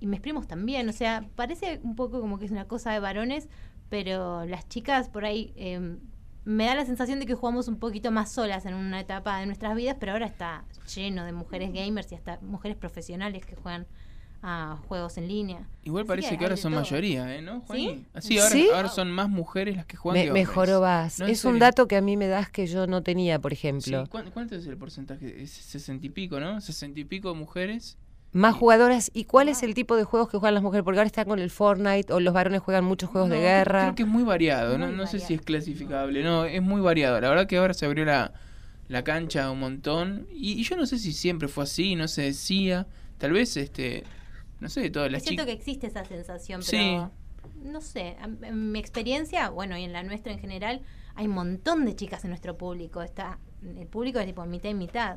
y 0.00 0.06
mis 0.06 0.20
primos 0.20 0.46
también. 0.46 0.88
O 0.88 0.92
sea, 0.92 1.28
parece 1.34 1.80
un 1.82 1.96
poco 1.96 2.20
como 2.20 2.38
que 2.38 2.46
es 2.46 2.50
una 2.50 2.66
cosa 2.66 2.92
de 2.92 3.00
varones, 3.00 3.48
pero 3.88 4.44
las 4.46 4.68
chicas 4.68 5.08
por 5.08 5.24
ahí 5.24 5.52
eh, 5.56 5.98
me 6.44 6.64
da 6.64 6.74
la 6.74 6.86
sensación 6.86 7.20
de 7.20 7.26
que 7.26 7.34
jugamos 7.34 7.68
un 7.68 7.78
poquito 7.78 8.10
más 8.10 8.32
solas 8.32 8.64
en 8.64 8.74
una 8.74 9.00
etapa 9.00 9.38
de 9.38 9.46
nuestras 9.46 9.76
vidas, 9.76 9.96
pero 10.00 10.12
ahora 10.12 10.26
está 10.26 10.64
lleno 10.94 11.24
de 11.24 11.32
mujeres 11.32 11.72
gamers 11.74 12.10
y 12.12 12.14
hasta 12.14 12.38
mujeres 12.40 12.76
profesionales 12.76 13.44
que 13.44 13.54
juegan 13.54 13.86
a 14.42 14.76
juegos 14.86 15.18
en 15.18 15.26
línea. 15.28 15.66
Igual 15.82 16.02
Así 16.02 16.08
parece 16.08 16.38
que, 16.38 16.44
ahora 16.44 16.56
son 16.56 16.72
todo. 16.72 16.80
mayoría, 16.82 17.34
¿eh? 17.36 17.42
¿No, 17.42 17.60
Juani? 17.62 17.88
¿Sí? 17.88 18.04
Así, 18.14 18.38
ahora, 18.38 18.50
¿Sí? 18.50 18.68
ahora 18.74 18.88
son 18.88 19.10
más 19.10 19.28
mujeres 19.28 19.76
las 19.76 19.86
que 19.86 19.96
juegan 19.96 20.20
Me, 20.20 20.26
que 20.26 20.32
mejoró 20.32 20.80
vas. 20.80 21.18
No, 21.18 21.26
en 21.26 21.32
es 21.32 21.44
un 21.44 21.52
serio. 21.54 21.66
dato 21.66 21.88
que 21.88 21.96
a 21.96 22.00
mí 22.00 22.16
me 22.16 22.28
das 22.28 22.48
que 22.50 22.66
yo 22.66 22.86
no 22.86 23.02
tenía, 23.02 23.38
por 23.40 23.52
ejemplo. 23.52 24.06
¿cuán- 24.08 24.30
¿Cuánto 24.30 24.54
es 24.54 24.66
el 24.66 24.76
porcentaje? 24.76 25.42
Es 25.42 25.50
sesenta 25.50 26.06
y 26.06 26.10
pico, 26.10 26.38
¿no? 26.38 26.60
Sesenta 26.60 27.00
y 27.00 27.04
pico 27.04 27.34
mujeres. 27.34 27.96
Más 28.30 28.54
Y- 28.54 28.58
jugadoras. 28.58 29.10
¿Y 29.14 29.24
cuál 29.24 29.48
es 29.48 29.62
el 29.62 29.74
tipo 29.74 29.96
de 29.96 30.04
juegos 30.04 30.28
que 30.28 30.36
juegan 30.38 30.54
las 30.54 30.62
mujeres? 30.62 30.84
Porque 30.84 30.98
ahora 31.00 31.06
están 31.06 31.24
con 31.26 31.38
el 31.38 31.50
Fortnite 31.50 32.12
o 32.12 32.20
los 32.20 32.34
varones 32.34 32.60
juegan 32.60 32.84
muchos 32.84 33.08
juegos 33.10 33.30
de 33.30 33.40
guerra. 33.40 33.80
Creo 33.84 33.94
que 33.94 34.02
es 34.02 34.08
muy 34.08 34.22
variado, 34.22 34.76
no, 34.78 34.92
no 34.92 35.06
sé 35.06 35.18
si 35.18 35.34
es 35.34 35.40
clasificable, 35.40 36.22
no, 36.22 36.44
es 36.44 36.62
muy 36.62 36.80
variado. 36.82 37.20
La 37.20 37.30
verdad 37.30 37.46
que 37.46 37.56
ahora 37.56 37.72
se 37.74 37.86
abrió 37.86 38.04
la, 38.04 38.34
la 38.88 39.02
cancha 39.02 39.50
un 39.50 39.60
montón 39.60 40.26
y, 40.30 40.52
y 40.60 40.62
yo 40.62 40.76
no 40.76 40.84
sé 40.86 40.98
si 40.98 41.12
siempre 41.14 41.48
fue 41.48 41.64
así, 41.64 41.96
no 41.96 42.06
se 42.06 42.22
decía, 42.22 42.86
tal 43.16 43.32
vez, 43.32 43.56
este, 43.56 44.04
no 44.60 44.68
sé, 44.68 44.90
todas 44.90 45.10
las 45.10 45.22
chicas... 45.22 45.46
que 45.46 45.52
existe 45.52 45.86
esa 45.86 46.04
sensación, 46.04 46.62
Sí. 46.62 46.76
pero 46.76 47.10
no 47.62 47.80
sé, 47.80 48.16
en 48.20 48.72
mi 48.72 48.78
experiencia, 48.78 49.50
bueno, 49.50 49.76
y 49.76 49.84
en 49.84 49.92
la 49.92 50.02
nuestra 50.02 50.32
en 50.32 50.38
general, 50.38 50.82
hay 51.14 51.26
un 51.26 51.34
montón 51.34 51.84
de 51.84 51.96
chicas 51.96 52.24
en 52.24 52.30
nuestro 52.30 52.56
público. 52.56 53.02
Está, 53.02 53.38
el 53.62 53.86
público 53.86 54.18
es 54.20 54.26
tipo 54.26 54.44
mitad 54.46 54.70
y 54.70 54.74
mitad. 54.74 55.16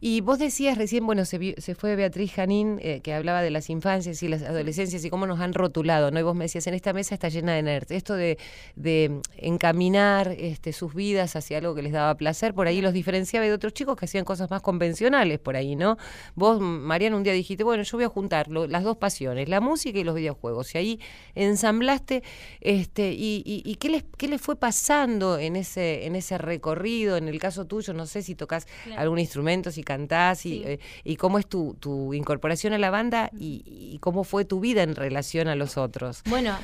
Y 0.00 0.20
vos 0.20 0.38
decías 0.38 0.76
recién, 0.76 1.06
bueno, 1.06 1.24
se, 1.24 1.54
se 1.60 1.74
fue 1.74 1.94
Beatriz 1.96 2.32
Janín, 2.32 2.78
eh, 2.82 3.00
que 3.00 3.14
hablaba 3.14 3.40
de 3.42 3.50
las 3.50 3.70
infancias 3.70 4.22
y 4.22 4.28
las 4.28 4.42
adolescencias 4.42 5.04
y 5.04 5.10
cómo 5.10 5.26
nos 5.26 5.40
han 5.40 5.54
rotulado, 5.54 6.10
¿no? 6.10 6.18
Y 6.18 6.22
vos 6.22 6.34
me 6.34 6.44
decías, 6.44 6.66
en 6.66 6.74
esta 6.74 6.92
mesa 6.92 7.14
está 7.14 7.28
llena 7.28 7.54
de 7.54 7.62
nerds. 7.62 7.90
Esto 7.92 8.14
de, 8.14 8.38
de 8.76 9.20
encaminar 9.36 10.34
este, 10.38 10.72
sus 10.72 10.94
vidas 10.94 11.36
hacia 11.36 11.58
algo 11.58 11.74
que 11.74 11.82
les 11.82 11.92
daba 11.92 12.14
placer, 12.16 12.54
por 12.54 12.66
ahí 12.66 12.80
los 12.80 12.92
diferenciaba 12.92 13.46
de 13.46 13.52
otros 13.52 13.72
chicos 13.74 13.96
que 13.96 14.06
hacían 14.06 14.24
cosas 14.24 14.50
más 14.50 14.60
convencionales 14.62 15.38
por 15.38 15.56
ahí, 15.56 15.76
¿no? 15.76 15.96
Vos, 16.34 16.60
Mariana, 16.60 17.16
un 17.16 17.22
día 17.22 17.32
dijiste, 17.32 17.64
bueno, 17.64 17.82
yo 17.84 17.96
voy 17.96 18.04
a 18.04 18.08
juntar 18.08 18.48
lo- 18.48 18.66
las 18.66 18.82
dos 18.84 18.96
pasiones, 18.96 19.48
la 19.48 19.60
música 19.60 19.98
y 19.98 20.04
los 20.04 20.14
videojuegos. 20.14 20.74
Y 20.74 20.78
ahí 20.78 21.00
ensamblaste, 21.34 22.22
este, 22.60 23.12
y, 23.12 23.42
y- 23.46 23.62
y 23.64 23.76
qué, 23.76 23.88
les, 23.88 24.04
qué 24.16 24.26
les 24.28 24.40
fue 24.40 24.56
pasando 24.56 25.38
en 25.38 25.56
ese, 25.56 26.06
en 26.06 26.16
ese 26.16 26.38
recorrido, 26.38 27.16
en 27.16 27.28
el 27.28 27.38
caso 27.38 27.66
tuyo, 27.68 27.92
no 27.94 28.06
sé 28.06 28.22
si 28.22 28.34
tocas 28.34 28.66
Claro. 28.84 29.00
algún 29.02 29.18
instrumento, 29.20 29.70
si 29.70 29.84
cantás, 29.84 30.44
y, 30.46 30.48
Sí. 30.50 30.62
eh, 30.64 30.78
y 31.04 31.16
cómo 31.16 31.38
es 31.38 31.46
tu, 31.46 31.76
tu 31.78 32.14
incorporación 32.14 32.72
a 32.72 32.78
la 32.78 32.90
banda 32.90 33.30
y, 33.38 33.62
y 33.66 33.98
cómo 34.00 34.24
fue 34.24 34.44
tu 34.44 34.58
vida 34.60 34.82
en 34.82 34.94
relación 34.96 35.46
a 35.48 35.54
los 35.54 35.76
otros. 35.76 36.22
Bueno, 36.28 36.56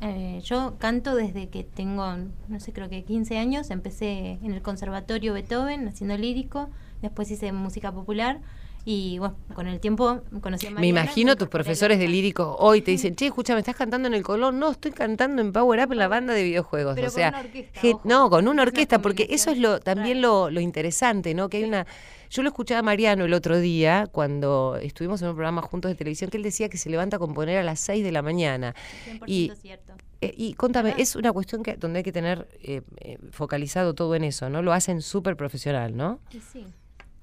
eh, 0.00 0.40
yo 0.44 0.76
canto 0.78 1.14
desde 1.16 1.48
que 1.48 1.64
tengo, 1.64 2.06
no 2.48 2.60
sé, 2.60 2.72
creo 2.72 2.88
que 2.88 3.02
15 3.02 3.38
años. 3.38 3.70
Empecé 3.70 4.38
en 4.42 4.52
el 4.52 4.62
Conservatorio 4.62 5.32
Beethoven 5.32 5.88
haciendo 5.88 6.16
lírico, 6.16 6.68
después 7.02 7.30
hice 7.30 7.50
música 7.52 7.90
popular. 7.92 8.40
Y 8.84 9.18
bueno, 9.18 9.36
con 9.54 9.66
el 9.66 9.78
tiempo 9.80 10.22
conocí 10.40 10.66
a 10.66 10.70
Me 10.70 10.86
imagino 10.86 11.36
tus 11.36 11.48
profesores 11.48 11.98
de 11.98 12.08
lírico 12.08 12.56
hoy 12.58 12.80
te 12.80 12.90
dicen, 12.92 13.14
che, 13.16 13.26
escucha, 13.26 13.54
¿me 13.54 13.60
estás 13.60 13.76
cantando 13.76 14.08
en 14.08 14.14
el 14.14 14.22
Colón? 14.22 14.58
No, 14.58 14.70
estoy 14.70 14.92
cantando 14.92 15.42
en 15.42 15.52
Power 15.52 15.80
Up 15.84 15.92
en 15.92 15.98
la 15.98 16.08
banda 16.08 16.32
de 16.34 16.42
videojuegos. 16.44 16.94
Pero 16.94 17.08
o 17.08 17.10
con 17.10 17.14
sea, 17.16 17.28
una 17.28 17.40
orquesta, 17.40 17.80
ojo. 17.88 18.00
no, 18.04 18.30
con 18.30 18.44
una 18.48 18.50
una 18.50 18.62
orquesta, 18.62 19.00
porque 19.00 19.26
eso 19.30 19.50
es 19.50 19.58
lo 19.58 19.80
también 19.80 20.20
lo, 20.20 20.50
lo 20.50 20.60
interesante, 20.60 21.34
¿no? 21.34 21.48
Que 21.48 21.58
hay 21.58 21.64
una. 21.64 21.86
Yo 22.30 22.42
lo 22.42 22.48
escuchaba 22.48 22.78
a 22.80 22.82
Mariano 22.82 23.24
el 23.24 23.32
otro 23.32 23.58
día 23.58 24.06
cuando 24.10 24.76
estuvimos 24.80 25.20
en 25.22 25.28
un 25.28 25.34
programa 25.34 25.62
juntos 25.62 25.90
de 25.90 25.94
televisión 25.96 26.30
que 26.30 26.36
él 26.36 26.42
decía 26.44 26.68
que 26.68 26.76
se 26.78 26.88
levanta 26.88 27.16
a 27.16 27.18
componer 27.18 27.58
a 27.58 27.62
las 27.64 27.80
6 27.80 28.04
de 28.04 28.12
la 28.12 28.22
mañana. 28.22 28.74
100% 29.06 29.22
Y- 29.26 29.52
cierto. 29.60 29.94
Eh, 30.22 30.34
y 30.36 30.52
contame, 30.52 30.90
¿Verdad? 30.90 31.00
es 31.00 31.16
una 31.16 31.32
cuestión 31.32 31.62
que 31.62 31.76
donde 31.76 31.98
hay 32.00 32.02
que 32.02 32.12
tener 32.12 32.46
eh, 32.62 32.82
eh, 32.98 33.16
focalizado 33.30 33.94
todo 33.94 34.14
en 34.14 34.24
eso, 34.24 34.50
¿no? 34.50 34.60
Lo 34.60 34.72
hacen 34.74 35.00
súper 35.00 35.34
profesional, 35.36 35.96
¿no? 35.96 36.20
Y 36.30 36.40
sí. 36.40 36.66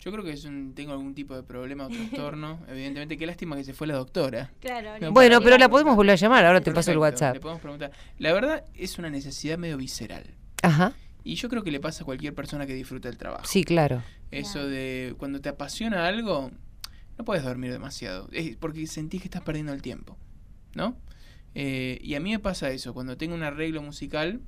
Yo 0.08 0.14
creo 0.14 0.24
que 0.24 0.32
es 0.32 0.46
un, 0.46 0.74
tengo 0.74 0.94
algún 0.94 1.14
tipo 1.14 1.36
de 1.36 1.44
problema 1.44 1.86
o 1.88 1.90
trastorno. 2.30 2.60
Evidentemente, 2.70 3.18
qué 3.18 3.26
lástima 3.26 3.58
que 3.58 3.66
se 3.66 3.74
fue 3.74 3.88
la 3.88 3.96
doctora. 3.96 4.52
Claro. 4.62 4.92
No, 5.02 5.12
Bueno, 5.12 5.42
pero 5.42 5.58
la 5.58 5.68
podemos 5.68 5.98
volver 5.98 6.14
a 6.14 6.16
llamar, 6.16 6.46
ahora 6.46 6.62
te 6.62 6.72
paso 6.72 6.92
el 6.94 6.98
WhatsApp. 6.98 7.34
Le 7.34 7.40
podemos 7.42 7.62
preguntar. 7.62 7.92
La 8.18 8.32
verdad 8.32 8.64
es 8.74 8.98
una 9.00 9.10
necesidad 9.10 9.58
medio 9.58 9.76
visceral. 9.76 10.24
Ajá, 10.64 10.94
Y 11.26 11.36
yo 11.36 11.50
creo 11.50 11.62
que 11.62 11.72
le 11.72 11.82
pasa 11.82 12.04
a 12.04 12.06
cualquier 12.06 12.34
persona 12.34 12.66
que 12.66 12.74
disfruta 12.74 13.10
el 13.10 13.18
trabajo. 13.18 13.44
sí, 13.46 13.66
claro. 13.66 14.02
Eso 14.32 14.54
Claro. 14.54 14.68
de 14.70 15.16
cuando 15.18 15.42
te 15.42 15.50
apasiona 15.50 16.08
algo, 16.08 16.52
no 17.18 17.26
puedes 17.26 17.44
dormir 17.44 17.74
demasiado. 17.74 18.30
Es 18.32 18.56
porque 18.56 18.88
sentís 18.88 19.22
que 19.22 19.28
estás 19.28 19.42
perdiendo 19.42 19.74
el 19.74 19.82
tiempo. 19.82 20.18
¿No? 20.74 20.96
Eh, 21.54 22.00
y 22.02 22.16
a 22.16 22.22
mí 22.22 22.32
me 22.32 22.40
pasa 22.40 22.70
eso. 22.70 22.94
Cuando 22.94 23.18
tengo 23.18 23.36
un 23.36 23.44
arreglo 23.44 23.82
musical 23.82 24.40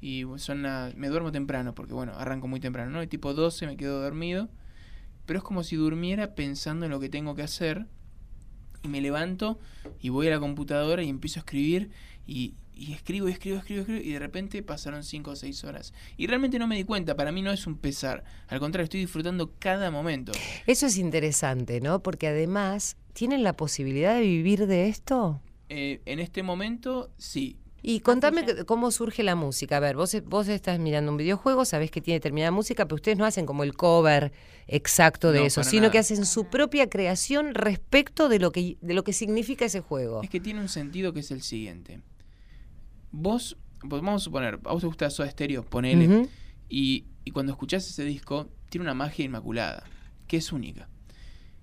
y 0.00 0.24
son 0.38 0.62
las- 0.62 0.94
me 0.96 1.08
duermo 1.08 1.30
temprano, 1.30 1.74
porque 1.74 1.92
bueno, 1.92 2.14
arranco 2.16 2.48
muy 2.48 2.58
temprano, 2.60 2.90
¿no? 2.90 3.02
Y 3.02 3.06
tipo 3.06 3.34
12 3.34 3.66
me 3.66 3.76
quedo 3.76 4.00
dormido. 4.02 4.48
Pero 5.28 5.40
es 5.40 5.44
como 5.44 5.62
si 5.62 5.76
durmiera 5.76 6.34
pensando 6.34 6.86
en 6.86 6.90
lo 6.90 7.00
que 7.00 7.10
tengo 7.10 7.34
que 7.34 7.42
hacer. 7.42 7.84
Y 8.82 8.88
me 8.88 9.02
levanto 9.02 9.58
y 10.00 10.08
voy 10.08 10.26
a 10.26 10.30
la 10.30 10.40
computadora 10.40 11.02
y 11.02 11.10
empiezo 11.10 11.38
a 11.38 11.42
escribir. 11.42 11.90
Y, 12.26 12.54
y 12.74 12.94
escribo, 12.94 13.28
y 13.28 13.32
escribo, 13.32 13.58
escribo, 13.58 13.82
escribo. 13.82 14.00
Y 14.00 14.12
de 14.12 14.18
repente 14.20 14.62
pasaron 14.62 15.04
5 15.04 15.30
o 15.30 15.36
6 15.36 15.64
horas. 15.64 15.92
Y 16.16 16.28
realmente 16.28 16.58
no 16.58 16.66
me 16.66 16.76
di 16.76 16.84
cuenta. 16.84 17.14
Para 17.14 17.30
mí 17.30 17.42
no 17.42 17.52
es 17.52 17.66
un 17.66 17.76
pesar. 17.76 18.24
Al 18.46 18.58
contrario, 18.58 18.84
estoy 18.84 19.00
disfrutando 19.00 19.52
cada 19.58 19.90
momento. 19.90 20.32
Eso 20.66 20.86
es 20.86 20.96
interesante, 20.96 21.82
¿no? 21.82 22.02
Porque 22.02 22.28
además, 22.28 22.96
¿tienen 23.12 23.42
la 23.42 23.52
posibilidad 23.52 24.14
de 24.14 24.22
vivir 24.22 24.66
de 24.66 24.88
esto? 24.88 25.42
Eh, 25.68 26.00
en 26.06 26.20
este 26.20 26.42
momento, 26.42 27.10
sí. 27.18 27.58
Y 27.82 28.00
contame 28.00 28.44
que- 28.44 28.64
cómo 28.64 28.90
surge 28.90 29.22
la 29.22 29.36
música. 29.36 29.76
A 29.76 29.80
ver, 29.80 29.96
vos, 29.96 30.16
vos 30.26 30.48
estás 30.48 30.78
mirando 30.80 31.12
un 31.12 31.16
videojuego, 31.16 31.64
sabés 31.64 31.90
que 31.90 32.00
tiene 32.00 32.16
determinada 32.18 32.50
música, 32.50 32.84
pero 32.86 32.96
ustedes 32.96 33.16
no 33.18 33.24
hacen 33.24 33.46
como 33.46 33.62
el 33.62 33.74
cover 33.74 34.32
exacto 34.66 35.30
de 35.32 35.40
No, 35.40 35.46
eso, 35.46 35.62
sino 35.64 35.82
nada. 35.82 35.92
que 35.92 35.98
hacen 35.98 36.26
su 36.26 36.46
propia 36.46 36.90
creación 36.90 37.54
respecto 37.54 38.28
de 38.28 38.40
lo 38.40 38.50
que, 38.50 38.76
de 38.80 38.94
lo 38.94 39.04
que 39.04 39.12
significa 39.12 39.64
ese 39.64 39.80
juego. 39.80 40.22
Es 40.22 40.30
que 40.30 40.40
tiene 40.40 40.60
un 40.60 40.68
sentido 40.68 41.12
que 41.12 41.20
es 41.20 41.30
el 41.30 41.40
siguiente. 41.42 42.00
Vos, 43.10 43.56
vos- 43.82 44.02
vamos 44.02 44.22
a 44.22 44.24
suponer, 44.24 44.54
a 44.64 44.72
vos 44.72 44.80
te 44.80 44.86
gusta 44.86 45.08
Soda 45.10 45.30
Stereo, 45.30 45.64
ponele. 45.64 46.28
Y, 46.68 47.04
y 47.24 47.30
cuando 47.30 47.52
escuchás 47.52 47.88
ese 47.88 48.04
disco, 48.04 48.48
tiene 48.68 48.82
una 48.82 48.94
magia 48.94 49.24
inmaculada, 49.24 49.84
que 50.26 50.36
es 50.38 50.52
única. 50.52 50.88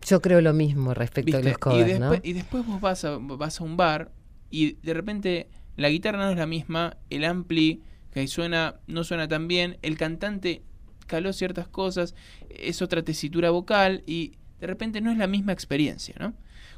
Yo 0.07 0.21
creo 0.21 0.41
lo 0.41 0.53
mismo 0.53 0.93
respecto 0.93 1.25
¿Viste? 1.37 1.41
de 1.43 1.49
los 1.49 1.57
covers, 1.57 1.89
y, 1.89 1.99
¿no? 1.99 2.11
después, 2.11 2.21
y 2.23 2.33
después 2.33 2.65
vos 2.65 2.79
vas 2.81 3.03
a, 3.05 3.17
vas 3.17 3.59
a 3.59 3.63
un 3.63 3.75
bar 3.77 4.11
y 4.49 4.73
de 4.83 4.93
repente 4.93 5.49
la 5.75 5.89
guitarra 5.89 6.19
no 6.19 6.29
es 6.31 6.37
la 6.37 6.45
misma, 6.45 6.97
el 7.09 7.25
ampli 7.25 7.81
que 8.11 8.27
suena 8.27 8.79
no 8.87 9.03
suena 9.03 9.27
tan 9.27 9.47
bien, 9.47 9.77
el 9.81 9.97
cantante 9.97 10.61
caló 11.07 11.33
ciertas 11.33 11.67
cosas, 11.67 12.15
es 12.49 12.81
otra 12.81 13.03
tesitura 13.03 13.49
vocal 13.51 14.03
y 14.07 14.33
de 14.59 14.67
repente 14.67 15.01
no 15.01 15.11
es 15.11 15.17
la 15.17 15.27
misma 15.27 15.51
experiencia, 15.51 16.15
¿no? 16.19 16.33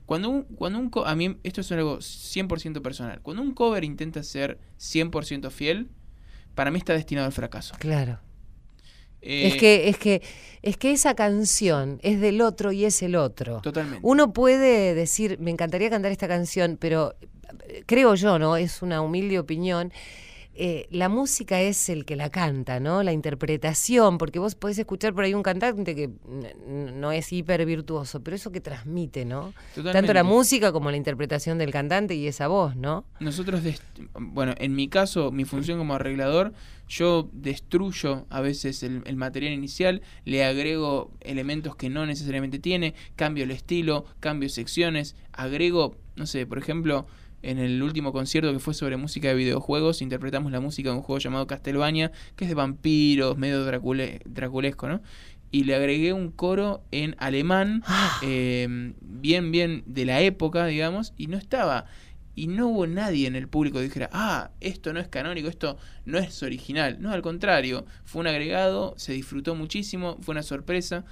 Cuando 0.06 0.30
un, 0.30 0.44
cuando 0.44 0.80
un 0.80 0.90
co- 0.90 1.06
a 1.06 1.16
mí 1.16 1.38
esto 1.44 1.62
es 1.62 1.72
algo 1.72 2.00
100% 2.02 2.82
personal, 2.82 3.22
cuando 3.22 3.44
un 3.44 3.54
cover 3.54 3.84
intenta 3.84 4.24
ser 4.24 4.58
100% 4.78 5.50
fiel, 5.52 5.90
para 6.56 6.72
mí 6.72 6.80
está 6.80 6.94
destinado 6.94 7.28
al 7.28 7.34
fracaso. 7.34 7.76
Claro. 7.78 8.20
Eh, 9.22 9.48
es 9.48 9.56
que, 9.58 9.90
es 9.90 9.98
que, 9.98 10.22
es 10.62 10.78
que 10.78 10.92
esa 10.92 11.16
canción 11.16 12.00
es 12.04 12.22
del 12.22 12.42
otro 12.42 12.72
y 12.72 12.86
es 12.86 13.02
el 13.02 13.16
otro. 13.16 13.62
Totalmente. 13.62 14.00
Uno 14.02 14.32
puede 14.32 14.94
decir, 14.94 15.40
me 15.40 15.52
encantaría 15.52 15.90
cantar 15.90 16.12
esta 16.12 16.28
canción, 16.28 16.78
pero 16.80 17.16
creo 17.86 18.16
yo, 18.16 18.40
¿no? 18.40 18.58
Es 18.58 18.82
una 18.82 19.02
humilde 19.02 19.40
opinión. 19.40 19.92
eh, 20.60 20.88
la 20.90 21.08
música 21.08 21.62
es 21.62 21.88
el 21.88 22.04
que 22.04 22.16
la 22.16 22.32
canta, 22.32 22.80
¿no? 22.80 23.04
La 23.04 23.12
interpretación, 23.12 24.18
porque 24.18 24.40
vos 24.40 24.56
podés 24.56 24.80
escuchar 24.80 25.14
por 25.14 25.24
ahí 25.24 25.36
un 25.36 25.44
cantante 25.44 25.94
que 25.94 26.10
no 26.68 27.12
es 27.12 27.32
hiper 27.32 27.64
virtuoso, 27.64 28.22
pero 28.24 28.36
eso 28.36 28.52
que 28.52 28.60
transmite, 28.60 29.24
¿no? 29.24 29.54
Tanto 29.94 30.14
la 30.14 30.24
música 30.24 30.72
como 30.72 30.90
la 30.90 30.98
interpretación 30.98 31.60
del 31.60 31.70
cantante 31.70 32.16
y 32.16 32.26
esa 32.26 32.48
voz, 32.48 32.76
¿no? 32.76 33.06
Nosotros, 33.20 33.62
bueno, 34.20 34.56
en 34.58 34.74
mi 34.74 34.88
caso, 34.88 35.32
mi 35.32 35.46
función 35.46 35.78
como 35.78 35.94
arreglador, 35.94 36.54
yo 36.90 37.30
destruyo 37.34 38.26
a 38.32 38.42
veces 38.42 38.82
el, 38.82 39.04
el 39.06 39.16
material 39.16 39.54
inicial, 39.54 40.02
le 40.26 40.44
agrego 40.44 41.12
elementos 41.22 41.76
que 41.76 41.90
no 41.90 42.08
necesariamente 42.08 42.58
tiene, 42.58 42.96
cambio 43.16 43.44
el 43.44 43.52
estilo, 43.52 44.06
cambio 44.20 44.50
secciones, 44.50 45.16
agrego, 45.34 45.96
no 46.16 46.26
sé, 46.26 46.48
por 46.48 46.58
ejemplo, 46.58 47.06
en 47.44 47.60
el 47.60 47.82
último 47.84 48.12
concierto 48.14 48.52
que 48.52 48.60
fue 48.60 48.74
sobre 48.74 48.98
música 48.98 49.28
de 49.30 49.36
videojuegos, 49.36 50.02
interpretamos 50.02 50.52
la 50.52 50.60
música 50.60 50.90
de 50.90 50.96
un 50.98 51.02
juego 51.02 51.20
llamado 51.20 51.48
Castlevania, 51.48 52.12
que 52.36 52.46
es 52.46 52.50
de 52.50 52.56
vampiros, 52.56 53.38
medio 53.38 53.66
dracule- 53.70 54.22
draculesco, 54.26 54.88
¿no? 54.88 55.02
Y 55.50 55.64
le 55.64 55.76
agregué 55.76 56.12
un 56.14 56.32
coro 56.32 56.84
en 56.92 57.16
alemán, 57.20 57.84
eh, 58.22 58.94
bien, 59.02 59.52
bien 59.52 59.84
de 59.86 60.06
la 60.06 60.22
época, 60.22 60.66
digamos, 60.66 61.14
y 61.18 61.28
no 61.28 61.38
estaba 61.38 61.86
y 62.36 62.46
no 62.46 62.68
hubo 62.68 62.86
nadie 62.86 63.26
en 63.26 63.36
el 63.36 63.48
público 63.48 63.80
que 63.80 63.86
dijera, 63.86 64.12
ah, 64.14 64.52
esto 64.60 64.94
no 64.94 65.00
es 65.00 65.08
canónico, 65.08 65.48
esto 65.50 65.80
no 66.06 66.20
es 66.20 66.44
original. 66.44 66.98
No, 67.00 67.12
al 67.12 67.24
contrario, 67.24 67.84
fue 68.04 68.20
un 68.22 68.28
agregado, 68.28 68.94
se 68.98 69.14
disfrutó 69.14 69.56
muchísimo, 69.56 70.18
fue 70.22 70.34
una 70.34 70.44
sorpresa. 70.44 71.04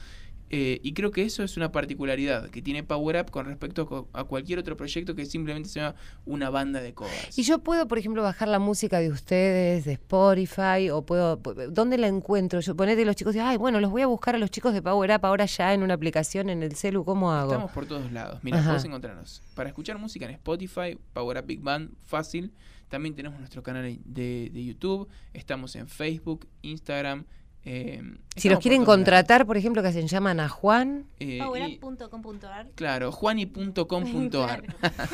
Eh, 0.57 0.79
y 0.81 0.93
creo 0.93 1.11
que 1.11 1.23
eso 1.23 1.43
es 1.43 1.57
una 1.57 1.73
particularidad 1.73 2.49
que 2.49 2.61
tiene 2.61 2.81
Power 2.81 3.17
Up 3.21 3.29
con 3.29 3.45
respecto 3.45 4.07
a 4.13 4.23
cualquier 4.23 4.57
otro 4.57 4.77
proyecto 4.77 5.13
que 5.13 5.25
simplemente 5.25 5.67
sea 5.67 5.95
una 6.23 6.49
banda 6.49 6.79
de 6.79 6.93
covers. 6.93 7.37
Y 7.37 7.43
yo 7.43 7.59
puedo, 7.59 7.89
por 7.89 7.97
ejemplo, 7.97 8.23
bajar 8.23 8.47
la 8.47 8.57
música 8.57 8.99
de 8.99 9.09
ustedes, 9.09 9.83
de 9.83 9.91
Spotify, 9.91 10.89
o 10.93 11.05
puedo, 11.05 11.35
¿dónde 11.71 11.97
la 11.97 12.07
encuentro? 12.07 12.61
Yo 12.61 12.73
ponete 12.73 13.03
los 13.03 13.17
chicos, 13.17 13.35
y, 13.35 13.39
ay, 13.39 13.57
bueno, 13.57 13.81
los 13.81 13.91
voy 13.91 14.03
a 14.03 14.07
buscar 14.07 14.33
a 14.33 14.37
los 14.37 14.49
chicos 14.49 14.73
de 14.73 14.81
Power 14.81 15.11
Up 15.11 15.25
ahora 15.25 15.45
ya 15.45 15.73
en 15.73 15.83
una 15.83 15.95
aplicación 15.95 16.49
en 16.49 16.63
el 16.63 16.73
celu, 16.77 17.03
¿cómo 17.03 17.33
hago? 17.33 17.51
Estamos 17.51 17.71
por 17.73 17.85
todos 17.85 18.09
lados. 18.13 18.39
Mira, 18.41 18.63
podés 18.63 18.85
encontrarnos. 18.85 19.43
Para 19.55 19.67
escuchar 19.67 19.97
música 19.97 20.23
en 20.23 20.31
Spotify, 20.31 20.97
Power 21.11 21.37
Up 21.37 21.47
Big 21.47 21.59
Band, 21.59 21.91
fácil. 22.05 22.53
También 22.87 23.13
tenemos 23.13 23.37
nuestro 23.39 23.61
canal 23.61 23.99
de, 24.05 24.51
de 24.53 24.63
YouTube. 24.63 25.09
Estamos 25.33 25.75
en 25.75 25.89
Facebook, 25.89 26.47
Instagram. 26.61 27.25
Eh, 27.65 28.01
si 28.35 28.47
los 28.49 28.59
quieren 28.59 28.85
contratar, 28.85 29.45
por 29.47 29.57
ejemplo, 29.57 29.81
que 29.81 29.87
hacen, 29.87 30.07
llaman 30.07 30.39
a 30.39 30.47
Juan. 30.49 31.05
Eh, 31.19 31.37
y- 31.37 31.39
Powerup.com.ar. 31.39 32.69
Claro, 32.75 33.11
juani.com.ar. 33.11 34.63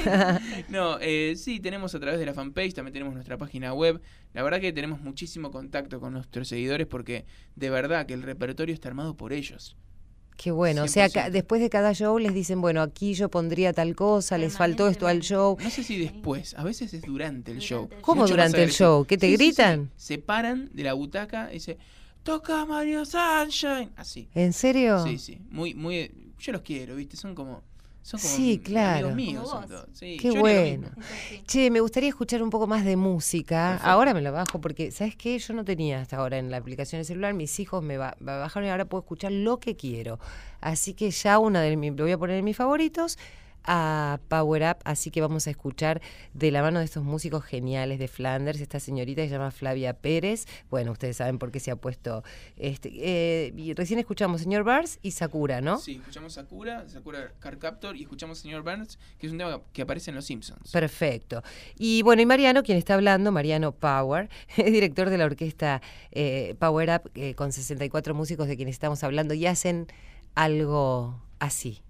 Claro. 0.03 0.39
no, 0.69 0.97
eh, 0.99 1.35
sí, 1.37 1.59
tenemos 1.59 1.95
a 1.95 1.99
través 1.99 2.19
de 2.19 2.25
la 2.25 2.33
fanpage, 2.33 2.73
también 2.73 2.93
tenemos 2.93 3.13
nuestra 3.13 3.37
página 3.37 3.73
web. 3.73 4.01
La 4.33 4.43
verdad 4.43 4.59
que 4.59 4.73
tenemos 4.73 5.01
muchísimo 5.01 5.51
contacto 5.51 5.99
con 5.99 6.13
nuestros 6.13 6.47
seguidores 6.47 6.87
porque 6.87 7.25
de 7.55 7.69
verdad 7.69 8.05
que 8.05 8.13
el 8.13 8.21
repertorio 8.23 8.73
está 8.73 8.89
armado 8.89 9.15
por 9.15 9.33
ellos. 9.33 9.77
Qué 10.37 10.49
bueno, 10.49 10.83
o 10.83 10.87
sea, 10.87 11.07
ca- 11.09 11.27
100%. 11.27 11.31
después 11.31 11.61
de 11.61 11.69
cada 11.69 11.93
show 11.93 12.17
les 12.17 12.33
dicen, 12.33 12.61
bueno, 12.61 12.81
aquí 12.81 13.13
yo 13.13 13.29
pondría 13.29 13.73
tal 13.73 13.95
cosa, 13.95 14.37
les 14.39 14.57
faltó 14.57 14.87
esto 14.87 15.05
al 15.07 15.19
show. 15.19 15.55
No 15.61 15.69
sé 15.69 15.83
si 15.83 15.99
después, 15.99 16.55
a 16.55 16.63
veces 16.63 16.93
es 16.95 17.03
durante 17.03 17.51
el 17.51 17.57
Durante 17.59 17.65
show. 17.67 17.89
el 17.91 18.01
¿Cómo 18.01 18.21
Mucho 18.23 18.33
durante 18.33 18.63
el 18.63 18.71
show? 18.71 19.05
¿Que 19.05 19.17
te 19.19 19.27
Sí, 19.27 19.33
sí, 19.33 19.37
sí. 19.37 19.43
gritan? 19.45 19.91
Se 19.97 20.17
paran 20.17 20.69
de 20.73 20.83
la 20.83 20.93
butaca 20.93 21.49
y 21.51 21.55
dice, 21.55 21.77
toca 22.23 22.65
Mario 22.65 23.05
Sunshine. 23.05 23.91
Así. 23.95 24.29
¿En 24.33 24.53
serio? 24.53 25.03
Sí, 25.05 25.17
sí. 25.17 25.39
Muy, 25.49 25.73
muy. 25.73 26.11
Yo 26.39 26.51
los 26.53 26.61
quiero, 26.61 26.95
¿viste? 26.95 27.17
Son 27.17 27.35
como. 27.35 27.61
Son 28.03 28.19
como 28.19 28.33
Sí, 28.33 28.57
claro. 28.57 29.09
amigos 29.09 29.15
míos. 29.37 29.49
Son 29.49 29.67
todos. 29.67 29.87
Sí, 29.93 30.17
Qué 30.19 30.29
lo 30.31 30.39
bueno. 30.39 30.89
Che, 31.45 31.69
me 31.69 31.79
gustaría 31.81 32.09
escuchar 32.09 32.41
un 32.41 32.49
poco 32.49 32.65
más 32.65 32.83
de 32.83 32.95
música. 32.95 33.69
Perfecto. 33.73 33.89
Ahora 33.91 34.13
me 34.15 34.21
la 34.21 34.31
bajo 34.31 34.59
porque, 34.59 34.89
¿sabes 34.89 35.15
qué? 35.15 35.37
Yo 35.37 35.53
no 35.53 35.63
tenía 35.63 36.01
hasta 36.01 36.17
ahora 36.17 36.39
en 36.39 36.49
la 36.49 36.57
aplicación 36.57 36.99
de 36.99 37.05
celular. 37.05 37.35
Mis 37.35 37.59
hijos 37.59 37.83
me 37.83 37.97
ba- 37.97 38.17
me 38.19 38.31
bajaron 38.35 38.67
y 38.67 38.71
ahora 38.71 38.85
puedo 38.85 39.01
escuchar 39.01 39.31
lo 39.31 39.59
que 39.59 39.75
quiero. 39.75 40.19
Así 40.61 40.95
que 40.95 41.11
ya 41.11 41.37
una 41.37 41.61
de 41.61 41.77
mis, 41.77 41.91
lo 41.95 42.03
voy 42.05 42.11
a 42.11 42.17
poner 42.17 42.37
en 42.37 42.45
mis 42.45 42.57
favoritos 42.57 43.19
a 43.63 44.19
Power 44.27 44.63
Up, 44.63 44.77
así 44.83 45.11
que 45.11 45.21
vamos 45.21 45.47
a 45.47 45.49
escuchar 45.49 46.01
de 46.33 46.51
la 46.51 46.61
mano 46.61 46.79
de 46.79 46.85
estos 46.85 47.03
músicos 47.03 47.43
geniales 47.43 47.99
de 47.99 48.07
Flanders, 48.07 48.61
esta 48.61 48.79
señorita 48.79 49.21
que 49.21 49.27
se 49.27 49.35
llama 49.35 49.51
Flavia 49.51 49.93
Pérez. 49.93 50.45
Bueno, 50.69 50.91
ustedes 50.91 51.17
saben 51.17 51.37
por 51.39 51.51
qué 51.51 51.59
se 51.59 51.71
ha 51.71 51.75
puesto. 51.75 52.23
Este, 52.57 52.89
eh, 52.93 53.53
y 53.55 53.73
recién 53.73 53.99
escuchamos 53.99 54.41
Señor 54.41 54.63
Bars 54.63 54.99
y 55.01 55.11
Sakura, 55.11 55.61
¿no? 55.61 55.77
Sí, 55.77 55.95
escuchamos 55.95 56.33
Sakura, 56.33 56.87
Sakura 56.89 57.33
Car 57.39 57.57
Captor 57.57 57.95
y 57.95 58.03
escuchamos 58.03 58.39
Señor 58.39 58.63
Burns, 58.63 58.97
que 59.19 59.27
es 59.27 59.31
un 59.31 59.37
tema 59.37 59.61
que 59.73 59.81
aparece 59.81 60.11
en 60.11 60.15
Los 60.15 60.25
Simpsons. 60.25 60.71
Perfecto. 60.71 61.43
Y 61.77 62.01
bueno, 62.01 62.21
y 62.21 62.25
Mariano, 62.25 62.63
quien 62.63 62.77
está 62.77 62.95
hablando, 62.95 63.31
Mariano 63.31 63.71
Power, 63.71 64.29
es 64.57 64.71
director 64.71 65.09
de 65.09 65.17
la 65.17 65.25
orquesta 65.25 65.81
eh, 66.11 66.55
Power 66.59 66.89
Up, 66.89 67.11
eh, 67.15 67.35
con 67.35 67.51
64 67.51 68.13
músicos 68.13 68.47
de 68.47 68.55
quienes 68.55 68.75
estamos 68.75 69.03
hablando, 69.03 69.33
y 69.33 69.45
hacen 69.45 69.87
algo 70.35 71.21
así. 71.39 71.81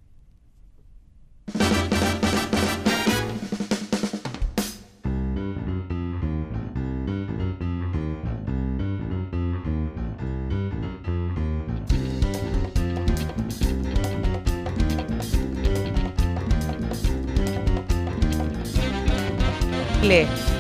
Le. 20.04 20.51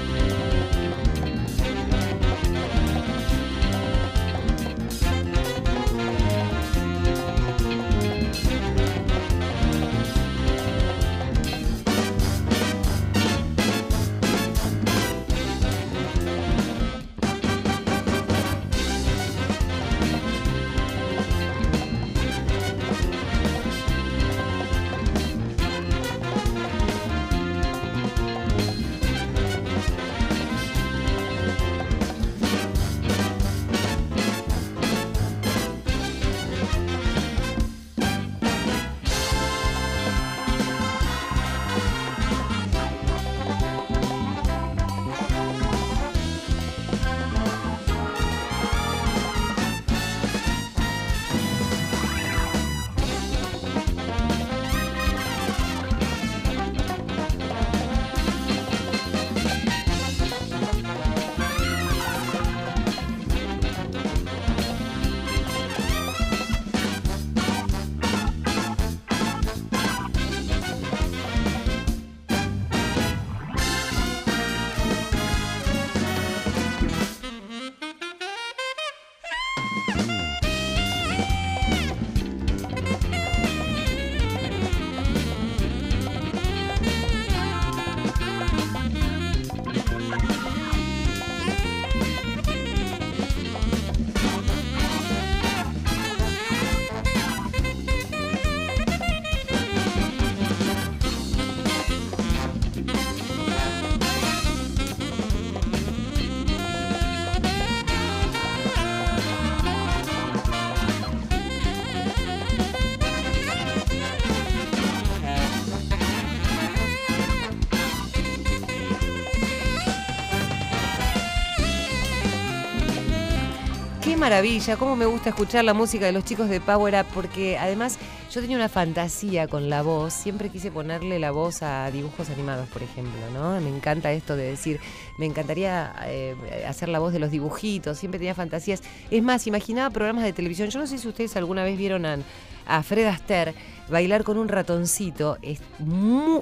Maravilla, 124.21 124.77
cómo 124.77 124.95
me 124.95 125.07
gusta 125.07 125.29
escuchar 125.29 125.65
la 125.65 125.73
música 125.73 126.05
de 126.05 126.11
los 126.11 126.23
chicos 126.23 126.47
de 126.47 126.61
Power 126.61 127.03
porque 127.11 127.57
además 127.57 127.97
yo 128.31 128.39
tenía 128.39 128.55
una 128.55 128.69
fantasía 128.69 129.47
con 129.47 129.67
la 129.67 129.81
voz, 129.81 130.13
siempre 130.13 130.49
quise 130.49 130.69
ponerle 130.69 131.17
la 131.17 131.31
voz 131.31 131.63
a 131.63 131.89
dibujos 131.89 132.29
animados, 132.29 132.69
por 132.69 132.83
ejemplo, 132.83 133.19
¿no? 133.33 133.59
Me 133.59 133.75
encanta 133.75 134.11
esto 134.11 134.35
de 134.35 134.43
decir, 134.43 134.79
me 135.17 135.25
encantaría 135.25 135.95
eh, 136.05 136.35
hacer 136.67 136.89
la 136.89 136.99
voz 136.99 137.13
de 137.13 137.19
los 137.19 137.31
dibujitos, 137.31 137.97
siempre 137.97 138.19
tenía 138.19 138.35
fantasías. 138.35 138.83
Es 139.09 139.23
más, 139.23 139.47
imaginaba 139.47 139.89
programas 139.89 140.23
de 140.23 140.33
televisión, 140.33 140.69
yo 140.69 140.77
no 140.79 140.85
sé 140.85 140.99
si 140.99 141.07
ustedes 141.07 141.35
alguna 141.35 141.63
vez 141.63 141.75
vieron 141.75 142.05
a, 142.05 142.83
Fred 142.83 143.07
Astaire 143.07 143.55
bailar 143.89 144.23
con 144.23 144.37
un 144.37 144.49
ratoncito, 144.49 145.39
es 145.41 145.61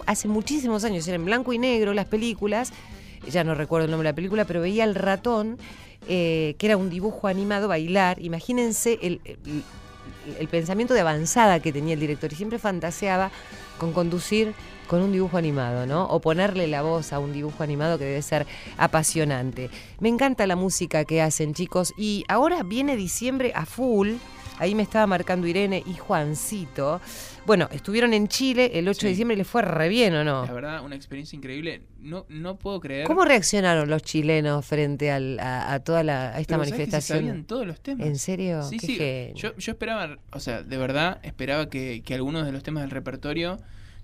hace 0.06 0.28
muchísimos 0.28 0.84
años, 0.84 1.08
era 1.08 1.16
en 1.16 1.24
blanco 1.24 1.54
y 1.54 1.58
negro 1.58 1.94
las 1.94 2.08
películas, 2.08 2.74
ya 3.26 3.46
no 3.46 3.56
recuerdo 3.56 3.86
el 3.86 3.92
nombre 3.92 4.08
de 4.08 4.12
la 4.12 4.16
película, 4.16 4.44
pero 4.44 4.60
veía 4.60 4.84
al 4.84 4.96
ratón, 4.96 5.58
eh, 6.08 6.56
que 6.58 6.66
era 6.68 6.78
un 6.78 6.90
dibujo 6.90 7.28
animado, 7.28 7.68
bailar. 7.68 8.22
Imagínense 8.22 9.00
el, 9.02 9.22
el- 9.26 9.64
el 10.40 10.48
pensamiento 10.48 10.94
de 10.94 11.00
avanzada 11.00 11.60
que 11.60 11.72
tenía 11.72 11.94
el 11.94 12.00
director 12.00 12.32
y 12.32 12.36
siempre 12.36 12.60
fantaseaba 12.60 13.32
con 13.80 13.94
conducir 13.94 14.54
con 14.88 15.02
un 15.02 15.12
dibujo 15.12 15.38
animado, 15.38 15.86
¿no? 15.86 16.06
O 16.06 16.20
ponerle 16.20 16.68
la 16.68 16.82
voz 16.82 17.14
a 17.14 17.20
un 17.20 17.32
dibujo 17.32 17.64
animado 17.64 17.98
que 17.98 18.06
debe 18.06 18.22
ser 18.22 18.46
apasionante. 18.78 19.70
Me 20.00 20.10
encanta 20.10 20.48
la 20.48 20.56
música 20.56 21.06
que 21.06 21.22
hacen, 21.22 21.54
chicos, 21.54 21.94
y 21.98 22.26
ahora 22.28 22.64
viene 22.64 22.96
diciembre 22.96 23.52
a 23.56 23.66
full. 23.66 24.14
Ahí 24.60 24.76
me 24.76 24.84
estaba 24.84 25.08
marcando 25.08 25.48
Irene 25.48 25.82
y 25.86 25.94
Juancito. 25.96 27.02
Bueno, 27.46 27.68
estuvieron 27.72 28.14
en 28.14 28.28
Chile 28.28 28.72
el 28.76 28.88
8 28.88 29.08
de 29.08 29.10
diciembre 29.12 29.34
y 29.36 29.38
les 29.40 29.48
fue 29.48 29.62
re 29.62 29.90
bien, 29.90 30.14
¿o 30.14 30.24
no? 30.24 30.46
La 30.46 30.54
verdad, 30.54 30.84
una 30.86 30.96
experiencia 30.96 31.36
increíble. 31.36 31.82
No, 32.00 32.26
no 32.30 32.58
puedo 32.58 32.80
creer. 32.80 33.06
¿Cómo 33.08 33.26
reaccionaron 33.26 33.90
los 33.90 34.04
chilenos 34.04 34.66
frente 34.66 35.12
al- 35.12 35.40
a, 35.40 35.74
a 35.74 35.80
toda 35.80 36.04
la, 36.04 36.36
a 36.36 36.40
esta 36.40 36.56
Pero, 36.58 36.66
¿sabes 36.70 36.72
que 36.72 36.76
se 36.76 36.92
manifestación? 36.92 37.20
sabían 37.20 37.46
todos 37.46 37.66
los 37.66 37.82
temas. 37.82 38.06
¿En 38.06 38.18
serio? 38.20 38.62
Sí, 38.64 38.78
Qué 38.78 38.88
sí. 38.88 38.96
genio. 38.98 39.36
Yo, 39.36 39.56
yo 39.58 39.72
esperaba, 39.72 40.18
o 40.32 40.40
sea, 40.40 40.62
de 40.62 40.78
verdad, 40.78 41.20
esperaba 41.24 41.70
que, 41.70 42.04
que 42.06 42.14
algunos 42.14 42.46
de 42.46 42.52
los 42.52 42.62
temas 42.62 42.84
del 42.84 42.92
repertorio 42.92 43.58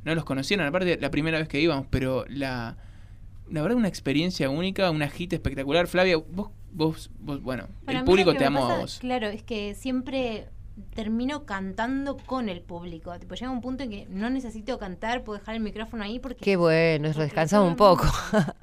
no 0.03 0.15
los 0.15 0.25
conocieran. 0.25 0.65
Aparte, 0.67 0.97
la 0.99 1.11
primera 1.11 1.37
vez 1.37 1.47
que 1.47 1.59
íbamos, 1.59 1.85
pero 1.89 2.25
la, 2.29 2.77
la 3.51 3.61
verdad, 3.61 3.77
una 3.77 3.87
experiencia 3.89 4.49
única, 4.49 4.89
una 4.89 5.09
hit 5.09 5.33
espectacular. 5.33 5.87
Flavia, 5.87 6.17
vos, 6.17 6.49
vos, 6.75 7.09
vos 7.19 7.41
bueno, 7.41 7.67
Para 7.85 7.99
el 7.99 8.05
público 8.05 8.33
te 8.33 8.45
amó 8.45 8.65
a 8.65 8.79
vos. 8.79 8.99
Claro, 8.99 9.27
es 9.27 9.43
que 9.43 9.73
siempre 9.75 10.49
termino 10.93 11.45
cantando 11.45 12.17
con 12.17 12.49
el 12.49 12.61
público. 12.61 13.17
Tipo, 13.17 13.35
llega 13.35 13.49
un 13.49 13.61
punto 13.61 13.83
en 13.83 13.89
que 13.89 14.07
no 14.09 14.29
necesito 14.29 14.77
cantar, 14.77 15.23
puedo 15.23 15.39
dejar 15.39 15.55
el 15.55 15.61
micrófono 15.61 16.03
ahí 16.03 16.19
porque 16.19 16.43
Qué 16.43 16.57
bueno, 16.57 17.07
porque 17.09 17.23
descansamos 17.23 17.69
un 17.69 17.77
poco. 17.77 18.05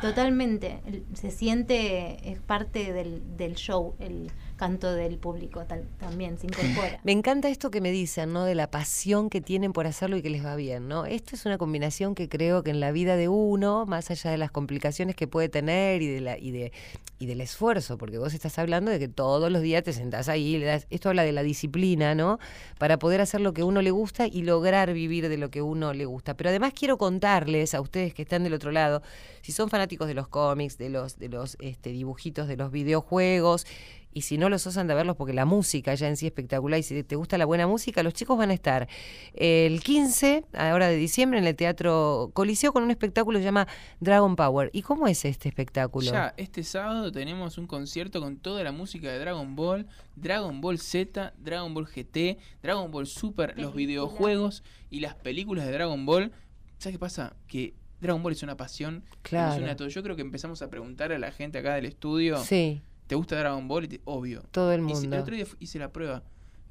Totalmente. 0.00 0.80
Se 1.14 1.30
siente, 1.30 2.30
es 2.30 2.38
parte 2.40 2.92
del, 2.92 3.36
del 3.36 3.54
show, 3.54 3.94
el 3.98 4.30
canto 4.62 4.94
del 4.94 5.18
público 5.18 5.64
tal- 5.64 5.88
también, 5.98 6.38
se 6.38 6.46
incorpora. 6.46 7.00
Me 7.02 7.10
encanta 7.10 7.48
esto 7.48 7.72
que 7.72 7.80
me 7.80 7.90
dicen, 7.90 8.32
¿no? 8.32 8.44
De 8.44 8.54
la 8.54 8.70
pasión 8.70 9.28
que 9.28 9.40
tienen 9.40 9.72
por 9.72 9.88
hacerlo 9.88 10.16
y 10.16 10.22
que 10.22 10.30
les 10.30 10.44
va 10.46 10.54
bien, 10.54 10.86
¿no? 10.86 11.04
Esto 11.04 11.34
es 11.34 11.46
una 11.46 11.58
combinación 11.58 12.14
que 12.14 12.28
creo 12.28 12.62
que 12.62 12.70
en 12.70 12.78
la 12.78 12.92
vida 12.92 13.16
de 13.16 13.26
uno, 13.26 13.86
más 13.86 14.12
allá 14.12 14.30
de 14.30 14.38
las 14.38 14.52
complicaciones 14.52 15.16
que 15.16 15.26
puede 15.26 15.48
tener 15.48 16.00
y 16.00 16.06
de 16.06 16.20
la 16.20 16.38
y 16.38 16.52
de 16.52 16.70
y 17.18 17.26
del 17.26 17.40
esfuerzo, 17.40 17.98
porque 17.98 18.18
vos 18.18 18.34
estás 18.34 18.58
hablando 18.58 18.90
de 18.90 18.98
que 18.98 19.06
todos 19.08 19.50
los 19.50 19.62
días 19.62 19.82
te 19.84 19.92
sentás 19.92 20.28
ahí, 20.28 20.58
le 20.58 20.66
das, 20.66 20.86
esto 20.90 21.08
habla 21.08 21.22
de 21.22 21.30
la 21.32 21.42
disciplina, 21.44 22.16
¿no? 22.16 22.38
Para 22.78 22.98
poder 22.98 23.20
hacer 23.20 23.40
lo 23.40 23.52
que 23.54 23.62
uno 23.62 23.80
le 23.82 23.92
gusta 23.92 24.26
y 24.26 24.42
lograr 24.42 24.92
vivir 24.92 25.28
de 25.28 25.38
lo 25.38 25.48
que 25.50 25.62
uno 25.62 25.92
le 25.92 26.04
gusta. 26.04 26.36
Pero 26.36 26.50
además 26.50 26.72
quiero 26.74 26.98
contarles 26.98 27.74
a 27.74 27.80
ustedes 27.80 28.12
que 28.14 28.22
están 28.22 28.42
del 28.42 28.54
otro 28.54 28.70
lado, 28.72 29.02
si 29.40 29.50
son 29.52 29.70
fanáticos 29.70 30.08
de 30.08 30.14
los 30.14 30.26
cómics, 30.28 30.78
de 30.78 30.88
los 30.90 31.16
de 31.18 31.28
los 31.28 31.56
este, 31.60 31.90
dibujitos, 31.90 32.48
de 32.48 32.56
los 32.56 32.72
videojuegos, 32.72 33.66
y 34.14 34.22
si 34.22 34.38
no 34.38 34.48
los 34.48 34.66
osan 34.66 34.86
de 34.86 34.94
verlos 34.94 35.16
porque 35.16 35.32
la 35.32 35.44
música 35.44 35.94
ya 35.94 36.08
en 36.08 36.16
sí 36.16 36.26
es 36.26 36.30
espectacular 36.30 36.78
y 36.78 36.82
si 36.82 37.02
te 37.02 37.16
gusta 37.16 37.38
la 37.38 37.44
buena 37.44 37.66
música, 37.66 38.02
los 38.02 38.14
chicos 38.14 38.38
van 38.38 38.50
a 38.50 38.54
estar 38.54 38.88
el 39.34 39.82
15, 39.82 40.44
ahora 40.54 40.88
de 40.88 40.96
diciembre, 40.96 41.38
en 41.38 41.46
el 41.46 41.56
Teatro 41.56 42.30
Coliseo 42.34 42.72
con 42.72 42.82
un 42.82 42.90
espectáculo 42.90 43.38
que 43.38 43.42
se 43.42 43.46
llama 43.46 43.66
Dragon 44.00 44.36
Power. 44.36 44.70
¿Y 44.72 44.82
cómo 44.82 45.08
es 45.08 45.24
este 45.24 45.48
espectáculo? 45.48 46.10
Ya, 46.10 46.34
este 46.36 46.62
sábado 46.64 47.12
tenemos 47.12 47.58
un 47.58 47.66
concierto 47.66 48.20
con 48.20 48.36
toda 48.36 48.62
la 48.62 48.72
música 48.72 49.10
de 49.10 49.18
Dragon 49.18 49.56
Ball, 49.56 49.86
Dragon 50.16 50.60
Ball 50.60 50.78
Z, 50.78 51.34
Dragon 51.38 51.72
Ball 51.74 51.86
GT, 51.86 52.38
Dragon 52.62 52.90
Ball 52.90 53.06
Super, 53.06 53.58
los 53.58 53.74
videojuegos 53.74 54.62
y 54.90 55.00
las 55.00 55.14
películas 55.14 55.66
de 55.66 55.72
Dragon 55.72 56.04
Ball. 56.04 56.32
¿Sabes 56.78 56.96
qué 56.96 56.98
pasa? 56.98 57.36
Que 57.46 57.74
Dragon 58.00 58.22
Ball 58.22 58.32
es 58.32 58.42
una 58.42 58.56
pasión. 58.56 59.04
Claro. 59.22 59.64
a 59.64 59.76
todos. 59.76 59.94
Yo 59.94 60.02
creo 60.02 60.16
que 60.16 60.22
empezamos 60.22 60.60
a 60.60 60.68
preguntar 60.68 61.12
a 61.12 61.18
la 61.18 61.30
gente 61.30 61.58
acá 61.58 61.74
del 61.74 61.86
estudio, 61.86 62.38
Sí, 62.38 62.82
¿te 63.12 63.16
gusta 63.16 63.36
Dragon 63.36 63.68
Ball? 63.68 63.84
Y 63.84 63.88
te- 63.88 64.00
obvio. 64.06 64.42
todo 64.52 64.72
el 64.72 64.80
Hice- 64.88 65.02
mundo. 65.02 65.16
el 65.16 65.22
otro 65.22 65.36
día 65.36 65.44
hice 65.60 65.78
la 65.78 65.92
prueba. 65.92 66.22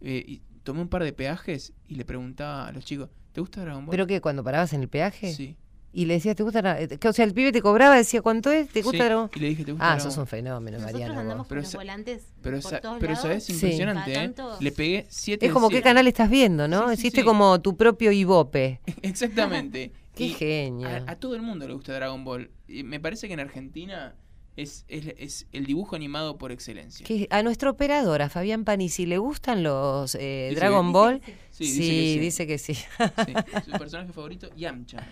eh, 0.04 0.24
y 0.28 0.42
tomé 0.64 0.82
un 0.82 0.88
par 0.88 1.04
de 1.04 1.14
peajes 1.14 1.72
y 1.88 1.94
le 1.94 2.04
preguntaba 2.04 2.68
a 2.68 2.72
los 2.72 2.84
chicos, 2.84 3.10
¿te 3.32 3.40
gusta 3.42 3.62
Dragon 3.62 3.86
Ball? 3.86 3.92
¿Pero 3.92 4.08
qué? 4.08 4.20
¿Cuando 4.22 4.44
parabas 4.44 4.74
en 4.74 4.82
el 4.82 4.90
peaje? 4.90 5.32
Sí. 5.36 5.56
Y 5.94 6.06
le 6.06 6.16
decías, 6.16 6.36
¿te 6.36 6.42
gusta? 6.42 6.64
Dra- 6.64 6.80
eh, 6.80 7.08
O 7.08 7.14
sea, 7.14 7.26
el 7.26 7.36
pibe 7.36 7.52
te 7.52 7.62
cobraba, 7.62 7.96
decía, 7.96 8.24
¿cuánto 8.24 8.50
es? 8.52 8.70
¿te 8.70 8.82
gusta 8.82 8.98
Sí, 8.98 9.04
Dragon 9.04 9.30
Y 9.36 9.40
le 9.40 9.48
dije, 9.50 9.64
¿te 9.66 9.74
gusta 9.74 9.86
Ah, 9.86 9.90
Dragon 9.90 10.04
sos 10.04 10.16
Ball?". 10.16 10.24
un 10.24 10.28
fenómeno, 10.28 10.78
Nosotros 10.80 10.94
Mariana. 10.94 11.14
vos. 11.14 11.22
andamos 11.22 11.44
con 11.46 11.50
Pero 11.50 11.62
los 11.62 11.70
sa- 11.70 11.78
volantes 11.78 12.24
Pero, 12.42 12.60
por 12.62 12.72
sa- 12.72 12.82
todos 12.82 12.98
pero 13.00 13.12
lados. 13.14 13.22
sabes, 13.22 13.44
Sí. 13.44 13.54
impresionante, 13.54 14.12
Cada 14.14 14.26
¿eh? 14.26 14.58
Le 14.62 14.72
pegué 14.72 15.06
7 15.10 15.46
Es 15.46 15.52
como 15.54 15.70
qué 15.70 15.84
canal 15.84 16.08
estás 16.08 16.32
viendo, 16.32 16.68
¿no? 16.68 16.90
Sí, 16.90 16.96
sí, 16.96 17.02
Hiciste 17.02 17.20
sí. 17.22 17.26
como 17.26 17.62
tu 17.62 17.78
propio 17.78 18.12
Ibope. 18.12 18.82
Exactamente. 19.04 19.92
Qué 20.16 20.24
Y 20.26 20.30
genio. 20.30 20.88
A, 20.88 21.12
a 21.12 21.16
todo 21.18 21.36
el 21.36 21.44
mundo 21.44 21.68
le 21.68 21.76
gusta 21.76 21.94
Dragon 21.94 22.24
Ball. 22.24 22.50
Y 22.68 22.82
me 22.82 23.00
parece 23.00 23.28
que 23.28 23.34
en 23.36 23.40
Argentina 23.40 24.16
es, 24.58 24.86
es, 24.88 25.14
es 25.18 25.48
el 25.54 25.66
dibujo 25.66 25.96
animado 25.96 26.38
por 26.38 26.52
excelencia. 26.52 27.06
Que 27.06 27.28
a 27.32 27.42
nuestro 27.44 27.72
operador, 27.72 28.22
a 28.22 28.30
Fabián 28.30 28.66
Panisi, 28.66 29.06
¿le 29.06 29.18
gustan 29.18 29.64
los 29.64 30.16
eh, 30.16 30.52
Dragon 30.56 30.88
que- 30.88 30.92
Ball? 30.94 31.22
Sí, 31.52 31.66
sí, 31.68 31.82
dice 32.20 32.46
que 32.48 32.58
sí. 32.58 32.74
dice 32.74 32.84
que 32.84 33.08
sí. 33.26 33.34
Sí, 33.56 33.72
Su 33.72 33.78
personaje 33.78 34.12
favorito, 34.14 34.50
Yamcha. 34.56 35.06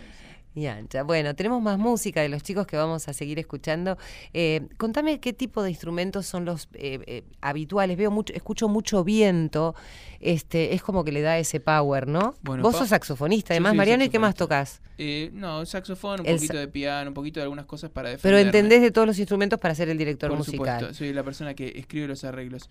Y 0.56 0.66
ancha. 0.66 1.04
Bueno, 1.04 1.36
tenemos 1.36 1.62
más 1.62 1.78
música 1.78 2.22
de 2.22 2.30
los 2.30 2.42
chicos 2.42 2.66
que 2.66 2.76
vamos 2.76 3.08
a 3.08 3.14
seguir 3.14 3.38
escuchando. 3.38 3.98
Eh, 4.34 4.68
contame 4.78 5.20
qué 5.20 5.32
tipo 5.32 5.62
de 5.62 5.70
instrumentos 5.70 6.26
son 6.26 6.44
los 6.44 6.68
eh, 6.74 7.00
eh, 7.06 7.24
habituales. 7.40 7.98
Veo 7.98 8.10
mucho, 8.10 8.34
escucho 8.34 8.68
mucho 8.68 9.04
viento. 9.04 9.76
Este, 10.20 10.74
es 10.74 10.82
como 10.82 11.04
que 11.06 11.12
le 11.12 11.22
da 11.22 11.38
ese 11.38 11.60
power, 11.60 12.08
¿no? 12.08 12.34
Bueno, 12.42 12.64
Vos 12.64 12.76
sos 12.76 12.90
saxofonista, 12.90 13.54
además, 13.54 13.76
Mariano, 13.76 14.04
¿y 14.04 14.10
qué 14.10 14.20
más 14.20 14.36
tocas? 14.36 14.82
Eh, 14.98 15.30
no, 15.34 15.66
saxofón, 15.66 16.22
un 16.22 16.26
El 16.26 16.36
poquito 16.36 16.58
de 16.58 16.68
piano, 16.68 17.12
un 17.12 17.14
poquito 17.14 17.40
de 17.40 17.44
algunas 17.44 17.66
cosas 17.66 17.90
para 17.90 18.10
Pero 18.18 18.36
defenderme. 18.36 18.42
entendés 18.48 18.82
de 18.82 18.92
todos 18.92 19.08
los 19.08 19.18
instrumentos 19.20 19.60
para 19.60 19.76
ser 19.76 19.88
el 19.88 19.98
director 19.98 20.30
Por 20.30 20.40
musical. 20.40 20.80
supuesto, 20.80 20.94
soy 20.94 21.14
la 21.14 21.24
persona 21.24 21.54
que 21.54 21.72
escribe 21.76 22.08
los 22.08 22.24
arreglos. 22.26 22.70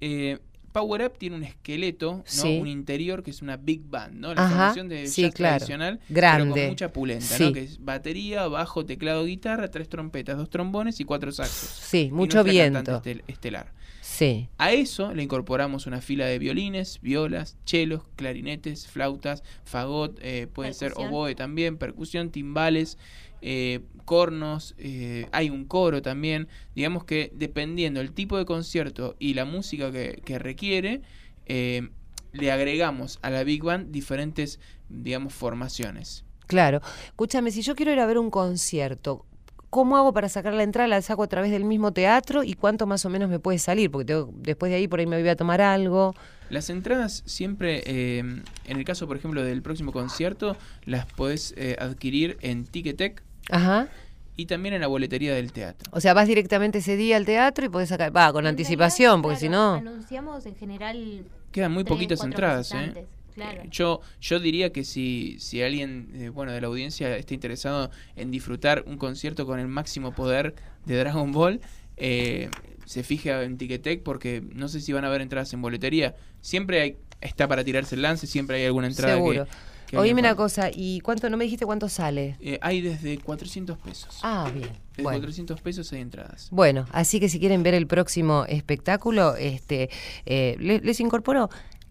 Eh, 0.00 0.38
Power 0.72 1.04
Up 1.04 1.18
tiene 1.18 1.36
un 1.36 1.44
esqueleto, 1.44 2.12
¿no? 2.18 2.22
Sí. 2.24 2.58
un 2.60 2.66
interior 2.66 3.22
que 3.22 3.30
es 3.30 3.42
una 3.42 3.56
big 3.56 3.82
band, 3.84 4.14
¿no? 4.18 4.34
La 4.34 4.44
Ajá, 4.44 4.54
formación 4.56 4.88
de 4.88 5.06
sí, 5.06 5.22
jazz 5.22 5.34
claro. 5.34 5.56
tradicional, 5.58 6.00
pero 6.08 6.14
Grande. 6.16 6.60
con 6.62 6.68
mucha 6.70 6.92
pulenta, 6.92 7.24
Sí. 7.26 7.44
¿no? 7.44 7.52
Que 7.52 7.60
es 7.62 7.84
batería, 7.84 8.46
bajo, 8.48 8.84
teclado, 8.86 9.24
guitarra, 9.24 9.70
tres 9.70 9.88
trompetas, 9.88 10.36
dos 10.38 10.48
trombones 10.50 10.98
y 11.00 11.04
cuatro 11.04 11.30
saxos. 11.30 11.68
Sí, 11.68 12.08
mucho 12.12 12.42
viento. 12.42 13.00
estel- 13.02 13.22
estelar. 13.26 13.72
Sí. 14.00 14.48
A 14.58 14.72
eso 14.72 15.14
le 15.14 15.22
incorporamos 15.22 15.86
una 15.86 16.00
fila 16.00 16.26
de 16.26 16.38
violines, 16.38 17.00
violas, 17.02 17.56
chelos, 17.64 18.02
clarinetes, 18.16 18.86
flautas, 18.86 19.42
fagot, 19.64 20.18
eh, 20.22 20.48
pueden 20.52 20.74
ser 20.74 20.92
oboe 20.96 21.34
también, 21.34 21.76
percusión, 21.78 22.30
timbales, 22.30 22.98
eh, 23.42 23.80
cornos, 24.04 24.74
eh, 24.78 25.26
hay 25.32 25.50
un 25.50 25.64
coro 25.66 26.00
también. 26.02 26.48
Digamos 26.74 27.04
que 27.04 27.30
dependiendo 27.34 28.00
el 28.00 28.12
tipo 28.12 28.38
de 28.38 28.44
concierto 28.44 29.14
y 29.18 29.34
la 29.34 29.44
música 29.44 29.92
que, 29.92 30.22
que 30.24 30.38
requiere, 30.38 31.02
eh, 31.46 31.90
le 32.32 32.50
agregamos 32.50 33.18
a 33.22 33.30
la 33.30 33.44
Big 33.44 33.62
Band 33.62 33.90
diferentes, 33.90 34.58
digamos, 34.88 35.34
formaciones. 35.34 36.24
Claro. 36.46 36.80
Escúchame, 37.06 37.50
si 37.50 37.62
yo 37.62 37.74
quiero 37.74 37.92
ir 37.92 38.00
a 38.00 38.06
ver 38.06 38.18
un 38.18 38.30
concierto, 38.30 39.24
¿cómo 39.70 39.96
hago 39.96 40.12
para 40.12 40.28
sacar 40.28 40.52
la 40.54 40.62
entrada? 40.62 40.88
¿La 40.88 41.02
saco 41.02 41.22
a 41.22 41.28
través 41.28 41.50
del 41.50 41.64
mismo 41.64 41.92
teatro? 41.92 42.42
¿Y 42.44 42.54
cuánto 42.54 42.86
más 42.86 43.04
o 43.04 43.10
menos 43.10 43.28
me 43.30 43.38
puede 43.38 43.58
salir? 43.58 43.90
Porque 43.90 44.06
tengo- 44.06 44.30
después 44.36 44.70
de 44.70 44.76
ahí 44.76 44.88
por 44.88 45.00
ahí 45.00 45.06
me 45.06 45.18
voy 45.20 45.28
a 45.28 45.36
tomar 45.36 45.60
algo. 45.60 46.14
Las 46.50 46.68
entradas 46.68 47.22
siempre, 47.24 47.82
eh, 47.86 48.18
en 48.18 48.76
el 48.76 48.84
caso, 48.84 49.06
por 49.06 49.16
ejemplo, 49.16 49.42
del 49.42 49.62
próximo 49.62 49.92
concierto, 49.92 50.56
las 50.84 51.06
podés 51.06 51.54
eh, 51.56 51.76
adquirir 51.78 52.36
en 52.42 52.64
Ticketek 52.66 53.22
Ajá. 53.50 53.88
y 54.36 54.46
también 54.46 54.74
en 54.74 54.80
la 54.80 54.86
boletería 54.86 55.34
del 55.34 55.52
teatro. 55.52 55.90
O 55.92 56.00
sea, 56.00 56.14
vas 56.14 56.26
directamente 56.26 56.78
ese 56.78 56.96
día 56.96 57.16
al 57.16 57.26
teatro 57.26 57.66
y 57.66 57.68
podés 57.68 57.90
sacar, 57.90 58.16
va, 58.16 58.32
con 58.32 58.44
En 58.44 58.50
anticipación, 58.50 59.22
realidad, 59.22 59.22
porque 59.22 59.38
si 59.38 59.48
no... 59.48 59.74
Anunciamos 59.74 60.46
en 60.46 60.56
general. 60.56 61.24
Quedan 61.50 61.72
muy 61.72 61.84
tres, 61.84 61.94
poquitas 61.94 62.24
entradas, 62.24 62.72
¿eh? 62.72 63.06
Claro. 63.34 63.62
Eh, 63.62 63.68
Yo, 63.70 64.00
yo 64.20 64.40
diría 64.40 64.72
que 64.72 64.84
si, 64.84 65.36
si 65.38 65.62
alguien 65.62 66.10
eh, 66.14 66.28
bueno, 66.28 66.52
de 66.52 66.60
la 66.60 66.66
audiencia 66.66 67.16
está 67.16 67.34
interesado 67.34 67.90
en 68.16 68.30
disfrutar 68.30 68.84
un 68.86 68.96
concierto 68.96 69.46
con 69.46 69.58
el 69.58 69.68
máximo 69.68 70.12
poder 70.14 70.54
de 70.86 70.96
Dragon 70.96 71.30
Ball, 71.32 71.60
eh, 71.96 72.48
se 72.84 73.02
fije 73.02 73.30
en 73.42 73.58
Ticketek 73.58 74.02
porque 74.02 74.42
no 74.52 74.68
sé 74.68 74.80
si 74.80 74.92
van 74.92 75.04
a 75.04 75.08
haber 75.08 75.20
entradas 75.20 75.52
en 75.52 75.62
boletería. 75.62 76.14
Siempre 76.40 76.80
hay, 76.80 76.96
está 77.20 77.48
para 77.48 77.64
tirarse 77.64 77.94
el 77.94 78.02
lance, 78.02 78.26
siempre 78.26 78.56
hay 78.56 78.66
alguna 78.66 78.86
entrada 78.86 79.14
Seguro. 79.14 79.44
que... 79.44 79.71
que 79.92 79.98
Oíme 79.98 80.20
una 80.20 80.34
cosa, 80.34 80.70
¿y 80.72 81.00
cuánto? 81.00 81.28
No 81.28 81.36
me 81.36 81.44
dijiste 81.44 81.66
cuánto 81.66 81.88
sale. 81.88 82.36
Eh, 82.40 82.58
hay 82.62 82.80
desde 82.80 83.18
400 83.18 83.76
pesos. 83.78 84.18
Ah, 84.22 84.50
bien. 84.52 84.70
Desde 84.90 85.02
Bueno. 85.02 85.18
400 85.20 85.60
pesos 85.60 85.92
hay 85.92 86.00
entradas. 86.00 86.48
Bueno, 86.50 86.86
así 86.92 87.20
que 87.20 87.28
si 87.28 87.38
quieren 87.38 87.62
ver 87.62 87.74
el 87.74 87.86
próximo 87.86 88.44
espectáculo, 88.48 89.36
este, 89.36 89.90
eh, 90.24 90.56
le- 90.58 90.80
les 90.80 90.98
incorporó 91.00 91.50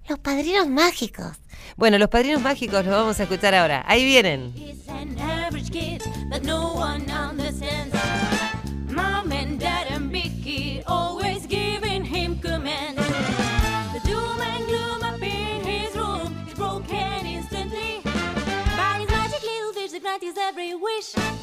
los 0.10 0.18
padrinos 0.20 0.68
mágicos. 0.68 1.38
Bueno, 1.78 2.00
los 2.00 2.10
padrinos 2.10 2.42
mágicos 2.42 2.84
los 2.86 2.94
vamos 2.94 3.20
a 3.20 3.24
escuchar 3.24 3.54
ahora. 3.54 3.84
Ahí 3.88 4.04
vienen. 4.04 4.52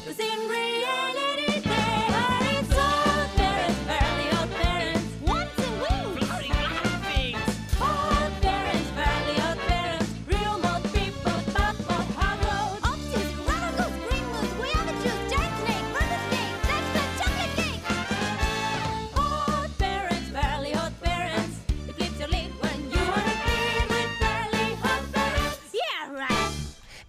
the 0.09 0.15
same 0.15 0.47
green. 0.47 0.78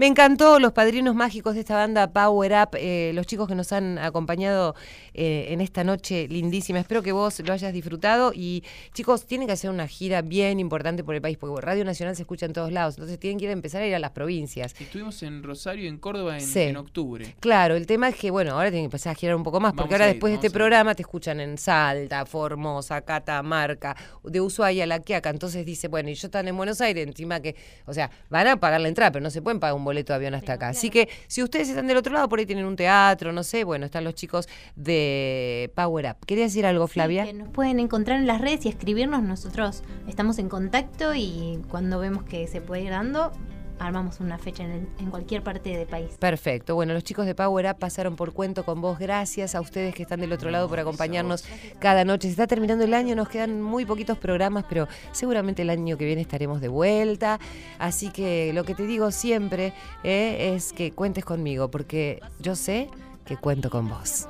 Me 0.01 0.07
encantó 0.07 0.59
los 0.61 0.73
padrinos 0.73 1.15
mágicos 1.15 1.53
de 1.53 1.61
esta 1.61 1.75
banda 1.75 2.11
Power 2.11 2.53
Up, 2.53 2.71
eh, 2.79 3.13
los 3.15 3.27
chicos 3.27 3.47
que 3.47 3.55
nos 3.55 3.71
han 3.71 3.99
acompañado 3.99 4.75
eh, 5.13 5.49
en 5.51 5.61
esta 5.61 5.85
noche 5.85 6.27
lindísima. 6.27 6.79
Espero 6.79 7.03
que 7.03 7.13
vos 7.13 7.39
lo 7.41 7.53
hayas 7.53 7.71
disfrutado 7.75 8.33
y 8.35 8.65
chicos, 8.95 9.27
tienen 9.27 9.47
que 9.47 9.53
hacer 9.53 9.69
una 9.69 9.87
gira 9.87 10.23
bien 10.23 10.59
importante 10.59 11.05
por 11.05 11.15
el 11.17 11.21
país, 11.21 11.37
porque 11.37 11.61
Radio 11.61 11.85
Nacional 11.85 12.17
se 12.17 12.23
escucha 12.23 12.47
en 12.47 12.55
todos 12.55 12.73
lados, 12.73 12.95
entonces 12.95 13.19
tienen 13.19 13.39
que 13.39 13.45
ir 13.45 13.51
a 13.51 13.53
empezar 13.53 13.83
a 13.83 13.87
ir 13.87 13.95
a 13.95 13.99
las 13.99 14.13
provincias. 14.13 14.75
Estuvimos 14.81 15.23
en 15.23 15.43
Rosario 15.43 15.85
y 15.85 15.89
en 15.89 15.99
Córdoba 15.99 16.39
en, 16.39 16.47
Sí. 16.47 16.61
en 16.61 16.79
octubre. 16.79 17.35
Claro, 17.39 17.77
el 17.77 17.87
tema 17.87 18.09
es 18.09 18.17
que, 18.17 18.31
bueno, 18.31 18.53
ahora 18.53 18.71
tienen 18.71 18.85
que 18.85 18.97
empezar 18.97 19.13
a 19.13 19.15
girar 19.17 19.37
un 19.37 19.43
poco 19.43 19.61
más, 19.61 19.75
porque 19.75 19.83
Vamos 19.83 19.93
ahora 19.97 20.07
ir, 20.07 20.15
después 20.15 20.31
de 20.31 20.37
este 20.37 20.51
programa 20.51 20.95
te 20.95 21.03
escuchan 21.03 21.41
en 21.41 21.59
Salta, 21.59 22.25
Formosa, 22.25 23.03
Catamarca, 23.03 23.95
de 24.25 24.41
Ushuaia 24.41 24.85
a 24.85 24.87
La 24.87 25.01
Quiaca, 25.01 25.29
entonces 25.29 25.67
dice, 25.67 25.89
bueno, 25.89 26.09
y 26.09 26.15
yo 26.15 26.29
están 26.29 26.49
en 26.49 26.57
Buenos 26.57 26.81
Aires, 26.81 27.07
encima 27.07 27.41
que, 27.41 27.55
o 27.85 27.93
sea, 27.93 28.11
van 28.31 28.47
a 28.47 28.57
pagar 28.57 28.81
la 28.81 28.89
entrada, 28.89 29.13
pero 29.13 29.23
no 29.23 29.29
se 29.29 29.43
pueden 29.43 29.61
pagar 29.61 29.77
un 29.77 29.90
boleto 29.91 30.13
de 30.13 30.17
avión 30.17 30.35
hasta 30.35 30.55
acá. 30.55 30.69
Así 30.69 30.91
que 30.91 31.09
si 31.27 31.43
ustedes 31.43 31.69
están 31.69 31.87
del 31.87 31.97
otro 31.97 32.13
lado, 32.13 32.29
por 32.29 32.39
ahí 32.39 32.47
tienen 32.47 32.65
un 32.65 32.77
teatro, 32.77 33.33
no 33.33 33.43
sé, 33.43 33.65
bueno, 33.65 33.87
están 33.87 34.05
los 34.05 34.15
chicos 34.15 34.49
de 34.77 35.71
Power 35.75 36.07
Up. 36.07 36.27
¿Querías 36.27 36.53
decir 36.53 36.67
algo, 36.67 36.87
Flavia? 36.87 37.25
Sí, 37.25 37.33
que 37.33 37.39
nos 37.39 37.49
pueden 37.49 37.81
encontrar 37.81 38.19
en 38.19 38.27
las 38.27 38.41
redes 38.41 38.67
y 38.67 38.69
escribirnos. 38.69 39.23
Nosotros 39.23 39.83
estamos 40.09 40.39
en 40.39 40.49
contacto 40.49 41.15
y 41.15 41.61
cuando 41.69 41.99
vemos 41.99 42.25
que 42.25 42.47
se 42.47 42.61
puede 42.61 42.83
ir 42.83 42.91
dando, 42.91 43.33
armamos 43.81 44.21
una 44.21 44.39
fecha 44.39 44.63
en, 44.63 44.71
el- 44.71 44.89
en 44.99 45.11
cualquier 45.11 45.43
parte 45.43 45.77
del 45.77 45.87
país. 45.87 46.11
Perfecto. 46.19 46.75
Bueno, 46.75 46.93
los 46.93 47.03
chicos 47.03 47.27
de 47.27 47.35
Power 47.35 47.67
Up 47.67 47.79
pasaron 47.79 48.15
por 48.15 48.33
cuento 48.33 48.65
con 48.65 48.81
vos. 48.81 48.99
Gracias 48.99 49.55
a 49.55 49.61
ustedes 49.61 49.95
que 49.95 50.03
están 50.03 50.21
del 50.21 50.33
otro 50.33 50.51
lado 50.51 50.69
por 50.69 50.79
acompañarnos 50.79 51.45
cada 51.79 52.05
noche. 52.05 52.29
Se 52.29 52.33
está 52.33 52.47
terminando 52.47 52.85
el 52.85 52.95
año, 52.95 53.17
nos 53.17 53.29
quedan 53.29 53.61
muy 53.63 53.85
poquitos 53.85 54.19
programas, 54.19 54.65
pero 54.69 54.87
seguramente 55.13 55.63
el 55.63 55.71
año 55.71 55.97
que 55.97 56.05
viene 56.05 56.21
estaremos 56.23 56.61
de 56.61 56.69
vuelta. 56.69 57.41
Así 57.79 58.11
que 58.11 58.53
lo 58.55 58.65
que 58.65 58.75
te 58.75 58.87
digo 58.87 59.11
siempre 59.11 59.73
eh, 60.05 60.53
es 60.55 60.73
que 60.73 60.93
cuentes 60.93 61.25
conmigo, 61.25 61.71
porque 61.71 62.21
yo 62.39 62.55
sé 62.57 62.89
que 63.25 63.37
cuento 63.37 63.71
con 63.71 63.89
vos. 63.89 64.27